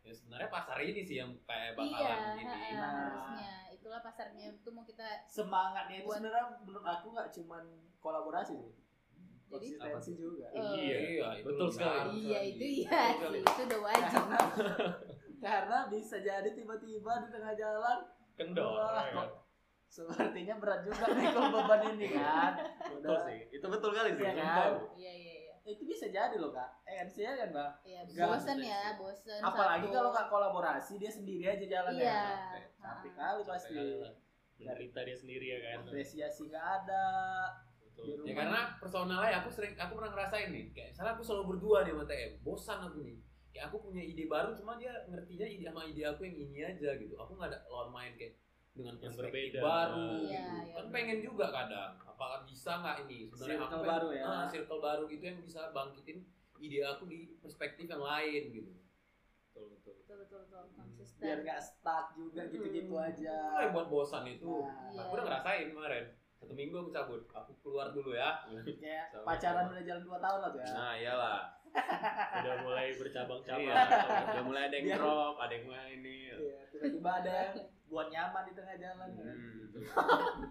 Ya 0.00 0.12
sebenarnya 0.12 0.48
pasar 0.48 0.78
ini 0.78 1.00
sih 1.00 1.16
yang 1.16 1.32
kayak 1.42 1.72
Iya, 1.72 1.78
bakalan 1.78 2.20
ini. 2.34 2.44
ha-ha, 2.44 2.70
Nah. 2.74 2.92
harusnya. 3.06 3.52
Itulah 3.70 4.00
pasarnya 4.00 4.44
itu 4.50 4.68
mau 4.68 4.82
kita 4.82 5.06
semangatnya 5.24 5.96
itu 5.98 6.08
sebenarnya 6.08 6.44
menurut 6.60 6.86
aku 6.86 7.06
nggak 7.10 7.28
cuman 7.30 7.64
kolaborasi 7.98 8.54
sih. 8.54 8.72
Jadi- 9.46 9.76
konsistensi 9.76 10.12
juga. 10.18 10.46
Eh, 10.48 10.60
Iya, 10.74 10.96
iya, 10.98 11.26
itu 11.36 11.46
Betul 11.46 11.60
lebih 11.62 11.74
sekali. 11.74 11.94
harus 11.94 12.14
iya 12.18 12.40
itu 12.42 12.64
iya 12.64 12.88
Betul 12.90 13.12
sekali. 13.14 13.38
sih 13.38 13.44
itu 13.46 13.62
udah 13.64 13.80
wajib. 13.82 14.22
Karena 15.44 15.78
bisa 15.86 16.16
jadi 16.18 16.48
tiba-tiba 16.50 17.12
di 17.18 17.28
tengah 17.30 17.52
jalan 17.54 17.98
kendor 18.34 18.80
Wah, 18.80 19.04
ya 19.04 19.12
kan? 19.12 19.14
kok 19.14 19.28
sepertinya 19.86 20.54
berat 20.56 20.80
juga 20.82 21.06
nih 21.06 21.26
kalau 21.30 21.50
beban 21.52 21.80
ini 21.92 22.06
kan? 22.10 22.52
Betul 22.90 23.16
sih. 23.22 23.40
Itu 23.52 23.66
betul 23.68 23.90
kali 23.92 24.10
sih. 24.12 24.24
Iya 24.24 24.32
kan? 24.34 24.70
iya 24.96 25.12
iya 25.12 25.12
iya 25.14 25.33
itu 25.64 25.82
bisa 25.88 26.06
jadi 26.12 26.36
loh 26.36 26.52
kak 26.52 26.84
ENC 26.84 27.16
ya 27.24 27.32
kan 27.40 27.50
bang 27.56 27.72
iya 27.88 28.00
bosen 28.04 28.58
ya 28.60 28.80
bosen 29.00 29.40
apalagi 29.40 29.88
kalau 29.88 30.12
nggak 30.12 30.28
kolaborasi 30.28 31.00
dia 31.00 31.08
sendiri 31.08 31.44
aja 31.48 31.64
jalan 31.64 31.92
iya 31.96 32.04
ya 32.04 32.20
capek. 32.20 32.64
capek 32.76 33.12
ha-ha. 33.12 33.24
kali 33.24 33.42
pasti 33.48 33.76
menderita 34.60 35.00
dia 35.08 35.16
sendiri 35.16 35.46
ya 35.48 35.58
kan 35.64 35.76
apresiasi 35.88 36.42
nggak 36.52 36.66
ada 36.84 37.06
betul 37.94 38.26
Di 38.26 38.30
Ya 38.30 38.34
karena 38.42 38.60
personalnya 38.82 39.36
aku 39.40 39.48
sering 39.54 39.74
aku 39.78 39.92
pernah 39.94 40.10
ngerasain 40.12 40.50
nih. 40.50 40.64
Kayak 40.74 40.88
misalnya 40.94 41.12
aku 41.14 41.22
selalu 41.22 41.44
berdua 41.54 41.78
nih 41.86 41.92
sama 41.94 42.04
TM. 42.10 42.32
Bosan 42.42 42.78
aku 42.82 42.98
nih. 43.06 43.18
Kayak 43.54 43.64
aku 43.70 43.76
punya 43.86 44.02
ide 44.02 44.24
baru 44.26 44.50
cuma 44.58 44.72
dia 44.74 44.92
ngertinya 45.06 45.46
ide 45.46 45.64
sama 45.70 45.82
ide 45.86 46.02
aku 46.02 46.20
yang 46.26 46.36
ini 46.42 46.60
aja 46.66 46.90
gitu. 46.98 47.14
Aku 47.14 47.38
nggak 47.38 47.54
ada 47.54 47.58
lawan 47.70 47.90
main 47.94 48.12
kayak 48.18 48.34
dengan 48.74 48.94
Yang 48.96 49.02
perspektif 49.08 49.30
berbeda. 49.54 49.60
baru 49.62 50.02
Iya, 50.02 50.18
gitu. 50.18 50.34
iya, 50.60 50.74
kan 50.74 50.86
pengen 50.90 51.18
juga 51.20 51.46
kadang. 51.48 51.90
Apakah 52.04 52.38
bisa 52.44 52.72
nggak 52.76 52.96
ini 53.04 53.18
sebenarnya 53.24 53.46
Circle 53.48 53.62
aku 53.64 53.74
pengen- 53.76 53.92
baru 53.92 54.08
ya. 54.10 54.24
Ah, 54.24 54.44
circle 54.44 54.80
baru 54.80 55.02
gitu 55.06 55.22
yang 55.24 55.38
bisa 55.40 55.60
bangkitin 55.70 56.18
ide 56.56 56.78
aku 56.82 57.02
di 57.04 57.18
perspektif 57.36 57.86
yang 57.86 58.02
lain 58.02 58.42
gitu. 58.52 58.72
betul 59.46 59.70
betul 59.70 59.94
betul 59.96 60.16
betul 60.18 60.38
betul 60.42 60.64
konsisten 60.74 61.22
biar 61.22 61.38
nggak 61.40 61.60
stuck 61.62 62.06
juga 62.12 62.42
gitu-gitu 62.44 62.90
Hmm. 62.92 63.06
aja 63.06 63.36
Itu 63.46 63.60
yang 63.60 63.70
buat 63.72 63.86
bosan 63.86 64.24
itu. 64.26 64.50
Nah, 64.50 64.90
Iya. 64.90 64.98
Aku 65.00 65.10
udah 65.14 65.24
ngerasain 65.24 65.66
kemarin. 65.70 66.04
Satu 66.34 66.52
minggu 66.52 66.74
aku 66.76 66.90
cabut. 66.90 67.22
Aku 67.30 67.50
keluar 67.60 67.86
dulu 67.88 68.10
ya. 68.12 68.42
kayak 68.50 69.06
Sama- 69.08 69.22
pacaran 69.24 69.70
udah 69.70 69.84
jalan 69.84 70.02
2 70.02 70.18
tahun 70.18 70.38
lah 70.40 70.50
tuh 70.50 70.58
ya 70.60 70.66
Nah 70.68 70.92
iyalah. 70.96 71.38
Udah 71.74 72.54
mulai 72.62 72.88
bercabang-cabang 72.92 73.66
Iya. 73.66 73.74
Udah 74.30 74.44
mulai 74.44 74.62
ada 74.64 74.76
yang 74.76 74.86
Biar- 74.88 75.00
drop, 75.00 75.34
ada 75.36 75.52
yang 75.52 75.64
mulai 75.64 75.86
ini. 75.92 76.16
Iya, 76.30 76.58
tiba-tiba 76.68 77.10
ada 77.16 77.32
yang 77.32 77.52
buat 77.84 78.06
nyaman 78.08 78.42
di 78.44 78.52
tengah 78.52 78.76
jalan 78.76 79.08
kan. 79.12 79.26
Hmm. 79.26 80.42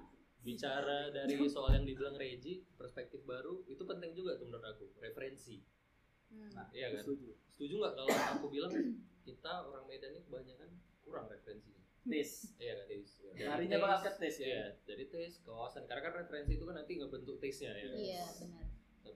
bicara 0.41 1.07
dari 1.09 1.39
soal 1.45 1.71
yang 1.73 1.85
dibilang 1.85 2.13
Reji 2.13 2.67
perspektif 2.73 3.23
baru 3.23 3.63
itu 3.65 3.79
penting 3.81 4.11
juga 4.11 4.35
tuh 4.35 4.45
menurut 4.45 4.67
aku 4.67 4.91
referensi 4.97 5.63
Hmm. 6.27 6.49
Nah, 6.49 6.65
iya 6.73 6.89
kan 6.89 7.05
setuju 7.05 7.29
setuju 7.47 7.73
nggak 7.77 7.93
kalau 7.93 8.09
aku 8.09 8.49
bilang 8.49 8.73
kita 9.21 9.53
orang 9.63 9.85
Medan 9.85 10.11
ini 10.11 10.25
kebanyakan 10.25 10.65
kurang 10.99 11.29
referensinya 11.29 11.77
tes 12.03 12.49
iya 12.57 12.73
kan 12.73 12.85
Taste, 12.89 13.21
ya. 13.21 13.31
Dari 13.31 13.69
Larinya 13.69 13.77
bakal 13.77 13.99
ke 14.01 14.11
tes 14.17 14.35
ya? 14.35 14.47
iya 14.49 14.63
dari 14.81 15.05
tes 15.05 15.37
ke 15.37 15.47
wawasan 15.47 15.85
karena 15.85 16.01
kan 16.01 16.13
referensi 16.17 16.57
itu 16.57 16.65
kan 16.65 16.73
nanti 16.75 16.97
ngebentuk 16.97 17.37
tesnya 17.37 17.69
ya 17.71 17.85
kan? 17.85 17.95
iya 17.95 18.25
benar 18.33 18.52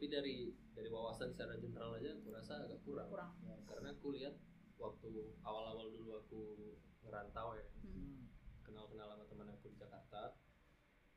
tapi 0.08 0.24
dari 0.24 0.40
dari 0.72 0.88
wawasan 0.88 1.36
secara 1.36 1.60
general 1.60 2.00
aja 2.00 2.16
aku 2.16 2.32
rasa 2.32 2.64
agak 2.64 2.80
kurang. 2.88 3.12
Kurang. 3.12 3.36
Karena 3.68 3.92
aku 3.92 4.16
lihat 4.16 4.40
waktu 4.80 5.36
awal-awal 5.44 5.92
dulu 5.92 6.24
aku 6.24 6.40
ngerantau 7.04 7.60
ya 7.60 7.68
Hmm. 7.84 8.32
kenal-kenal 8.64 9.12
sama 9.12 9.28
teman 9.28 9.52
aku 9.52 9.68
di 9.68 9.76
Jakarta 9.76 10.32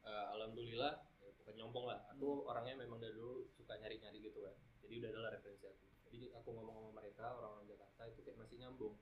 Eh, 0.00 0.26
alhamdulillah 0.33 0.96
ya, 1.20 1.29
bukan 1.38 1.55
nyombong 1.61 1.87
lah 1.87 2.00
aku 2.09 2.48
orangnya 2.48 2.72
memang 2.72 2.98
dari 3.05 3.12
dulu 3.14 3.46
suka 3.53 3.76
nyari-nyari 3.79 4.18
gitu 4.26 4.40
kan. 4.42 4.57
Jadi 4.81 4.96
udah 4.96 5.11
adalah 5.12 5.31
referensi 5.38 5.68
aku. 5.68 5.87
Jadi 6.09 6.33
aku 6.35 6.48
ngomong 6.50 6.74
sama 6.81 6.90
mereka 7.05 7.37
orang-orang 7.37 7.68
Jakarta 7.68 8.09
itu 8.09 8.24
kayak 8.24 8.40
masih 8.40 8.57
nyambung. 8.64 8.96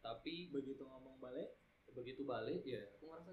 Tapi 0.00 0.48
begitu 0.48 0.80
ngomong 0.88 1.20
balik? 1.20 1.54
Begitu 1.92 2.24
balik 2.24 2.64
ya 2.64 2.82
aku 2.98 3.12
ngerasa 3.12 3.30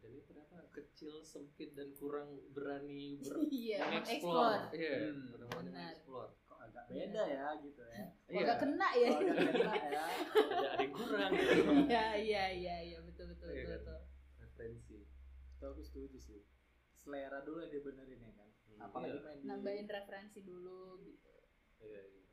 Medan 0.00 0.10
ini 0.10 0.24
ternyata 0.24 0.56
kecil 0.72 1.20
sempit 1.20 1.76
dan 1.76 1.92
kurang 1.92 2.40
berani 2.50 3.20
ber 3.20 3.36
iya 3.52 3.84
mengeksplor 3.84 4.72
iya 4.72 4.92
Hmm. 5.06 5.28
kurang 5.28 5.48
berani 5.50 5.68
Benar. 5.68 5.84
mengeksplor 5.92 6.28
kok 6.40 6.58
agak 6.58 6.84
beda 6.88 7.22
ya 7.26 7.46
gitu 7.60 7.82
ya 7.84 8.04
iya 8.26 8.40
agak 8.40 8.56
kena 8.58 8.88
ya 8.94 9.08
Kok 9.10 9.20
agak 9.20 9.36
kena 9.36 9.72
ya 9.74 9.84
ada 9.84 10.02
ada 10.72 10.80
yang 10.80 10.92
kurang 10.94 11.30
gitu. 11.30 11.52
iya 11.84 12.06
iya 12.16 12.44
iya 12.50 12.76
iya 12.82 12.98
betul 13.02 13.24
betul 13.28 13.46
Iya 13.46 13.60
betul, 13.60 13.68
kan? 13.68 13.80
betul. 13.84 14.00
referensi 14.40 14.98
itu 15.50 15.64
aku 15.66 15.82
setuju 15.82 16.16
sih 16.18 16.40
selera 16.94 17.38
dulu 17.40 17.60
yang 17.60 17.70
dibenerin 17.70 18.20
ya 18.20 18.32
kan 18.34 18.48
Hmm, 18.70 18.78
apalagi 18.80 19.12
iya. 19.12 19.24
main 19.26 19.36
di 19.36 19.46
nambahin 19.46 19.86
referensi 19.86 20.40
dulu 20.40 20.96
gitu 21.02 21.28
iya, 21.80 22.00
iya, 22.00 22.24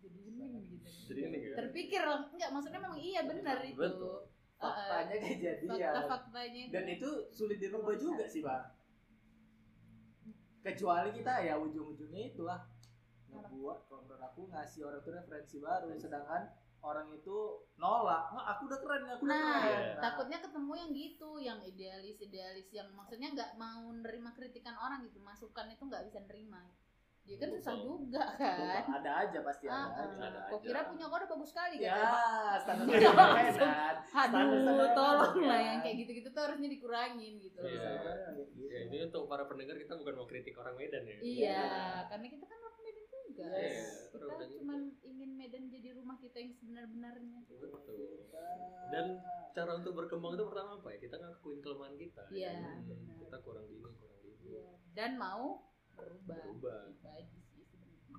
jadi 0.00 0.18
hening 0.22 0.52
gitu 0.70 0.88
Jadi 1.04 1.20
ini 1.22 1.38
ya. 1.42 1.54
terpikir 1.58 2.00
enggak 2.00 2.48
maksudnya 2.48 2.78
memang 2.78 2.96
iya 2.96 3.20
benar 3.24 3.60
itu 3.60 3.76
Betul. 3.76 4.30
Faktanya 4.58 5.16
kejadian. 5.20 5.70
fakta-faktanya 5.70 6.60
itu 6.66 6.72
dan 6.72 6.84
itu 6.88 7.08
sulit 7.34 7.58
dirubah 7.60 7.96
juga 7.98 8.24
sih 8.24 8.40
bang 8.40 8.74
kecuali 10.64 11.12
kita 11.12 11.32
ya 11.44 11.54
ujung-ujungnya 11.60 12.32
itulah. 12.32 12.64
Ngebuat 13.28 13.78
kalau 13.84 14.00
menurut 14.08 14.22
aku 14.24 14.48
ngasih 14.48 14.88
orang 14.88 15.04
itu 15.04 15.10
referensi 15.12 15.56
baru. 15.60 15.92
Sedangkan 16.00 16.42
orang 16.80 17.12
itu 17.12 17.36
nolak. 17.76 18.32
Nggak 18.32 18.46
aku 18.56 18.62
udah 18.72 18.80
keren 18.80 19.02
aku 19.12 19.22
udah 19.28 19.36
Nah, 19.36 19.60
keren. 19.60 19.76
Iya. 19.84 20.00
takutnya 20.00 20.38
ketemu 20.40 20.72
yang 20.72 20.90
gitu, 20.96 21.30
yang 21.36 21.58
idealis, 21.60 22.16
idealis 22.24 22.68
yang 22.72 22.88
maksudnya 22.96 23.28
nggak 23.36 23.60
mau 23.60 23.84
nerima 23.92 24.32
kritikan 24.32 24.76
orang 24.80 25.04
gitu, 25.04 25.20
masukan 25.20 25.68
itu 25.68 25.82
nggak 25.84 26.04
bisa 26.08 26.24
nerima. 26.24 26.64
Dia 27.24 27.36
kan 27.40 27.48
susah 27.50 27.74
juga 27.74 28.24
kan. 28.36 28.84
ada 29.00 29.10
aja 29.24 29.38
pasti 29.40 29.64
Ah, 29.64 29.88
ada 29.88 29.96
ah. 29.96 30.12
aja 30.12 30.24
ada 30.28 30.40
Kok 30.46 30.58
aja. 30.60 30.66
kira 30.68 30.80
punya 30.84 31.06
kode 31.06 31.24
bagus 31.26 31.48
sekali 31.50 31.76
ya 31.80 31.90
kan? 31.90 32.12
standar 32.60 32.84
Iya. 32.92 33.10
Medan 33.10 33.70
Aduh, 34.14 34.60
standar 34.60 34.90
tolong 34.92 35.36
lah 35.42 35.60
yang 35.62 35.78
kayak 35.80 35.96
gitu-gitu 35.98 36.28
tuh 36.28 36.42
harusnya 36.44 36.68
dikurangin 36.68 37.34
gitu. 37.38 37.58
Iya. 37.58 37.80
Standar. 37.80 38.16
Ya, 38.64 38.78
ini 38.84 38.96
untuk 39.02 39.24
para 39.24 39.44
pendengar 39.44 39.74
kita 39.74 39.94
bukan 39.94 40.14
mau 40.14 40.26
kritik 40.26 40.52
orang 40.54 40.76
Medan 40.76 41.02
ya. 41.02 41.16
Iya, 41.18 41.64
karena 42.06 42.26
kita 42.28 42.44
kan 42.44 42.58
orang 42.60 42.80
Medan 42.80 43.04
juga. 43.08 43.44
Yes. 43.56 43.88
Kita 44.06 44.24
Medan 44.26 44.48
cuma 44.54 44.74
ingin 45.02 45.30
Medan 45.34 45.62
jadi 45.66 45.88
rumah 45.94 46.16
kita 46.18 46.36
yang 46.36 46.52
sebenar-benarnya. 46.52 47.40
Betul. 47.48 48.28
Dan 48.90 49.06
cara 49.50 49.70
untuk 49.74 49.92
berkembang 49.94 50.36
itu 50.36 50.44
pertama 50.44 50.76
apa 50.76 50.88
ya? 50.92 50.98
Kita 51.00 51.16
ngakuin 51.16 51.58
kelemahan 51.58 51.94
kita. 51.96 52.22
Iya, 52.28 52.52
ya. 52.52 52.72
benar. 52.84 53.16
Kita 53.16 53.36
kurang 53.40 53.64
di 53.64 53.74
ini, 53.74 53.90
kurang 53.90 54.18
itu. 54.20 54.44
Iya. 54.44 54.64
Dan 54.92 55.10
mau 55.16 55.72
berubah. 55.94 56.36
Berubah. 56.36 56.78
Itu 56.88 57.06
aja 57.06 57.22
sih 57.44 57.62
sebenarnya. 57.62 58.18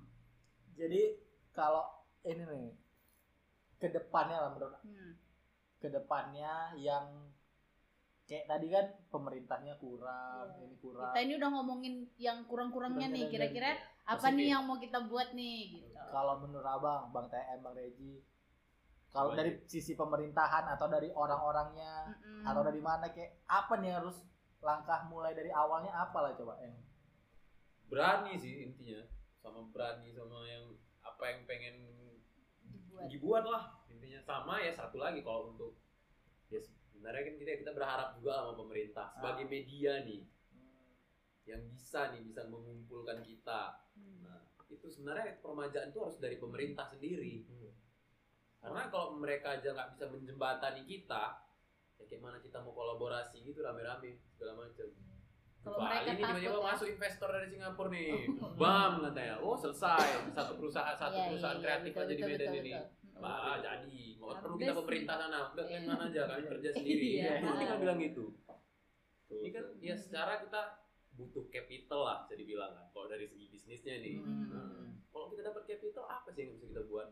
jadi 0.72 1.02
kalau 1.50 1.84
ini 2.22 2.42
nih 2.42 2.68
ke 3.76 3.88
depannya 3.88 4.36
lah 4.38 4.50
menurut 4.50 4.76
Hmm. 4.80 5.12
ke 5.76 5.88
depannya 5.88 6.52
yang 6.74 7.32
kayak 8.24 8.44
tadi 8.46 8.66
kan 8.68 8.86
pemerintahnya 9.06 9.76
kurang 9.76 10.50
Iya. 10.50 10.64
ini 10.64 10.76
kurang 10.76 11.08
Kita 11.08 11.20
ini 11.20 11.32
udah 11.34 11.50
ngomongin 11.52 11.94
yang 12.16 12.42
kurang-kurangnya 12.44 13.08
nih. 13.08 13.28
Kira-kira 13.28 13.76
apa 14.04 14.26
nih 14.28 14.50
yang 14.50 14.62
mau 14.62 14.76
kita 14.76 15.02
buat 15.04 15.30
nih 15.32 15.58
gitu. 15.76 15.90
kalau 16.06 16.38
menurut 16.38 16.62
abang 16.64 17.10
bang 17.10 17.26
TM 17.26 17.58
bang 17.60 17.74
Reji 17.74 18.14
kalau 19.08 19.32
dari 19.32 19.58
sisi 19.64 19.94
pemerintahan 19.94 20.68
atau 20.68 20.86
dari 20.86 21.08
orang-orangnya 21.08 22.12
Mm-mm. 22.12 22.44
atau 22.44 22.62
dari 22.62 22.78
mana 22.78 23.08
kayak 23.08 23.42
apa 23.44 23.72
nih 23.76 23.88
yang 23.88 23.98
harus 24.00 24.18
langkah 24.60 25.06
mulai 25.06 25.32
dari 25.32 25.48
awalnya 25.48 25.90
apa 25.90 26.18
lah 26.20 26.32
coba 26.32 26.54
yang 26.60 26.74
berani 27.86 28.34
sih 28.34 28.64
intinya 28.64 29.02
sama 29.38 29.62
berani 29.70 30.10
sama 30.10 30.42
yang 30.42 30.74
apa 31.00 31.24
yang 31.26 31.40
pengen 31.44 31.76
dibuat. 32.66 33.06
dibuat 33.06 33.44
lah 33.46 33.64
intinya 33.86 34.20
sama 34.20 34.58
ya 34.58 34.70
satu 34.70 34.98
lagi 34.98 35.22
kalau 35.22 35.54
untuk 35.54 35.78
ya 36.48 36.58
sebenarnya 36.58 37.22
kan 37.24 37.34
kita 37.36 37.50
kita 37.60 37.72
berharap 37.72 38.18
juga 38.18 38.32
sama 38.36 38.52
pemerintah 38.54 39.06
sebagai 39.12 39.44
Ah. 39.46 39.50
media 39.50 39.92
nih 40.02 40.22
yang 41.46 41.62
bisa 41.64 42.10
nih 42.10 42.22
bisa 42.22 42.42
mengumpulkan 42.44 43.22
kita 43.22 43.86
Hmm. 43.94 44.20
nah 44.20 44.42
itu 44.66 44.86
sebenarnya 44.86 45.38
permajaan 45.38 45.88
itu 45.88 45.98
harus 46.02 46.18
dari 46.18 46.36
pemerintah 46.36 46.84
sendiri 46.84 47.46
Hmm. 47.46 47.70
karena 48.58 48.90
kalau 48.90 49.14
mereka 49.14 49.56
aja 49.56 49.70
nggak 49.70 49.94
bisa 49.94 50.04
menjembatani 50.10 50.82
kita 50.82 51.38
ya 51.96 52.04
kayak 52.04 52.20
mana 52.20 52.38
kita 52.42 52.58
mau 52.60 52.74
kolaborasi 52.74 53.40
gitu 53.40 53.62
rame-rame 53.62 54.18
segala 54.28 54.58
macam 54.58 54.90
Kalau 55.66 55.76
Bali 55.76 55.90
mereka 55.90 56.06
ini 56.06 56.14
tiba-tiba 56.16 56.38
takut 56.46 56.62
ya. 56.62 56.68
masuk 56.70 56.86
investor 56.88 57.28
dari 57.28 57.48
Singapura 57.50 57.88
nih. 57.90 58.10
Bam 58.54 58.92
katanya. 59.02 59.34
Oh 59.42 59.54
selesai. 59.54 60.06
Satu 60.30 60.52
perusahaan 60.54 60.94
satu 60.94 61.16
Iya, 61.16 61.26
perusahaan 61.28 61.58
iya, 61.58 61.64
kreatif 61.66 61.90
betul, 61.90 62.02
aja 62.02 62.12
di 62.12 62.22
Medan 62.22 62.38
betul, 62.46 62.54
ini. 62.56 62.70
betul. 62.70 62.86
Mm-mm. 63.16 63.26
Ah, 63.26 63.56
jadi. 63.58 64.00
Mau 64.14 64.26
Habis 64.28 64.40
perlu 64.40 64.56
kita 64.56 64.72
pemerintah 64.76 65.14
sana. 65.18 65.38
Udah 65.48 65.64
kalian 65.64 65.82
Iya. 65.82 65.90
mana 65.90 66.04
aja 66.06 66.20
kami 66.24 66.44
kerja 66.52 66.68
sendiri. 66.70 67.08
Iya. 67.16 67.30
ini 67.42 67.64
kan 67.64 67.76
bilang 67.80 67.98
gitu. 68.00 68.24
Tuh, 69.26 69.36
ini 69.36 69.50
kan 69.50 69.64
ya 69.80 69.94
secara 69.96 70.32
kita 70.38 70.62
butuh 71.12 71.44
capital 71.48 72.00
lah 72.00 72.16
bisa 72.22 72.34
dibilang 72.36 72.70
kan. 72.70 72.86
Kalau 72.88 73.06
dari 73.08 73.26
segi 73.26 73.46
bisnisnya 73.48 73.98
nih. 73.98 74.14
Hmm. 74.16 74.46
Nah, 74.46 74.86
kalau 75.10 75.26
kita 75.28 75.42
dapat 75.44 75.66
capital 75.66 76.04
apa 76.06 76.28
sih 76.30 76.40
yang 76.44 76.54
bisa 76.54 76.66
kita 76.68 76.82
buat? 76.84 77.08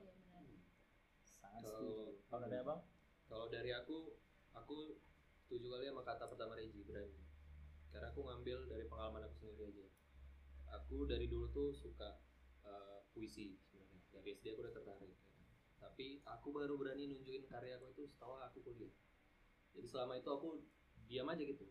Sangat 1.19 1.59
Kalau- 1.61 2.15
kalau 2.25 2.45
dari 2.45 2.57
abang? 2.57 2.81
Kalau 3.25 3.47
dari 3.49 3.71
aku, 3.73 4.15
aku 4.53 4.77
setuju 5.41 5.67
kali 5.69 5.85
sama 5.85 6.03
kata 6.03 6.25
pertama 6.29 6.55
Reji 6.55 6.85
berani. 6.85 7.24
Karena 7.95 8.11
aku 8.11 8.21
ngambil 8.27 8.67
dari 8.67 8.85
pengalaman 8.91 9.23
aku 9.31 9.35
sendiri 9.39 9.71
aja. 9.71 9.87
Aku 10.83 11.07
dari 11.07 11.31
dulu 11.31 11.47
tuh 11.55 11.71
suka 11.71 12.19
uh, 12.67 13.07
puisi 13.15 13.55
sebenarnya. 13.63 14.03
Dari 14.11 14.35
SD 14.35 14.59
aku 14.59 14.67
udah 14.67 14.75
tertarik. 14.75 15.15
ya. 15.15 15.19
Tapi 15.79 16.19
aku 16.27 16.51
baru 16.51 16.75
berani 16.75 17.07
nunjukin 17.15 17.47
karya 17.47 17.79
aku 17.79 17.95
itu 17.95 18.03
setelah 18.11 18.51
aku 18.51 18.67
kuliah. 18.67 18.91
Jadi 19.79 19.87
selama 19.87 20.19
itu 20.19 20.27
aku 20.27 20.59
diam 21.07 21.31
aja 21.31 21.43
gitu. 21.47 21.71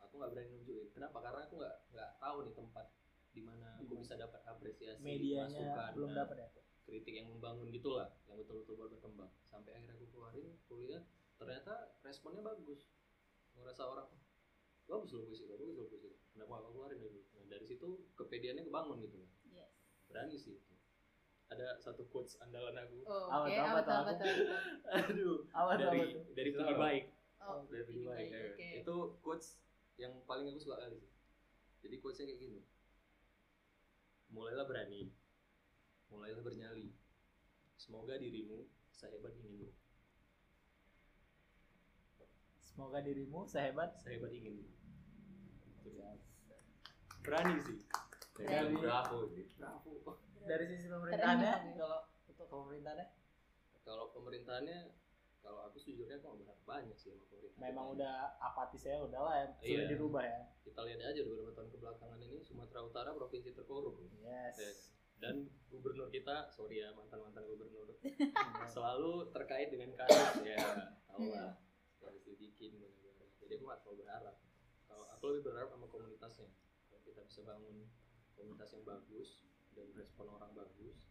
Aku 0.00 0.16
nggak 0.16 0.32
berani 0.32 0.56
nunjukin. 0.56 0.88
Kenapa? 0.96 1.20
Karena 1.20 1.44
aku 1.44 1.60
nggak 1.60 1.76
nggak 1.92 2.10
tahu 2.16 2.36
nih 2.48 2.54
tempat 2.56 2.86
di 3.28 3.42
mana 3.44 3.76
aku 3.76 4.00
bisa 4.00 4.16
dapat 4.16 4.40
apresiasi, 4.48 5.04
medianya 5.04 5.76
masukan, 5.76 5.90
belum 5.94 6.10
dapat 6.16 6.36
ya 6.40 6.48
kritik 6.88 7.14
yang 7.20 7.28
membangun 7.28 7.68
gitulah 7.68 8.08
yang 8.24 8.40
betul-betul 8.40 8.80
buat 8.80 8.90
berkembang 8.96 9.28
sampai 9.52 9.76
akhirnya 9.76 9.92
aku 10.00 10.08
keluarin 10.08 10.56
kuliah 10.64 11.04
ternyata 11.36 11.92
responnya 12.00 12.40
bagus 12.40 12.88
ngerasa 13.52 13.84
orang 13.84 14.08
"Oh, 14.08 14.20
bagus 14.88 15.12
loh 15.12 15.22
puisi 15.28 15.44
lo, 15.44 15.54
bagus 15.60 15.76
loh 15.76 15.86
puisi 15.92 16.08
lo." 16.08 16.16
kenapa 16.32 16.52
aku 16.64 16.68
keluarin 16.72 16.98
dulu 16.98 17.20
nah 17.36 17.44
dari 17.46 17.64
situ 17.68 17.88
kepediannya 18.16 18.64
kebangun 18.64 18.98
gitu 19.04 19.16
loh 19.20 19.30
Yes. 19.48 19.72
berani 20.08 20.36
sih 20.36 20.56
itu. 20.56 20.72
Ada 21.48 21.80
satu 21.80 22.04
quotes 22.12 22.36
andalan 22.44 22.76
aku. 22.76 23.08
Oh, 23.08 23.48
tuh, 23.48 23.56
apa 23.56 23.80
tuh, 23.80 23.94
apa 24.04 24.12
tuh, 24.20 24.28
aduh. 24.92 25.38
Apa 25.56 25.72
dari 25.80 26.00
tuh? 26.12 26.24
dari 26.36 26.50
tinggi 26.52 26.74
baik. 26.76 27.04
Oh, 27.40 27.64
dari 27.72 27.84
tinggi 27.88 28.04
baik 28.04 28.28
Baik, 28.28 28.36
ya. 28.36 28.48
oke. 28.52 28.68
itu 28.84 28.96
quotes 29.24 29.46
yang 29.96 30.12
paling 30.28 30.52
aku 30.52 30.60
suka 30.60 30.76
kali 30.76 31.00
sih. 31.00 31.08
Jadi 31.80 31.94
quotesnya 32.04 32.28
kayak 32.28 32.40
gini. 32.44 32.60
Mulailah 34.28 34.68
berani. 34.68 35.08
Mulailah 36.12 36.44
bernyali. 36.44 36.92
Semoga 37.80 38.20
dirimu 38.20 38.68
sehebat 38.92 39.32
inginmu. 39.40 39.72
Semoga 42.60 43.00
dirimu 43.00 43.48
sehebat 43.48 43.96
sehebat 44.04 44.30
inginmu 44.36 44.77
berani 47.20 47.54
sih. 47.60 47.78
Dari- 48.38 48.74
bravo 48.74 49.26
sih? 49.28 49.44
Bravo 49.54 49.90
dari 50.48 50.64
sisi 50.64 50.86
pemerintahannya 50.86 51.52
Keren 51.52 51.66
ya. 51.66 51.76
kalau 51.76 51.98
untuk 52.24 52.46
pemerintahannya 52.48 53.06
kalau 53.82 54.04
pemerintahannya 54.12 54.78
kalau 55.38 55.60
aku 55.64 55.76
sejujurnya 55.76 56.16
aku 56.16 56.24
nggak 56.26 56.38
berharap 56.42 56.60
banyak 56.64 56.96
sih 56.96 57.10
sama 57.10 57.24
pemerintah. 57.26 57.58
Memang 57.60 57.86
udah 57.92 58.14
apatis 58.38 58.82
ya 58.82 58.96
udahlah 58.98 59.34
ya. 59.34 59.46
Sudah 59.54 59.68
Iya. 59.68 59.88
dirubah 59.88 60.22
ya. 60.22 60.40
Kita 60.62 60.80
lihat 60.82 61.00
aja 61.04 61.20
beberapa 61.22 61.52
tahun 61.52 61.68
kebelakangan 61.70 62.20
ini 62.22 62.38
Sumatera 62.40 62.80
Utara 62.82 63.10
provinsi 63.12 63.50
terkorup. 63.52 63.94
Yes. 64.18 64.56
Ya. 64.56 64.72
dan 65.18 65.34
gubernur 65.66 66.06
kita 66.08 66.46
sorry 66.48 66.78
ya 66.78 66.94
mantan 66.94 67.18
mantan 67.18 67.42
gubernur. 67.44 67.90
Selalu 68.70 69.34
terkait 69.34 69.66
dengan 69.66 69.90
kasus 69.92 70.46
ya 70.46 70.62
tahu 71.04 71.34
lah. 71.34 71.58
Harus 71.98 72.22
dibikin 72.22 72.78
benar-benar. 72.78 73.26
jadi 73.36 73.52
aku 73.52 73.64
nggak 73.66 73.78
terlalu 73.82 73.98
berharap 74.00 74.34
aku 75.18 75.24
lebih 75.28 75.42
berharap 75.44 75.68
sama 75.68 75.86
komunitasnya 75.86 76.46
kalau 76.86 77.00
kita 77.02 77.20
bisa 77.24 77.40
bangun 77.42 77.76
komunitas 78.32 78.70
yang 78.70 78.84
bagus 78.84 79.28
dan 79.72 79.86
respon 79.92 80.26
orang 80.30 80.50
bagus 80.52 81.10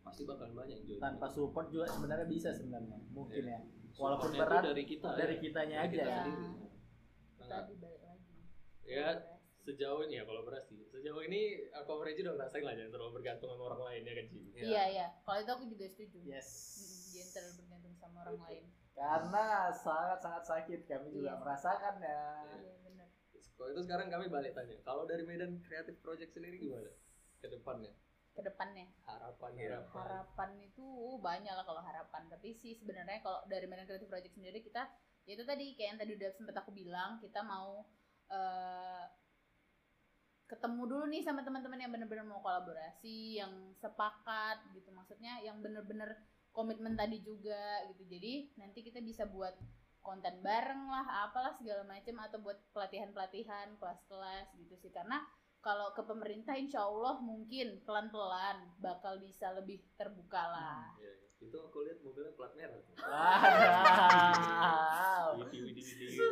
pasti 0.00 0.22
bakal 0.22 0.48
banyak 0.50 0.72
yang 0.74 0.84
join 0.88 1.00
tanpa 1.02 1.26
support 1.26 1.68
juga 1.68 1.84
sebenarnya 1.86 2.24
bisa 2.26 2.48
sebenarnya 2.50 2.96
mungkin 3.10 3.42
Iya. 3.42 3.52
ya 3.52 3.60
walaupun 3.96 4.28
Supportnya 4.30 4.56
berat, 4.56 4.64
dari 4.66 4.84
kita 4.84 5.08
dari 5.14 5.34
ya. 5.34 5.40
kitanya 5.42 5.76
Dari 5.78 5.90
kita 5.90 6.02
aja. 6.02 6.16
sendiri. 6.16 6.46
Kita 7.36 7.44
Nah, 7.46 7.62
dibalik 7.64 8.02
lagi. 8.02 8.36
ya 8.82 9.06
sejauh 9.58 10.00
ini 10.00 10.14
ya 10.14 10.24
kolaborasi 10.24 10.76
sejauh 10.86 11.22
ini 11.22 11.40
aku 11.72 11.88
sama 11.90 12.02
Reggie 12.02 12.22
udah 12.22 12.34
ngerasain 12.34 12.62
lah 12.62 12.72
jangan 12.72 12.92
terlalu 12.92 13.12
bergantung 13.14 13.48
sama 13.50 13.62
orang 13.66 13.82
lain 13.84 14.00
ya 14.00 14.12
kan 14.14 14.26
Ci 14.26 14.38
Iya, 14.56 14.82
iya. 14.88 15.06
Kalau 15.20 15.38
itu 15.38 15.50
aku 15.52 15.64
juga 15.66 15.84
setuju. 15.86 16.18
yes 16.22 16.48
Jangan 17.10 17.30
terlalu 17.34 17.52
bergantung 17.60 17.94
sama 17.94 18.16
orang 18.22 18.38
lain. 18.40 18.64
karena 18.94 19.44
sangat 19.74 20.18
sangat 20.18 20.44
sakit 20.44 20.80
kami 20.84 21.06
juga 21.10 21.30
Iya. 21.30 21.40
merasakan 21.42 21.94
ya 21.98 22.20
benar. 22.46 22.85
Kalau 23.56 23.68
itu 23.72 23.80
sekarang 23.88 24.12
kami 24.12 24.28
balik 24.28 24.52
tanya 24.52 24.76
kalau 24.84 25.08
dari 25.08 25.24
Medan 25.24 25.56
Creative 25.64 25.96
Project 26.04 26.36
sendiri 26.36 26.60
gimana? 26.60 26.92
Ke 27.40 27.48
depannya? 27.48 27.92
Ke 28.36 28.44
depannya. 28.44 28.84
harapan 29.08 29.50
Iya. 29.56 29.64
harapan. 29.80 29.96
Harapan 29.96 30.50
itu 30.60 30.84
uh, 30.84 31.16
banyak 31.16 31.54
lah 31.56 31.64
kalau 31.64 31.80
harapan. 31.80 32.28
Tapi 32.28 32.52
sih 32.52 32.76
sebenarnya 32.76 33.24
kalau 33.24 33.40
dari 33.48 33.64
Medan 33.64 33.88
Creative 33.88 34.12
Project 34.12 34.36
sendiri 34.36 34.60
kita 34.60 34.84
ya 35.26 35.32
itu 35.34 35.42
tadi 35.42 35.74
kayak 35.74 35.88
yang 35.96 36.00
tadi 36.00 36.12
udah 36.14 36.30
sempat 36.36 36.54
aku 36.62 36.70
bilang 36.70 37.18
kita 37.18 37.42
mau 37.42 37.82
eh, 38.30 39.04
ketemu 40.46 40.82
dulu 40.86 41.04
nih 41.10 41.26
sama 41.26 41.42
teman-teman 41.42 41.82
yang 41.82 41.90
bener-bener 41.90 42.22
mau 42.22 42.38
kolaborasi 42.38 43.42
yang 43.42 43.74
sepakat 43.74 44.62
gitu. 44.76 44.94
Maksudnya 44.94 45.42
yang 45.42 45.58
bener-bener 45.58 46.14
komitmen 46.54 46.94
tadi 46.94 47.18
juga 47.24 47.82
gitu. 47.90 48.06
Jadi 48.06 48.54
nanti 48.60 48.84
kita 48.86 49.02
bisa 49.02 49.26
buat 49.26 49.58
konten 50.06 50.38
bareng 50.38 50.86
lah 50.86 51.26
apalah 51.26 51.50
segala 51.58 51.82
macam 51.82 52.14
atau 52.22 52.38
buat 52.38 52.54
pelatihan-pelatihan 52.70 53.74
kelas-kelas 53.82 54.54
gitu 54.54 54.78
sih 54.78 54.94
karena 54.94 55.18
kalau 55.66 55.90
ke 55.90 55.98
pemerintah 56.06 56.54
insya 56.54 56.86
Allah 56.86 57.18
mungkin 57.18 57.82
pelan-pelan 57.82 58.70
bakal 58.78 59.18
bisa 59.18 59.50
lebih 59.50 59.82
terbuka 59.98 60.46
lah. 60.46 60.94
Iya, 61.02 61.10
iya. 61.10 61.50
itu 61.50 61.58
aku 61.58 61.82
lihat 61.82 61.98
mobilnya 62.06 62.30
plat 62.38 62.54
merah 62.54 62.78
tuh. 62.86 62.94
wow 63.02 65.34
Widi, 65.42 65.58
widi, 65.66 65.82
widi. 65.82 66.06
Iya. 66.06 66.22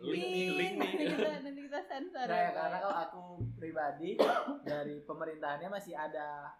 Link 0.00 0.24
nih, 0.24 0.48
link 0.56 0.74
nih. 0.76 0.88
Nanti 0.88 1.04
kita, 1.04 1.40
nanti 1.44 1.60
kita 1.68 1.80
sensor 1.84 2.26
Nah, 2.28 2.36
ya, 2.36 2.52
karena 2.52 2.78
kalau 2.80 2.96
aku 2.96 3.22
pribadi 3.60 4.16
dari 4.64 5.00
pemerintahannya 5.04 5.68
masih 5.72 5.96
ada 5.96 6.52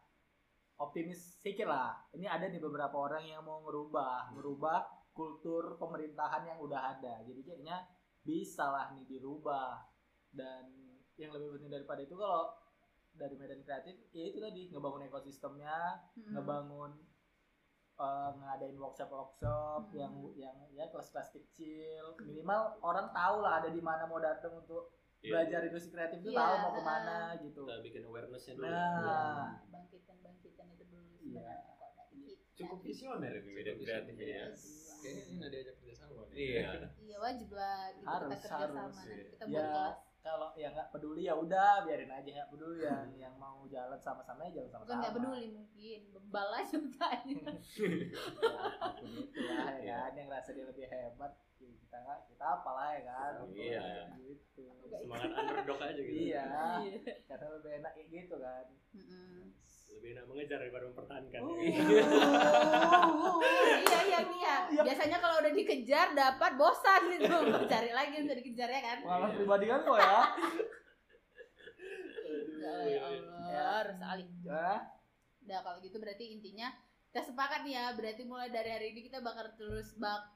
optimis 0.76 1.40
sedikit 1.40 1.68
lah. 1.68 1.96
Ini 2.12 2.28
ada 2.28 2.48
nih 2.48 2.60
beberapa 2.60 2.96
orang 2.96 3.24
yang 3.24 3.44
mau 3.44 3.60
ngerubah, 3.64 4.36
ngerubah 4.36 4.95
kultur 5.16 5.74
pemerintahan 5.74 6.44
yang 6.44 6.58
udah 6.60 6.92
ada. 6.92 7.24
Jadi 7.24 7.40
kayaknya 7.40 7.88
bisa 8.20 8.68
lah 8.68 8.92
nih 8.92 9.08
dirubah. 9.08 9.80
Dan 10.28 10.68
yang 11.16 11.32
lebih 11.32 11.56
penting 11.56 11.72
daripada 11.72 12.04
itu 12.04 12.12
kalau 12.12 12.52
dari 13.10 13.32
Medan 13.34 13.64
Kreatif 13.64 13.96
ya 14.12 14.28
itu 14.28 14.36
tadi 14.36 14.68
ngebangun 14.68 15.08
ekosistemnya, 15.08 16.04
Mm-mm. 16.14 16.36
ngebangun 16.36 16.92
eh, 17.96 18.30
ngadain 18.36 18.76
workshop-workshop 18.76 19.88
Hmm. 19.88 19.96
yang 19.96 20.12
yang 20.36 20.56
ya 20.70 20.84
kelas-kelas 20.86 21.32
kecil 21.32 22.12
minimal 22.20 22.76
orang 22.84 23.08
tahu 23.08 23.40
lah 23.40 23.56
ada 23.56 23.72
di 23.72 23.80
mana 23.80 24.04
mau 24.04 24.20
datang 24.20 24.52
untuk 24.52 24.92
Iya. 25.16 25.32
belajar 25.32 25.64
industri 25.64 25.90
kreatif 25.90 26.20
itu 26.20 26.28
Iya, 26.28 26.36
tahu 26.36 26.54
mau 26.54 26.68
uh-uh. 26.68 26.76
ke 26.76 26.82
mana 26.84 27.16
gitu 27.40 27.60
kita 27.64 27.80
bikin 27.80 28.02
awarenessnya 28.04 28.52
dulu 28.52 28.68
Nah. 28.68 29.48
bangkitan 29.72 30.16
bangkitan 30.20 30.66
itu 30.76 30.84
dulu 30.84 31.08
Iya. 31.08 31.16
sebenarnya 31.16 31.56
dari 31.56 31.64
kita. 31.64 31.75
Cukup 32.56 32.78
visioner 32.80 33.32
ini 33.36 33.50
Medan 33.52 33.76
kreatif 33.76 34.16
ya 34.16 34.44
kayaknya 34.96 35.22
ini 35.26 35.42
ada 35.42 35.56
ajak 35.58 35.74
kerjasama 35.76 36.22
nih. 36.26 36.34
iya 36.34 36.68
Iya 36.98 37.16
wajib 37.18 37.48
lah 37.50 37.80
gitu 37.92 38.06
Harus, 38.06 38.28
kita 38.32 38.36
kerja 38.42 38.56
harus, 38.56 38.72
sama 38.72 38.80
iya. 38.80 38.88
nanti 39.06 39.30
kita 39.30 39.44
buat 39.46 39.56
Ya. 39.56 39.68
kelas. 39.70 39.98
kalau 40.18 40.48
yang 40.56 40.72
nggak 40.74 40.90
peduli 40.90 41.22
ya 41.22 41.34
udah 41.36 41.72
biarin 41.80 42.10
aja 42.10 42.28
nggak 42.28 42.50
peduli 42.50 42.78
yang 42.88 43.06
yang 43.14 43.34
mau 43.36 43.62
jalan 43.66 43.94
sama-sama 43.96 44.40
ya 44.42 44.56
jalan 44.56 44.68
sama-sama 44.68 44.82
bukan 44.82 44.96
nggak 44.98 45.14
peduli 45.14 45.44
mungkin 45.52 46.00
bebal 46.10 46.48
aja 46.50 46.76
mukanya 46.76 47.34
ya, 47.36 47.52
apa 48.26 48.88
pun 48.96 49.06
itu 49.06 49.40
lah 49.44 49.70
ya 49.70 49.78
Iya. 49.78 49.96
kan 50.00 50.12
yang 50.14 50.26
ngerasa 50.26 50.50
dia 50.50 50.64
lebih 50.64 50.86
hebat 50.86 51.32
ya 51.56 51.70
kita 51.76 51.96
nggak 51.98 52.20
kita 52.26 52.44
apalah 52.50 52.88
ya 52.90 53.02
kan 53.04 53.32
Iya. 53.48 53.86
gitu 54.18 54.64
semangat 54.90 55.30
underdog 55.32 55.78
aja 55.78 56.00
gitu 56.00 56.18
iya 56.24 56.44
Iya. 56.82 57.12
karena 57.26 57.46
lebih 57.52 57.70
enak 57.76 57.92
kayak 57.94 58.08
gitu 58.10 58.34
kan 58.36 58.66
Mm-mm. 58.92 59.40
Lebih 59.96 60.12
enak 60.12 60.28
mengejar 60.28 60.60
daripada 60.60 60.84
mempertahankan. 60.92 61.40
Uh. 61.40 61.56
iya 63.88 64.00
iya 64.04 64.20
iya. 64.68 64.82
Biasanya 64.84 65.18
kalau 65.24 65.40
udah 65.40 65.52
dikejar 65.56 66.12
dapat 66.12 66.52
bosan 66.60 67.16
gitu. 67.16 67.36
Cari 67.72 67.90
lagi 67.96 68.20
untuk 68.20 68.36
dikejar 68.36 68.68
ya 68.68 68.80
kan? 68.84 68.98
Pengalaman 69.00 69.32
pribadi 69.40 69.64
kan 69.72 69.80
kok 69.80 69.96
ya. 69.96 70.20
Ya 72.66 73.00
Allah 73.00 73.80
harus 73.80 73.98
alih 74.04 74.28
ya. 74.44 74.84
Udah 75.48 75.58
kalau 75.64 75.80
gitu 75.80 75.96
berarti 75.96 76.36
intinya 76.36 76.68
kita 77.08 77.32
sepakat 77.32 77.64
nih 77.64 77.80
ya. 77.80 77.96
Berarti 77.96 78.22
mulai 78.28 78.52
dari 78.52 78.68
hari 78.68 78.92
ini 78.92 79.08
kita 79.08 79.24
bakal 79.24 79.48
terus 79.56 79.96
bak 79.96 80.28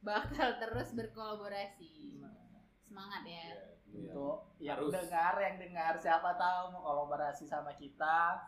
bakal 0.00 0.56
terus 0.56 0.96
berkolaborasi. 0.96 2.16
Semangat 2.88 3.28
ya 3.28 3.75
Iya. 3.92 4.12
untuk 4.12 4.36
yang 4.58 4.78
Harus. 4.82 4.92
dengar 4.92 5.34
yang 5.38 5.56
dengar 5.60 5.92
siapa 5.96 6.30
tahu 6.36 6.62
mau 6.74 6.82
kolaborasi 6.82 7.44
sama 7.46 7.72
kita 7.78 8.38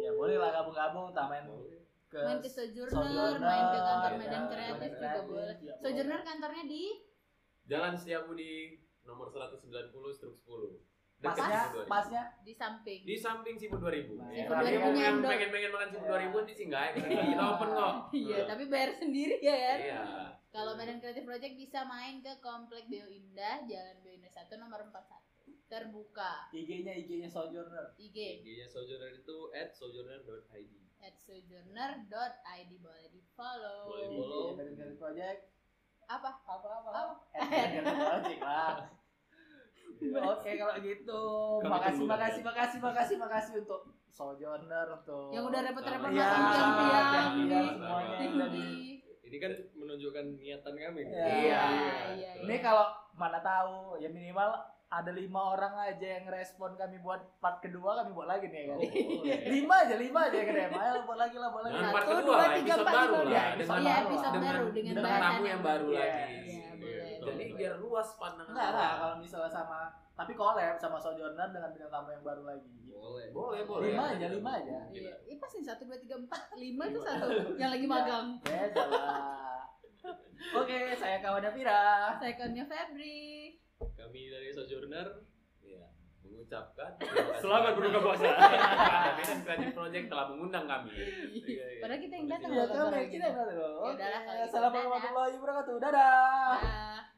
ya 0.00 0.10
boleh 0.16 0.36
lah 0.40 0.50
gabung-gabung 0.50 1.12
tak 1.12 1.26
main 1.28 1.44
ke 2.08 2.20
main 2.20 2.40
ke 2.44 2.48
Sojourner, 2.50 2.92
Sojourner, 2.92 3.40
main 3.40 3.64
ke 3.72 3.78
kantor 3.80 4.12
iya, 4.12 4.18
Medan 4.20 4.42
iya, 4.42 4.50
Kreatif 4.50 4.80
Medan 4.80 4.92
juga 4.92 5.08
Kreatif, 5.08 5.28
boleh. 5.28 5.56
ya 5.64 5.74
Sojourner 5.80 6.20
kantornya 6.24 6.64
di 6.68 6.82
Jalan 7.70 7.94
Setiabudi 7.94 8.52
nomor 9.06 9.30
190 9.30 9.90
struk 10.14 10.36
10. 10.46 10.91
Pasnya 11.22 11.60
pasnya 11.86 12.22
di 12.42 12.52
samping. 12.52 13.00
di 13.06 13.16
samping 13.16 13.54
Sibu 13.54 13.78
2000. 13.78 14.18
Nah, 14.18 14.28
Ya, 14.28 14.42
Sibu 14.42 14.50
kalau 14.50 14.90
2000 14.92 14.98
yang 14.98 15.16
pengen-pengen 15.22 15.70
makan 15.70 15.88
Sibu 15.88 16.04
2000 16.04 16.34
nanti 16.34 16.54
singgah. 16.54 16.82
Iya. 16.92 17.22
Kita 17.30 17.44
open 17.48 17.68
kok. 17.70 17.92
Iya, 18.10 18.38
tapi 18.44 18.64
bayar 18.66 18.90
sendiri 18.92 19.36
ya 19.38 19.56
kan. 19.56 19.78
Iya. 19.78 20.02
Kalau 20.52 20.76
Medan 20.76 21.00
Kreatif 21.00 21.24
Project 21.24 21.54
bisa 21.56 21.80
main 21.86 22.20
ke 22.20 22.32
Komplek 22.38 22.84
Bio 22.84 23.08
Indah, 23.08 23.64
Jalan 23.64 23.96
Bio 24.02 24.12
Indah 24.12 24.28
1 24.28 24.52
nomor 24.58 24.84
41. 24.84 25.00
Terbuka. 25.64 26.52
IG-nya 26.52 26.92
IG-nya 26.92 27.24
Sojourner 27.26 27.96
IG 27.96 28.44
IG-nya 28.44 28.68
Sojourner 28.68 29.08
itu 29.08 29.48
at 29.50 29.72
sojourner.id 29.72 30.72
at 31.00 31.16
sojourner.id 31.18 32.70
boleh 32.78 33.06
di 33.08 33.20
follow. 33.32 33.88
Boleh 33.88 34.06
follow. 34.12 34.44
Medan 34.52 34.76
Creative 34.76 34.98
Project 34.98 35.40
Apa? 36.04 36.30
apa 36.44 36.68
apa 36.68 36.90
Apa? 36.92 37.14
At 37.32 37.68
Medan 37.72 37.84
Creative 37.88 38.04
Project 38.04 38.40
lah 38.42 38.76
Oke 40.02 40.50
kalau 40.52 40.74
gitu 40.78 41.22
Kami 41.58 41.70
makasih 41.70 42.04
makasih 42.04 42.40
kalian. 42.40 42.48
makasih 42.48 42.78
makasih 42.80 43.16
makasih 43.16 43.54
untuk 43.60 43.80
Sojourner 44.08 44.86
untuk 44.92 45.30
Yang 45.30 45.44
udah 45.46 45.60
repot-repot 45.64 46.08
Iya, 46.08 46.26
di 46.26 46.52
semuanya 46.52 47.00
tinggi. 48.14 48.26
udah 48.28 48.48
di- 48.48 48.80
ini 49.24 49.36
kan 49.38 49.48
menunjukkan 49.72 50.24
niatan 50.36 50.74
kami 50.74 51.00
Iya. 51.02 51.24
Iya, 51.24 51.62
iya. 52.12 52.30
Ini 52.38 52.56
kalau 52.58 52.84
mana 53.12 53.40
tahu 53.40 53.96
ya 53.96 54.08
minimal 54.08 54.52
ada 54.90 55.08
lima 55.10 55.56
orang 55.56 55.72
aja 55.82 56.06
yang 56.14 56.28
respon 56.28 56.74
kami 56.74 57.00
buat 57.00 57.16
part 57.38 57.56
kedua 57.58 57.96
kami 57.96 58.12
buat 58.12 58.28
lagi 58.28 58.44
nih 58.46 58.68
kan. 58.68 58.76
Oh, 58.76 58.84
lima 59.48 59.74
aja 59.78 59.94
lima 59.96 60.20
aja 60.22 60.36
yang 60.36 60.50
DM 60.50 60.74
ayo 60.74 61.00
buat 61.02 61.16
lagi 61.16 61.36
lah 61.38 61.48
buat 61.48 61.64
lagi. 61.64 61.74
Satu, 61.74 61.88
part 61.90 62.04
kedua 62.06 62.20
dua, 62.22 62.36
lah, 62.36 62.48
tiga, 62.50 62.60
episode 62.68 62.82
empat, 62.82 62.92
baru 62.92 63.08
lah. 63.08 63.24
Iya, 63.24 63.42
Dengan- 63.56 64.04
episode 64.04 64.28
Iya, 64.28 64.42
baru 64.44 64.66
dengan 64.68 64.92
dengan 64.92 65.20
tamu 65.22 65.44
yang 65.46 65.62
baru 65.62 65.86
Iya. 65.88 65.96
lagi. 65.96 66.36
Iya, 66.44 66.68
boleh. 66.76 66.92
betul. 66.92 67.24
Jadi 67.24 67.44
biar 67.62 67.74
luas 67.78 68.08
pandangan. 68.18 68.50
Enggak 68.50 68.70
lah 68.74 68.82
orang. 68.82 68.98
kalau 68.98 69.16
misalnya 69.22 69.50
sama 69.54 69.78
tapi 70.12 70.32
collab 70.36 70.76
sama 70.76 70.98
Sojourner 71.00 71.48
dengan 71.54 71.70
bintang 71.72 71.90
tamu 71.94 72.10
yang 72.10 72.24
baru 72.26 72.42
lagi. 72.44 72.68
boleh 72.92 73.26
Boleh, 73.32 73.60
boleh. 73.64 73.94
Lima 73.94 74.04
aja, 74.14 74.26
lima 74.30 74.50
aja. 74.60 74.78
Iya, 74.92 75.14
ini 75.26 75.34
pas 75.40 75.50
nih 75.50 75.64
satu 75.64 75.82
dua 75.88 75.98
tiga 75.98 76.14
empat 76.20 76.42
lima 76.54 76.84
itu 76.90 77.00
satu 77.00 77.26
yang 77.56 77.70
lagi 77.72 77.86
magang. 77.88 78.26
Beda 78.44 78.84
lah. 78.90 79.66
Oke, 80.60 80.78
saya 80.98 81.22
kawannya 81.22 81.50
Pira. 81.54 82.14
Saya 82.18 82.34
kawannya 82.34 82.64
Febri. 82.66 83.58
kami 83.82 84.30
dari 84.30 84.50
Sojourner 84.54 85.26
Iya. 85.58 85.86
Mengucapkan 86.22 86.94
Selamat 87.42 87.74
berbuka 87.74 87.98
puasa. 87.98 88.30
Medan 89.18 89.38
Creative 89.42 89.74
Project 89.74 90.06
telah 90.06 90.26
mengundang 90.30 90.66
kami. 90.70 90.90
Iya, 90.94 91.64
iya. 91.66 91.80
Padahal 91.82 92.00
kita 92.02 92.14
yang 92.14 92.28
datang 92.30 92.50
Iya, 92.52 92.62
kami 92.62 92.78
kabar 92.78 93.04
kita 93.10 93.26
yang. 93.26 93.38
Ya 93.38 93.90
udahlah, 93.90 94.20
kalau 94.22 94.38
gitu. 94.38 94.46
Assalamualaikum 94.50 94.90
warahmatullahi 94.92 95.34
wabarakatuh. 95.38 95.74
Dadah. 95.82 97.11